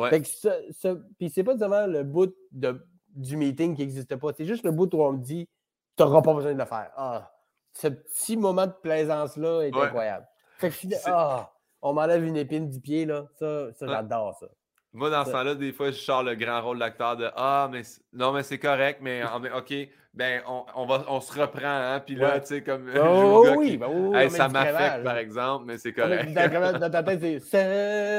[0.09, 4.33] Fait que ça, puis c'est pas seulement le bout de, du meeting qui n'existe pas,
[4.37, 5.49] c'est juste le bout où on me dit
[5.97, 6.91] tu n'auras pas besoin de le faire.
[6.97, 7.33] Ah,
[7.77, 10.27] ce petit moment de plaisance-là est incroyable.
[10.59, 13.27] Fait que ah, on m'enlève une épine du pied, là.
[13.39, 14.47] Ça, ça j'adore ça.
[14.93, 17.83] Moi, dans ce temps-là, des fois, je sors le grand rôle d'acteur de Ah, mais
[18.15, 19.23] non, mais c'est correct, mais
[19.55, 19.75] OK,
[20.15, 22.01] ben, on, on, va, on se reprend, hein.
[22.01, 22.91] Puis là, tu sais, comme.
[22.99, 26.33] Oh, oui, ben ça m'affecte, par exemple, mais c'est correct.
[26.33, 27.39] Dans, ta tête, c'est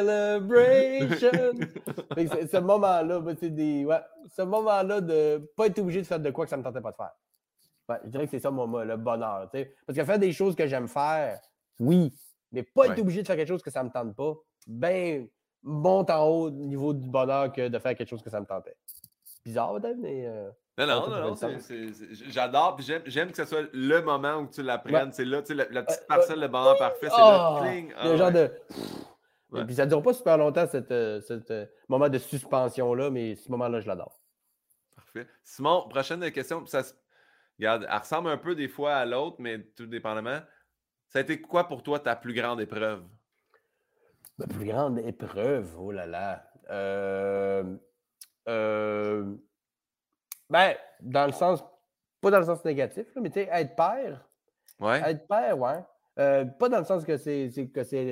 [0.05, 1.31] Celebration.
[2.15, 3.83] ce moment-là, ben, c'est des.
[3.85, 4.01] Ouais,
[4.35, 6.81] ce moment-là de pas être obligé de faire de quoi que ça ne me tentait
[6.81, 7.13] pas de faire
[8.03, 9.49] je dirais que c'est ça mon, le bonheur.
[9.85, 11.39] Parce que faire des choses que j'aime faire,
[11.79, 12.13] oui,
[12.51, 14.33] mais pas être obligé de faire quelque chose que ça ne me tente pas,
[14.65, 15.27] ben,
[15.63, 18.45] monte en haut au niveau du bonheur que de faire quelque chose que ça me
[18.45, 18.75] tentait.
[19.45, 20.25] Bizarre peut-être, mais.
[20.27, 21.35] Euh, non, non, non,
[22.29, 25.11] j'adore, puis j'aime que ce soit le moment où tu l'apprennes.
[25.11, 27.93] C'est là, tu sais, la, petite parcelle de bonheur parfait, c'est oh, le cling.
[28.03, 28.51] le genre de.
[29.55, 33.49] Et puis ça ne dure pas super longtemps, ce euh, moment de suspension-là, mais ce
[33.51, 34.19] moment-là, je l'adore.
[34.95, 35.27] Parfait.
[35.43, 36.65] Simon, prochaine question.
[36.65, 36.83] Ça,
[37.59, 40.39] Regarde, elle ressemble un peu des fois à l'autre, mais tout dépendamment.
[41.09, 43.03] Ça a été quoi pour toi ta plus grande épreuve?
[44.37, 46.43] Ma plus grande épreuve, oh là là.
[46.69, 47.63] Euh,
[48.47, 49.35] euh,
[50.49, 51.63] ben, dans le sens,
[52.21, 54.27] pas dans le sens négatif, mais tu sais, être père.
[54.79, 55.01] Ouais.
[55.09, 55.83] Être père, ouais.
[56.19, 58.11] Euh, pas dans le sens que c'est que c'est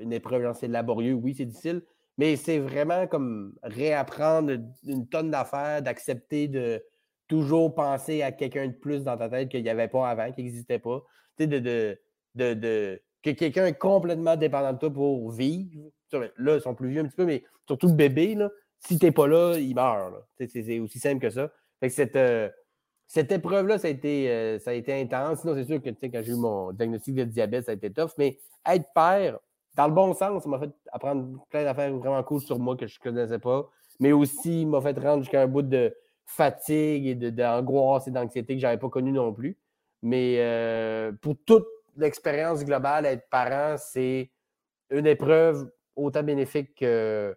[0.00, 1.82] une épreuve, c'est laborieux, oui, c'est difficile,
[2.18, 4.52] mais c'est vraiment comme réapprendre
[4.84, 6.84] une tonne d'affaires, d'accepter de,
[7.28, 10.42] toujours penser à quelqu'un de plus dans ta tête qu'il n'y avait pas avant, qui
[10.42, 11.02] n'existait pas.
[11.36, 11.98] Tu sais, de,
[12.34, 15.90] de, que quelqu'un est complètement dépendant de toi pour vivre.
[16.12, 19.06] Là, ils sont plus vieux un petit peu, mais surtout le bébé, là, si tu
[19.06, 20.14] n'es pas là, il meurt.
[20.38, 21.50] C'est aussi simple que ça.
[21.88, 22.48] Cette, euh,
[23.06, 25.40] cette épreuve-là, ça, a été, euh, ça a été intense.
[25.40, 28.10] Sinon, c'est sûr que quand j'ai eu mon diagnostic de diabète, ça a été tough.
[28.18, 29.38] Mais être père,
[29.74, 32.86] dans le bon sens, ça m'a fait apprendre plein d'affaires vraiment cool sur moi que
[32.86, 33.68] je ne connaissais pas.
[34.00, 35.94] Mais aussi, m'a fait rendre jusqu'à un bout de
[36.24, 39.56] fatigue et d'angoisse et d'anxiété que je n'avais pas connu non plus.
[40.02, 44.30] Mais euh, pour toute l'expérience globale, être parent, c'est
[44.90, 47.36] une épreuve autant bénéfique que.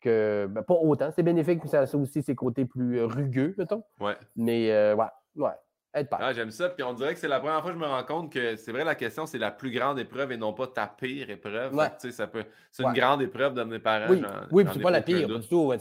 [0.00, 3.84] que ben, pas autant, c'est bénéfique, mais ça a aussi ses côtés plus rugueux, mettons.
[4.00, 4.16] Ouais.
[4.36, 5.06] Mais euh, ouais,
[5.36, 5.52] ouais.
[5.94, 6.68] Être ah, J'aime ça.
[6.68, 8.72] Puis on dirait que c'est la première fois que je me rends compte que c'est
[8.72, 11.74] vrai, la question, c'est la plus grande épreuve et non pas ta pire épreuve.
[12.10, 14.10] ça peut, c'est une grande épreuve d'amener parents.
[14.10, 15.72] Oui, oui puis c'est pas la pire du tout.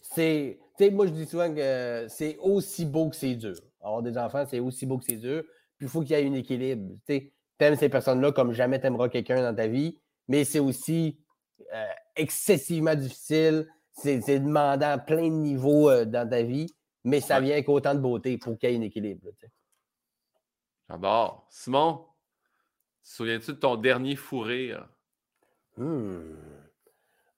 [0.00, 0.58] C'est,
[0.88, 3.56] moi, je dis souvent que c'est aussi beau que c'est dur.
[3.80, 5.42] Avoir des enfants, c'est aussi beau que c'est dur.
[5.76, 6.94] Puis il faut qu'il y ait un équilibre.
[7.06, 9.98] Tu aimes ces personnes-là comme jamais tu aimeras quelqu'un dans ta vie,
[10.28, 11.18] mais c'est aussi
[11.74, 11.86] euh,
[12.16, 13.68] excessivement difficile.
[13.92, 16.68] C'est, demandant à plein de niveaux euh, dans ta vie
[17.04, 19.28] mais ça vient avec autant de beauté pour qu'il y ait un équilibre.
[20.88, 21.46] J'adore.
[21.50, 22.06] Simon,
[23.02, 24.88] souviens-tu de ton dernier fou rire?
[25.76, 26.36] Hmm.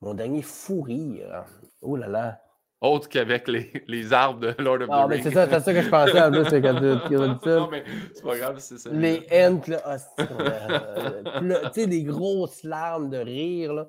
[0.00, 1.44] Mon dernier fou rire.
[1.80, 2.42] Oh là là.
[2.82, 5.22] Autre qu'avec les, les, arbres de Lord of ah, the Rings.
[5.22, 7.56] C'est ça, ça, que je pensais en plus quand tu as dit ça.
[7.56, 8.90] Non, mais c'est pas grave, c'est ça.
[8.90, 9.98] Les ents, là.
[10.18, 13.88] Oh, tu sais, des grosses larmes de rire, là.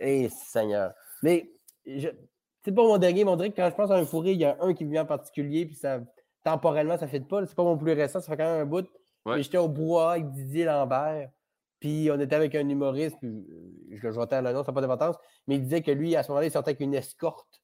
[0.00, 0.92] Eh, Seigneur.
[1.22, 1.48] Mais
[1.86, 4.44] c'est pas mon dernier, mon dirait que quand je pense à un fourré, il y
[4.44, 6.00] a un qui vient en particulier, puis ça,
[6.42, 7.46] temporellement, ça ne fait pas.
[7.46, 8.88] C'est pas mon plus récent, ça fait quand même un bout.
[9.36, 11.30] J'étais au bois avec Didier Lambert,
[11.78, 14.74] puis on était avec un humoriste, puis euh, je le jouais à nom, ça n'a
[14.74, 15.16] pas d'importance,
[15.46, 17.62] mais il disait que lui, à ce moment-là, il sortait avec une escorte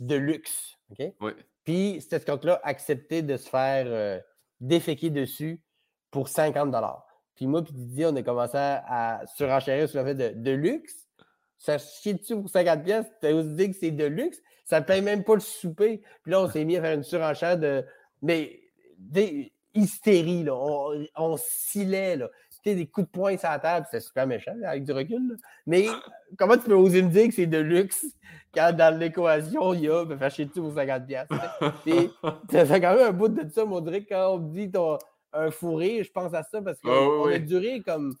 [0.00, 0.76] de luxe.
[1.64, 4.20] Puis cette escorte-là acceptait de se faire euh,
[4.60, 5.62] déféquer dessus
[6.10, 6.74] pour 50
[7.34, 11.04] Puis moi, puis Didier, on a commencé à, surenchérir sur le fait de, de luxe
[11.64, 14.84] ça chie dessus pour 50 pièces, tu as dit que c'est de luxe, ça ne
[14.84, 16.02] paye même pas le souper.
[16.22, 17.84] Puis là, on s'est mis à faire une surenchère de.
[18.20, 18.60] Mais
[18.98, 20.54] des hystérie, là.
[20.54, 22.28] On, on scillait, là.
[22.64, 25.36] Des coups de poing sur la table, c'était super méchant, avec du recul.
[25.66, 25.86] Mais
[26.38, 28.06] comment tu peux oser me dire que c'est de luxe
[28.54, 31.28] quand dans l'équation, il y a ben, faire chier dessus pour 50 pièces?
[32.50, 34.98] ça fait quand même un bout de ça, on dirait quand on dit ton,
[35.34, 38.14] un fourré, je pense à ça parce qu'on ah a duré comme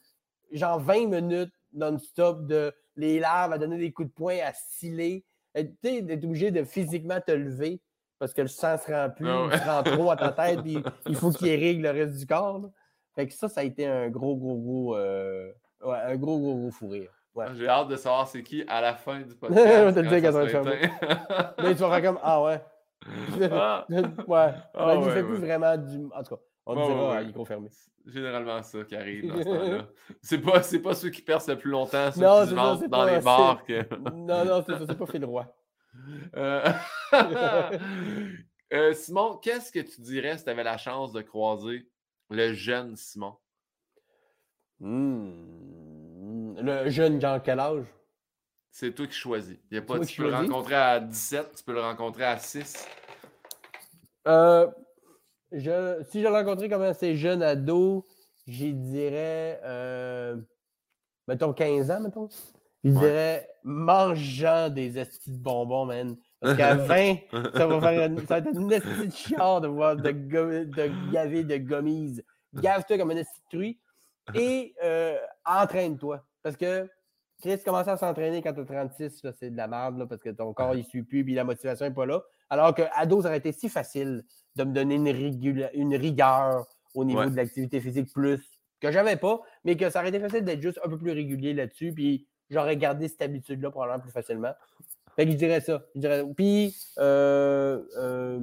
[0.52, 5.24] genre 20 minutes non-stop de les larves, à donner des coups de poing, à sciller.
[5.56, 7.80] Tu sais, d'être obligé de physiquement te lever
[8.18, 10.60] parce que le sang se rend plus, ah il se rend trop à ta tête,
[10.64, 12.70] puis il faut qu'il irrigue le reste du corps.
[13.14, 15.52] Fait que ça, ça a été un gros, gros, gros, euh,
[15.84, 17.10] ouais, un gros, gros, gros fou rire.
[17.34, 17.46] Ouais.
[17.54, 19.66] J'ai hâte de savoir c'est qui à la fin du podcast.
[19.66, 22.60] Je vais te le dire ça Là, tu vas faire comme Ah ouais.
[23.50, 23.86] Ah.
[23.90, 24.02] ouais.
[24.28, 26.06] Ah, ben, ouais, fait plus vraiment du.
[26.14, 27.68] En tout cas, on ouais, dira, il est confirmé
[28.06, 29.88] généralement ça qui arrive dans ce temps-là.
[30.20, 33.04] C'est pas, pas ceux qui percent le plus longtemps, ceux non, qui se vendent dans
[33.04, 33.64] les bars.
[33.64, 33.94] Que...
[34.10, 35.46] non, non, c'est ça, c'est pas Roy.
[36.36, 36.72] Euh...
[38.72, 41.88] euh, Simon, qu'est-ce que tu dirais si tu avais la chance de croiser
[42.30, 43.36] le jeune Simon?
[44.80, 46.56] Hmm.
[46.60, 47.86] Le jeune, genre quel âge?
[48.70, 49.56] C'est toi qui choisis.
[49.70, 52.88] Y a pas, tu peux le rencontrer à 17, tu peux le rencontrer à 6.
[54.26, 54.68] Euh,
[55.52, 58.04] je, si je l'ai rencontré comme assez jeune ado,
[58.46, 60.36] j'y dirais, euh,
[61.28, 62.28] mettons 15 ans, mettons.
[62.82, 66.16] Je dirais, mangeant des estis de bonbons, man.
[66.44, 67.16] Parce qu'à 20,
[67.54, 71.42] ça va faire une, ça va être une de chiard de voir de, de gaver
[71.42, 72.22] de gommise.
[72.54, 73.80] Gave-toi comme un truie
[74.34, 75.16] et euh,
[75.46, 76.22] entraîne-toi.
[76.42, 76.86] Parce que
[77.40, 80.52] Chris, commencer à s'entraîner quand tu as 36, c'est de la merde, parce que ton
[80.52, 82.22] corps, il ne suit plus, puis la motivation n'est pas là.
[82.50, 84.22] Alors qu'ado, ça aurait été si facile
[84.56, 88.40] de me donner une, une rigueur au niveau de l'activité physique plus
[88.80, 91.54] que j'avais pas, mais que ça aurait été facile d'être juste un peu plus régulier
[91.54, 94.52] là-dessus, puis j'aurais gardé cette habitude-là probablement plus facilement.
[95.16, 95.82] Fait que je dirais ça.
[95.94, 96.24] Je dirais...
[96.36, 98.40] Puis, euh, euh,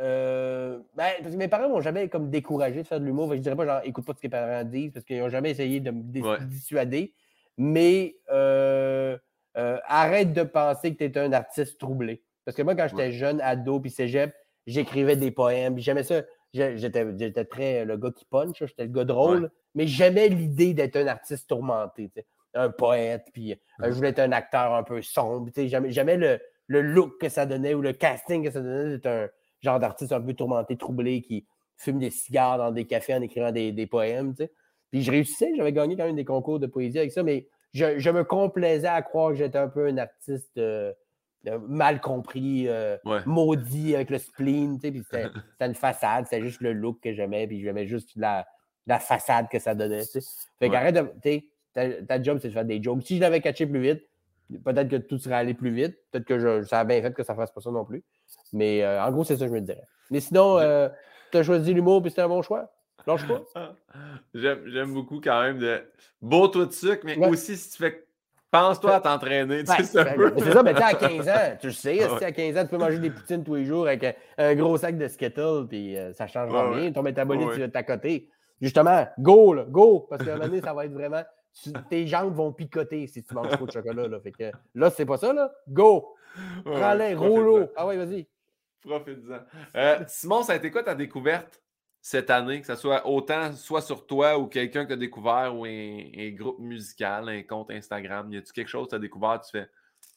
[0.00, 3.32] euh, ben, parce que mes parents m'ont jamais comme découragé de faire de l'humour.
[3.34, 5.50] Je dirais pas genre écoute pas ce que les parents disent parce qu'ils n'ont jamais
[5.50, 6.02] essayé de me
[6.46, 7.14] dissuader.
[7.56, 8.16] Mais
[9.54, 12.22] arrête de penser que tu es un artiste troublé.
[12.44, 14.34] Parce que moi, quand j'étais jeune, ado, puis cégep,
[14.66, 16.22] j'écrivais des poèmes, j'aimais ça.
[16.52, 21.06] J'étais très le gars qui punch, j'étais le gars drôle, mais j'aimais l'idée d'être un
[21.08, 22.10] artiste tourmenté,
[22.54, 25.50] un poète, puis euh, je voulais être un acteur un peu sombre.
[25.56, 29.28] J'aimais le, le look que ça donnait ou le casting que ça donnait d'être un
[29.60, 33.52] genre d'artiste un peu tourmenté, troublé, qui fume des cigares dans des cafés en écrivant
[33.52, 34.34] des, des poèmes.
[34.90, 37.98] Puis je réussissais, j'avais gagné quand même des concours de poésie avec ça, mais je,
[37.98, 40.56] je me complaisais à croire que j'étais un peu un artiste.
[40.58, 40.92] Euh,
[41.68, 44.78] mal compris, euh, maudit avec le spleen.
[44.82, 48.46] C'était une façade, c'était juste le look que j'aimais, puis j'aimais juste la,
[48.86, 50.04] la, façade que ça donnait.
[50.58, 51.40] Fait qu'arrête de.
[51.74, 53.02] Ta, ta, job, c'est de faire des jokes.
[53.02, 54.02] Si je l'avais catché plus vite,
[54.64, 55.96] peut-être que tout serait allé plus vite.
[56.10, 58.04] Peut-être que je, ça a bien fait que ça ne fasse pas ça non plus.
[58.52, 59.86] Mais en gros, c'est ça que je me dirais.
[60.10, 60.58] Mais sinon,
[61.30, 62.70] tu as choisi l'humour puis c'était un bon choix.
[63.06, 63.42] Lâche pas.
[64.34, 65.82] J'aime beaucoup quand même de
[66.22, 68.04] beau toi de sucre, mais aussi si tu fais
[68.54, 69.64] Pense-toi à t'entraîner.
[69.66, 72.78] c'est ça, mais tu à 15 ans, tu le sais, à 15 ans, tu peux
[72.78, 76.28] manger des poutines tous les jours avec un, gros sac de Skittles, puis euh, ça
[76.28, 76.92] change rien.
[76.92, 78.28] Ton métabolisme, tu vas côté.
[78.60, 80.06] Justement, go, là, go!
[80.08, 81.22] Parce qu'à un moment donné, ça va être vraiment.
[81.88, 84.08] Tes jambes vont picoter si tu manges trop de chocolat.
[84.08, 85.52] Là, fait que, là c'est pas ça, là.
[85.68, 86.14] Go!
[86.64, 87.68] Prends-les, rouleau.
[87.76, 88.26] Ah ouais, vas-y.
[88.80, 89.38] Profite-en.
[89.76, 91.62] Euh, Simon, ça a été quoi ta découverte
[92.00, 95.56] cette année, que ce soit autant soit sur toi ou quelqu'un que tu as découvert
[95.56, 98.30] ou un, groupe musical, un compte Instagram?
[98.32, 99.40] Y a-tu quelque chose que tu as découvert?
[99.40, 99.68] Tu fais,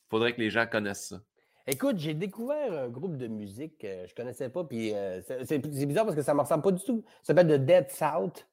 [0.09, 1.21] faudrait que les gens connaissent ça?
[1.65, 6.05] Écoute, j'ai découvert un groupe de musique que je connaissais pas, puis euh, c'est bizarre
[6.05, 7.03] parce que ça ne me ressemble pas du tout.
[7.21, 8.47] Ça s'appelle The Dead South.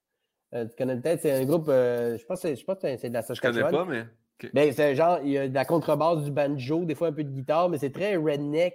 [0.55, 3.71] Euh, tu connais peut-être, c'est un groupe, euh, je pense, que c'est de la Saskatchewan.
[3.71, 4.51] Je connais pas, mais.
[4.53, 7.25] Ben, c'est genre, il y a de la contrebasse, du banjo, des fois un peu
[7.25, 8.75] de guitare, mais c'est très redneck.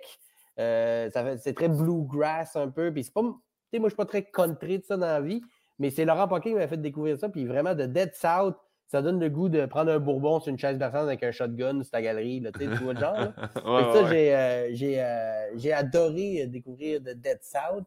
[0.58, 2.92] c'est très bluegrass un peu.
[2.92, 3.40] Puis c'est pas, moi,
[3.74, 5.42] je ne suis pas très country de ça dans la vie,
[5.78, 7.30] mais c'est Laurent Poquet qui m'a fait découvrir ça.
[7.30, 8.56] Puis vraiment, de Dead South,
[8.90, 11.84] ça donne le goût de prendre un bourbon sur une chaise berçante avec un shotgun
[11.84, 12.40] sur ta galerie.
[12.40, 13.16] Là, tu vois le genre.
[13.54, 17.86] ça, euh, euh, j'ai, adoré découvrir de Dead South.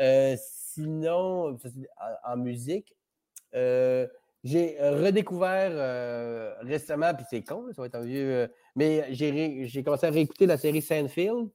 [0.00, 1.56] Euh, sinon,
[2.24, 2.94] en, musique,
[3.54, 10.10] j'ai redécouvert récemment, puis c'est con, ça va être un vieux, mais j'ai, commencé à
[10.10, 11.48] réécouter la série Sandfield.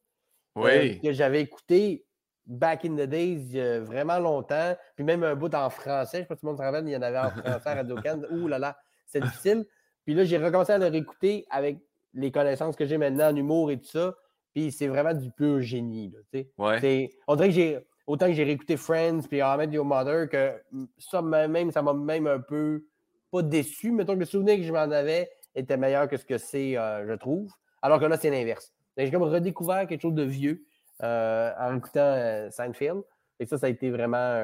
[0.56, 1.00] Oui.
[1.00, 2.06] que j'avais écouté
[2.50, 6.18] back in the days, il y a vraiment longtemps, puis même un bout en français,
[6.18, 7.30] je ne sais pas si tout le monde se rappelle, il y en avait en
[7.30, 8.26] français à Radio Cannes.
[8.32, 9.66] Ouh là là, c'est difficile.
[10.04, 11.78] Puis là, j'ai recommencé à le réécouter avec
[12.14, 14.16] les connaissances que j'ai maintenant en humour et tout ça.
[14.54, 16.12] Puis c'est vraiment du pur génie.
[16.12, 17.10] Là, ouais.
[17.28, 17.80] On dirait que j'ai.
[18.10, 20.60] Autant que j'ai réécouté Friends puis How I Your Mother, que
[20.98, 22.84] ça même, ça m'a même un peu
[23.32, 23.92] pas déçu.
[23.92, 27.06] Mettons que le souvenir que je m'en avais était meilleur que ce que c'est, euh,
[27.08, 27.52] je trouve.
[27.84, 28.74] Alors que là, c'est l'inverse.
[28.98, 30.66] J'ai comme redécouvert quelque chose de vieux.
[31.04, 33.04] Euh, en écoutant euh, Seinfeld.
[33.40, 34.42] Et ça, ça a été vraiment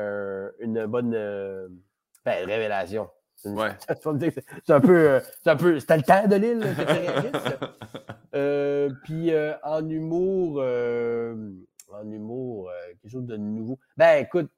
[0.59, 1.11] une bonne
[2.23, 3.09] ben, révélation.
[3.45, 3.71] Ouais.
[3.87, 5.21] c'est un peu.
[5.43, 5.79] C'est un peu.
[5.79, 6.63] C'était le temps de l'île
[8.35, 9.33] euh, Puis
[9.63, 10.63] en humour,
[12.01, 13.79] en humour, quelque chose de nouveau.
[13.97, 14.49] Ben écoute,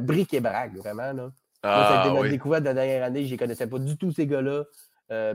[0.00, 1.12] bric et brac, vraiment.
[1.12, 1.30] Là.
[1.62, 3.24] ça a ah, découverte de la dernière année.
[3.24, 4.64] Je ne connaissais pas du tout ces gars-là.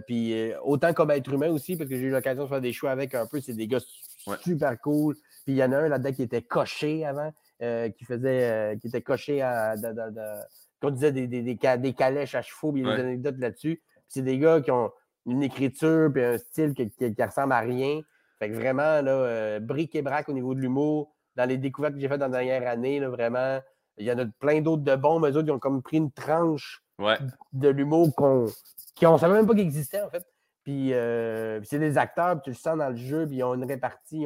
[0.08, 2.92] puis autant comme être humain aussi, parce que j'ai eu l'occasion de faire des choix
[2.92, 3.42] avec un peu.
[3.42, 3.80] C'est des gars
[4.42, 5.16] super cool.
[5.44, 7.32] Puis il y en a un là-dedans qui était coché avant,
[7.62, 9.76] euh, qui faisait, euh, qui était coché à,
[10.82, 13.82] qu'on disait des, des, des, calèches à chevaux, puis il y a des anecdotes là-dessus.
[14.08, 14.92] c'est des gars qui ont
[15.26, 18.02] une écriture puis un style qui, qui, ressemble à rien.
[18.40, 21.96] Fait que vraiment, là, euh, bric et brac au niveau de l'humour, dans les découvertes
[21.96, 23.60] que j'ai faites dans la dernière année, là, vraiment,
[23.98, 25.98] il y en a plein d'autres de bons, mais eux autres, ils ont comme pris
[25.98, 26.84] une tranche
[27.54, 30.26] de l'humour qu'on ne savait même pas qu'il existait, en fait.
[30.64, 30.90] Puis,
[31.68, 34.26] c'est des acteurs, puis tu le sens dans le jeu, puis ils ont une répartie,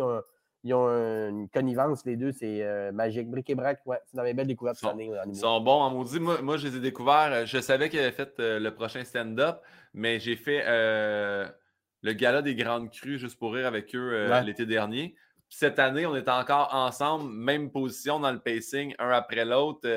[0.64, 3.30] ils ont une connivence, les deux, c'est euh, magique.
[3.30, 5.10] Brick et brac, ouais, c'est dans mes belles découvertes cette année.
[5.28, 6.20] Ils sont bons en maudit.
[6.20, 7.32] Moi, moi, je les ai découverts.
[7.32, 9.62] Euh, je savais qu'ils avaient fait euh, le prochain stand-up,
[9.94, 10.64] mais j'ai fait
[12.02, 15.16] le gala des Grandes Crues juste pour rire avec eux l'été dernier.
[15.50, 19.88] Cette année, on était encore ensemble, même position dans le pacing, un après l'autre.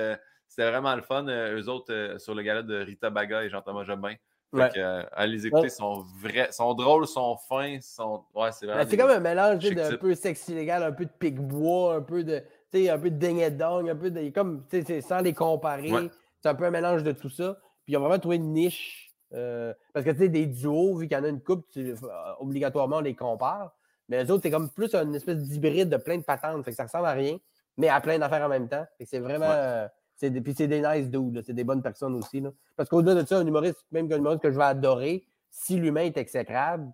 [0.47, 1.27] C'était vraiment le fun.
[1.29, 4.15] eux autres, sur le gala de Rita Baga et Jean-Thomas Jobin.
[4.53, 4.69] Ouais.
[4.77, 8.25] Euh, à les écouter, sont vrais, sont drôles, sont fins, sont.
[8.35, 8.85] Ouais, c'est vraiment.
[8.89, 12.43] c'est comme un mélange d'un peu sexe illégal, un peu de pic-bois, un peu de.
[12.75, 14.31] un peu de ding et dong, un peu de.
[14.31, 14.65] Comme,
[15.07, 15.93] sans les comparer.
[16.43, 17.59] C'est un peu un mélange de tout ça.
[17.85, 19.13] Puis ils ont vraiment trouvé une niche.
[19.33, 21.91] Euh, parce que tu sais, des duos, vu qu'il y en a une coupe, tu,
[21.91, 21.97] euh,
[22.41, 23.73] obligatoirement on les compare.
[24.11, 26.65] Mais les autres, c'est comme plus une espèce d'hybride de plein de patentes.
[26.65, 27.39] Fait que ça ressemble à rien,
[27.79, 28.85] mais à plein d'affaires en même temps.
[29.05, 29.87] c'est vraiment.
[30.19, 32.41] Puis c'est des nice dudes, c'est des bonnes personnes aussi.
[32.41, 32.51] Là.
[32.77, 36.03] Parce qu'au-delà de ça, un humoriste, même qu'un humoriste que je vais adorer, si l'humain
[36.03, 36.93] est exécrable,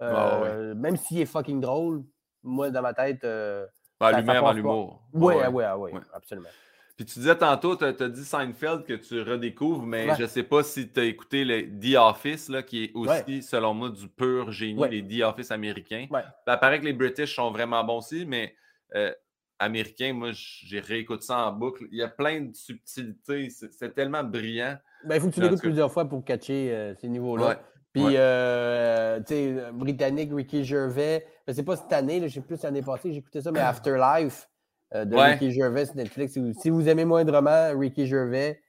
[0.00, 2.04] ah euh, même s'il est fucking drôle,
[2.42, 3.22] moi, dans ma tête.
[3.24, 3.66] Euh,
[4.00, 5.02] bah, l'humain avant l'humour.
[5.12, 6.48] Oui, oui, oui, absolument.
[6.96, 10.44] Puis tu disais tantôt, tu as, dit Seinfeld que tu redécouvres, mais je ne sais
[10.44, 14.08] pas si tu as écouté le The Office, là, qui est aussi, selon moi, du
[14.08, 16.06] pur génie, les The Office américains.
[16.46, 18.54] Ça paraît que les British sont vraiment bons aussi, mais
[18.94, 19.12] euh,
[19.58, 21.84] américain, moi, j'ai réécouté ça en boucle.
[21.90, 23.48] Il y a plein de subtilités.
[23.50, 24.76] C'est tellement brillant.
[25.04, 27.60] Ben, il faut que tu l'écoutes plusieurs fois pour catcher euh, ces niveaux-là.
[27.92, 31.26] Puis, euh, tu sais, britannique, Ricky Gervais.
[31.46, 34.48] Ben, c'est pas cette année, je sais plus l'année passée, j'ai écouté ça, mais Afterlife
[34.94, 36.38] euh, de Ricky Gervais sur Netflix.
[36.60, 38.60] Si vous, aimez moindrement Ricky Gervais,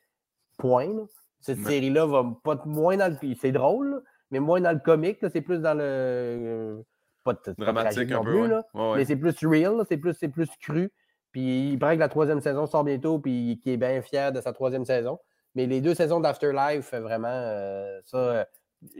[0.57, 1.05] point.
[1.41, 3.35] Cette série-là va pas moins dans le.
[3.39, 5.19] C'est drôle, mais moins dans le comique.
[5.31, 6.83] C'est plus dans le
[7.25, 8.63] pas dramatique un peu, là,
[8.95, 10.91] mais c'est plus real, c'est plus, plus cru.
[11.31, 14.39] Puis il paraît que la troisième saison sort bientôt, puis qui est bien fier de
[14.39, 15.19] sa troisième saison.
[15.55, 18.45] Mais les deux saisons d'Afterlife, vraiment, euh, euh,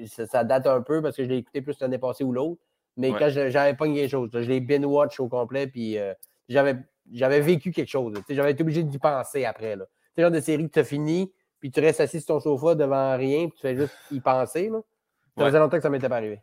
[0.07, 2.61] ça, ça, date un peu parce que je l'ai écouté plus l'année passée ou l'autre.
[2.97, 6.13] Mais quand j'avais pas quelque chose, je l'ai binge-watch au complet, puis euh,
[6.47, 6.75] j'avais,
[7.11, 8.13] j'avais vécu quelque chose.
[8.29, 9.77] J'avais été obligé d'y penser après.
[10.13, 12.39] C'est le genre de série que tu as fini, puis tu restes assis sur ton
[12.39, 14.69] sofa devant rien, puis tu fais juste y penser.
[14.69, 14.79] Là.
[15.37, 16.41] Ça faisait longtemps que ça m'était pas arrivé.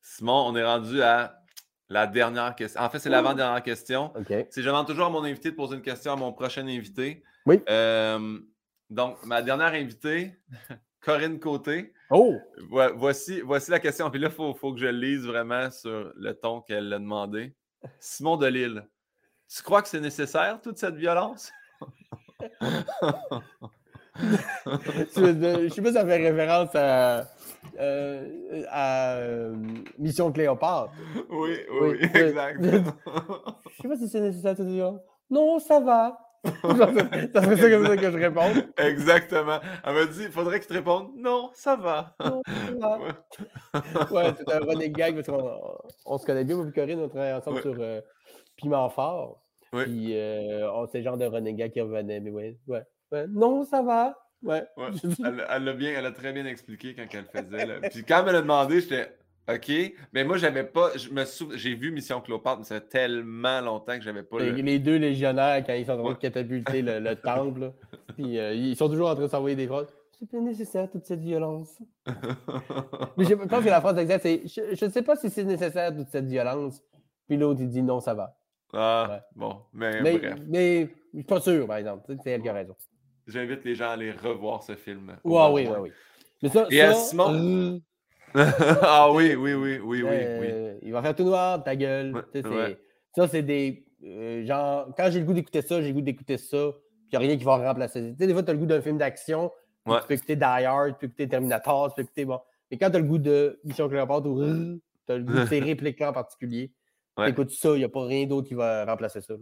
[0.00, 1.42] Simon, on est rendu à
[1.88, 2.80] la dernière question.
[2.80, 4.12] En fait, c'est l'avant-dernière question.
[4.50, 7.22] Si je demande toujours à mon invité de poser une question à mon prochain invité.
[7.46, 7.60] Oui.
[7.68, 8.38] Euh,
[8.90, 10.34] donc, ma dernière invitée,
[11.00, 11.92] Corinne Côté.
[12.10, 12.36] Oh!
[12.96, 14.10] Voici, voici la question.
[14.10, 17.54] Puis là, il faut, faut, que je lise vraiment sur le ton qu'elle a demandé.
[18.00, 18.82] Simon Delille,
[19.54, 21.50] tu crois que c'est nécessaire, toute cette violence?
[24.20, 27.28] je sais pas si ça fait référence à,
[27.78, 29.56] euh, à euh,
[29.98, 30.92] Mission Cléopâtre.
[31.30, 32.62] Oui, oui, oui exact.
[32.64, 34.94] je sais pas si c'est nécessaire de dire
[35.30, 36.18] non, ça va.
[36.44, 38.52] ça serait ça comme ça que je réponds.
[38.78, 39.58] Exactement.
[39.84, 42.14] Elle m'a dit il faudrait que tu répondes non, ça va.
[42.24, 42.98] Non, ça va.
[44.12, 45.60] ouais, c'est un running gag parce qu'on
[46.06, 48.00] on se connaît bien, moi et Corinne, on travaille ensemble sur euh,
[48.58, 49.42] Piment Fort.
[49.72, 49.84] Oui.
[49.84, 50.14] Puis
[50.72, 52.20] on c'est le genre de gag qui revenait.
[52.20, 52.82] Mais ouais, ouais,
[53.12, 53.26] ouais.
[53.28, 54.14] Non, ça va.
[54.42, 54.64] Ouais.
[55.50, 57.80] Elle l'a bien, elle a très bien expliqué quand elle faisait.
[57.90, 59.08] Puis quand elle me l'a demandé, j'étais
[59.48, 59.72] OK.
[60.12, 60.90] Mais moi, j'avais pas.
[60.96, 61.24] Je me
[61.56, 64.38] J'ai vu Mission Cléopâtre, mais ça fait tellement longtemps que j'avais pas.
[64.40, 67.72] Les deux légionnaires, quand ils sont en train de catapulter le, temple,
[68.14, 69.92] puis euh, ils sont toujours en train de s'envoyer des phrases.
[70.18, 71.78] C'est pas nécessaire toute cette violence.
[73.16, 75.94] mais je pense que la phrase exacte, c'est Je ne sais pas si c'est nécessaire
[75.94, 76.82] toute cette violence.
[77.28, 78.37] Puis l'autre, il dit non, ça va.
[78.72, 79.62] Ah, bon.
[79.72, 80.38] Mais, mais, bref.
[80.46, 82.14] mais je suis pas sûr, par exemple.
[82.22, 82.76] C'est elle qui a raison.
[83.26, 85.16] J'invite les gens à aller revoir ce film.
[85.24, 85.92] oui, oui, oui.
[86.42, 87.80] Mais ça, Et à Simon?
[88.36, 88.46] Euh,
[88.82, 90.10] ah oui, oui, oui, oui, oui, oui.
[90.12, 92.14] Euh, il va faire tout noir, ta gueule.
[93.16, 93.84] Ça, c'est des.
[94.04, 96.70] Euh, genre, quand j'ai le goût d'écouter ça, j'ai le goût d'écouter ça.
[97.08, 98.12] Puis il n'y a rien qui va remplacer.
[98.12, 99.50] Tu sais, des fois, tu as le goût d'un film d'action.
[99.86, 102.24] Tu peux écouter Die Hard, tu peux écouter Terminator, tu peux écouter.
[102.26, 102.40] Bon.
[102.70, 105.44] Mais quand tu as le goût de Mission Cléopâtre ou tu as le goût de
[105.46, 106.70] ces répliques-là en particulier,
[107.24, 109.34] tu écoutes ça, il n'y a pas rien d'autre qui va remplacer ça.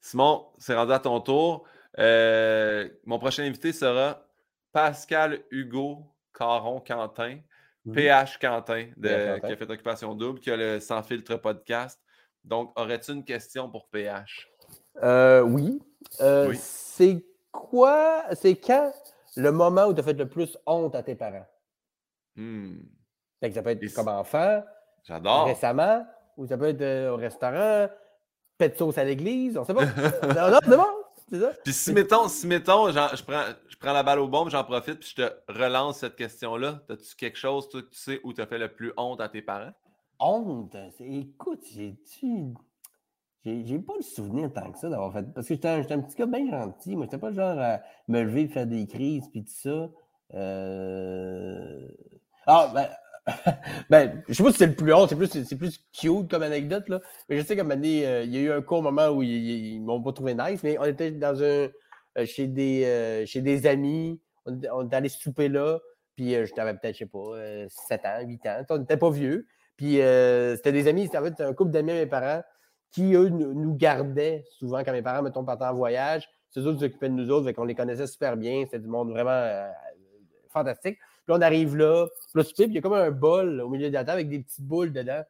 [0.00, 1.66] Simon, c'est rendu à ton tour.
[1.98, 4.26] Euh, mon prochain invité sera
[4.72, 7.38] Pascal Hugo Caron Quentin,
[7.92, 12.00] PH Quentin, de, qui a fait Occupation Double, qui a le Sans Filtre podcast.
[12.42, 14.50] Donc, aurais-tu une question pour PH?
[15.02, 15.80] Euh, oui.
[16.20, 18.92] Euh, c'est quoi, c'est quand
[19.36, 21.46] le moment où tu as fait le plus honte à tes parents?
[22.36, 22.78] Hmm.
[23.40, 24.62] Ça peut être comme enfant,
[25.04, 25.46] J'adore.
[25.46, 27.88] récemment, ou ça peut être au restaurant,
[28.58, 29.84] pète sauce à l'église, on sait pas.
[30.22, 30.86] non, non, c'est bon.
[31.64, 35.00] Puis si mettons, si mettons je, prends, je prends la balle au bombe, j'en profite,
[35.00, 36.82] puis je te relance cette question-là.
[36.88, 39.28] As-tu quelque chose, toi, que tu sais, où tu as fait le plus honte à
[39.28, 39.72] tes parents?
[40.18, 40.76] Honte?
[41.00, 42.54] Écoute, j'ai-tu.
[43.44, 45.22] J'ai pas le souvenir tant que ça d'avoir fait.
[45.34, 46.96] Parce que j'étais un, un, petit gars bien gentil.
[46.96, 49.90] Moi, j'étais pas genre à me lever, faire des crises, puis tout ça.
[50.34, 51.88] Euh...
[52.46, 52.88] Ah, ben,
[53.90, 56.42] ben, je sais pas si c'est le plus honte, c'est plus, c'est plus cute comme
[56.42, 57.00] anecdote, là.
[57.28, 59.22] Mais je sais qu'à un donné, euh, il y a eu un court moment où
[59.22, 61.68] ils, m'ont pas trouvé nice, mais on était dans un,
[62.18, 65.78] euh, chez, des, euh, chez des amis, on, on était allé souper là,
[66.16, 69.46] puis j'avais peut-être, je sais pas, 7 ans, 8 ans, on n'était pas vieux.
[69.76, 72.42] Puis c'était des amis, c'était un couple d'amis à mes parents
[72.92, 76.28] qui, eux, nous gardaient souvent quand mes parents, mettons, partaient en voyage.
[76.56, 78.62] Eux qui s'occupaient de nous autres, qu'on les connaissait super bien.
[78.64, 79.68] C'était du monde vraiment
[80.50, 80.98] fantastique.
[81.26, 83.88] Puis on arrive là, là, tu puis il y a comme un bol au milieu
[83.88, 85.22] de la table avec des petites boules dedans.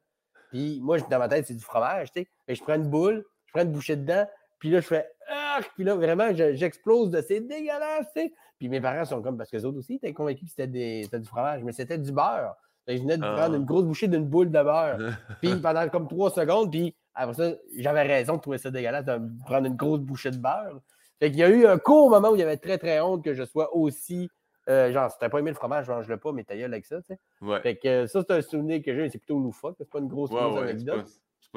[0.51, 2.29] Puis moi, dans ma tête, c'est du fromage, tu sais.
[2.49, 4.27] Mais je prends une boule, je prends une bouchée dedans,
[4.59, 5.61] puis là, je fais ah!
[5.75, 8.33] Puis là, vraiment, j'explose de c'est dégueulasse, tu sais.
[8.59, 11.27] Puis mes parents sont comme, parce que les autres aussi étaient convaincus que c'était du
[11.29, 12.55] fromage, mais c'était du beurre.
[12.89, 13.66] je venais de prendre une ah.
[13.66, 14.99] grosse bouchée d'une boule de beurre.
[15.43, 19.21] puis pendant comme trois secondes, puis après ça, j'avais raison de trouver ça dégueulasse de
[19.45, 20.81] prendre une grosse bouchée de beurre.
[21.21, 23.25] Fait qu'il y a eu un court moment où il y avait très, très honte
[23.25, 24.29] que je sois aussi
[24.69, 27.01] euh, genre, si t'as pas aimé le fromage, mange-le pas, mais ta gueule avec ça,
[27.03, 27.19] tu sais.
[27.43, 27.61] Ouais.
[27.61, 30.09] Fait que euh, ça, c'est un souvenir que j'ai, c'est plutôt loufoque, c'est pas une
[30.09, 31.07] grosse, ouais, anecdote.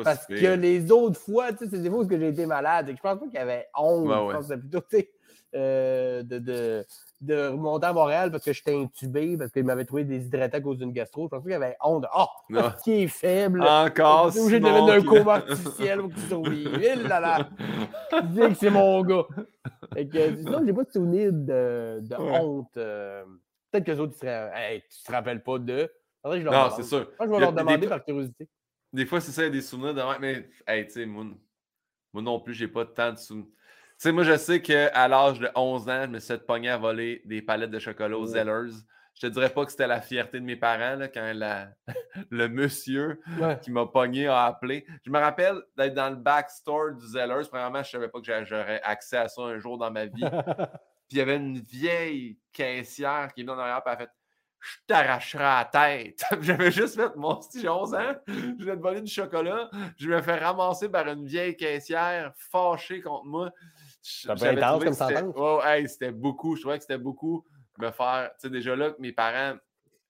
[0.04, 2.90] Parce que les autres fois, tu sais, c'est des fois où j'ai été malade.
[2.90, 4.06] Et je pense pas qu'il y avait honte.
[4.06, 5.12] je pense que plutôt, tu sais,
[5.56, 6.86] euh, de, de,
[7.22, 10.78] de, remonter à Montréal parce que j'étais intubé, parce qu'il m'avait trouvé déshydraté à cause
[10.78, 11.26] d'une gastro.
[11.26, 12.06] Je pense pas qu'il y avait honte.
[12.16, 12.26] Oh,
[12.84, 13.62] qui est faible.
[13.64, 14.32] Encore.
[14.32, 16.80] Je obligé de devenir un coma artificiel pour qu'il survive.
[16.82, 17.50] Il là là.
[18.12, 19.26] Je dis que c'est mon gars.
[19.94, 22.78] Fait que, sinon, j'ai pas de souvenir de, de honte.
[22.78, 23.24] Euh,
[23.72, 24.52] peut-être que les autres, ils seraient.
[24.54, 25.92] Hey, tu te rappelles pas de.
[26.26, 27.10] je leur non, c'est sûr.
[27.20, 28.48] Moi, je vais leur demander par curiosité.
[28.94, 30.02] Des fois, c'est ça, il y a des souvenirs de.
[30.20, 31.26] Mais, hey, tu sais, moi,
[32.14, 33.48] moi, non plus, j'ai pas tant de souvenirs.
[33.98, 36.70] Tu sais, moi, je sais qu'à l'âge de 11 ans, je me suis fait pogner
[36.70, 38.74] à voler des palettes de chocolat aux Zellers.
[39.16, 41.34] Je te dirais pas que c'était la fierté de mes parents là, quand
[42.30, 43.20] le monsieur
[43.64, 44.86] qui m'a pogné a appelé.
[45.04, 47.48] Je me rappelle d'être dans le backstore du Zellers.
[47.50, 50.22] Premièrement, je savais pas que j'aurais accès à ça un jour dans ma vie.
[51.10, 54.12] Puis il y avait une vieille caissière qui est venue en arrière et a fait
[54.60, 56.24] je t'arracherai la tête.
[56.42, 60.22] J'avais juste fait, mon j'ai 11 ans, je vais te voler du chocolat, je me
[60.22, 63.52] fais ramasser par une vieille caissière fâchée contre moi.
[64.08, 65.34] Ça peut être intense comme sentence.
[65.36, 66.56] Oh, hey, c'était beaucoup.
[66.56, 67.44] Je trouvais que c'était beaucoup
[67.78, 68.32] me faire.
[68.40, 69.56] Tu sais, déjà là, que mes parents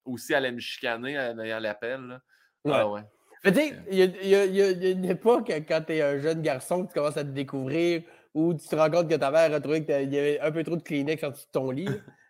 [0.05, 2.21] aussi allaient me chicaner en ayant l'appel.
[2.65, 3.01] Ah ouais.
[3.43, 7.17] tu sais, il y, a une époque quand tu es un jeune garçon, tu commences
[7.17, 8.03] à te découvrir
[8.33, 10.63] ou tu te rends compte que ta mère a trouvé qu'il y avait un peu
[10.63, 11.89] trop de Kleenex en dessous de ton lit.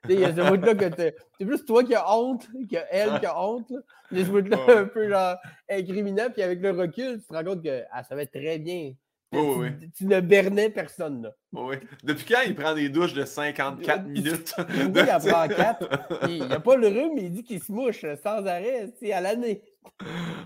[0.09, 3.41] Il y a ce bout-là que c'est plus toi qui as honte qu'elle qui a
[3.41, 3.73] honte.
[4.11, 5.35] Il y a ce bout-là un peu genre
[5.69, 8.93] incriminant, puis avec le recul, tu te rends compte que ça va très bien.
[9.33, 11.23] Oui, tu, tu, ne bernais personne.
[11.23, 11.31] Là.
[11.51, 11.75] Oui.
[12.03, 14.53] Depuis quand il prend des douches de 54 minutes?
[14.57, 16.27] Oui, il en prend 4.
[16.29, 19.61] Il n'a pas le rhume, mais il dit qu'il se mouche sans arrêt à l'année.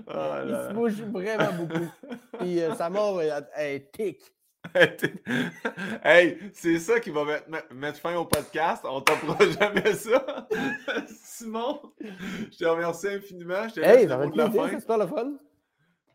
[0.07, 1.87] Oh il se mouche vraiment beaucoup.
[2.39, 4.19] Puis euh, sa mort est, est tic.
[6.03, 7.23] hey, c'est ça qui va
[7.71, 8.83] mettre, fin au podcast.
[8.87, 10.47] On t'apprendra jamais ça.
[11.23, 13.67] Simon, je te remercie infiniment.
[13.67, 14.19] Je te hey, la
[14.51, 14.69] fin.
[14.79, 15.33] C'est pas le fun.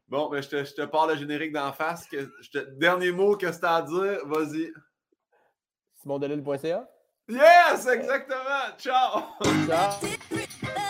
[0.09, 2.07] Bon, ben, je, te, je te parle le générique d'en face.
[2.07, 4.73] Que, je te, dernier mot que c'est à dire, vas-y.
[6.01, 6.89] SimonDelille.ca
[7.29, 8.77] Yes, exactement.
[8.79, 9.23] Ciao.
[9.67, 9.93] Ciao.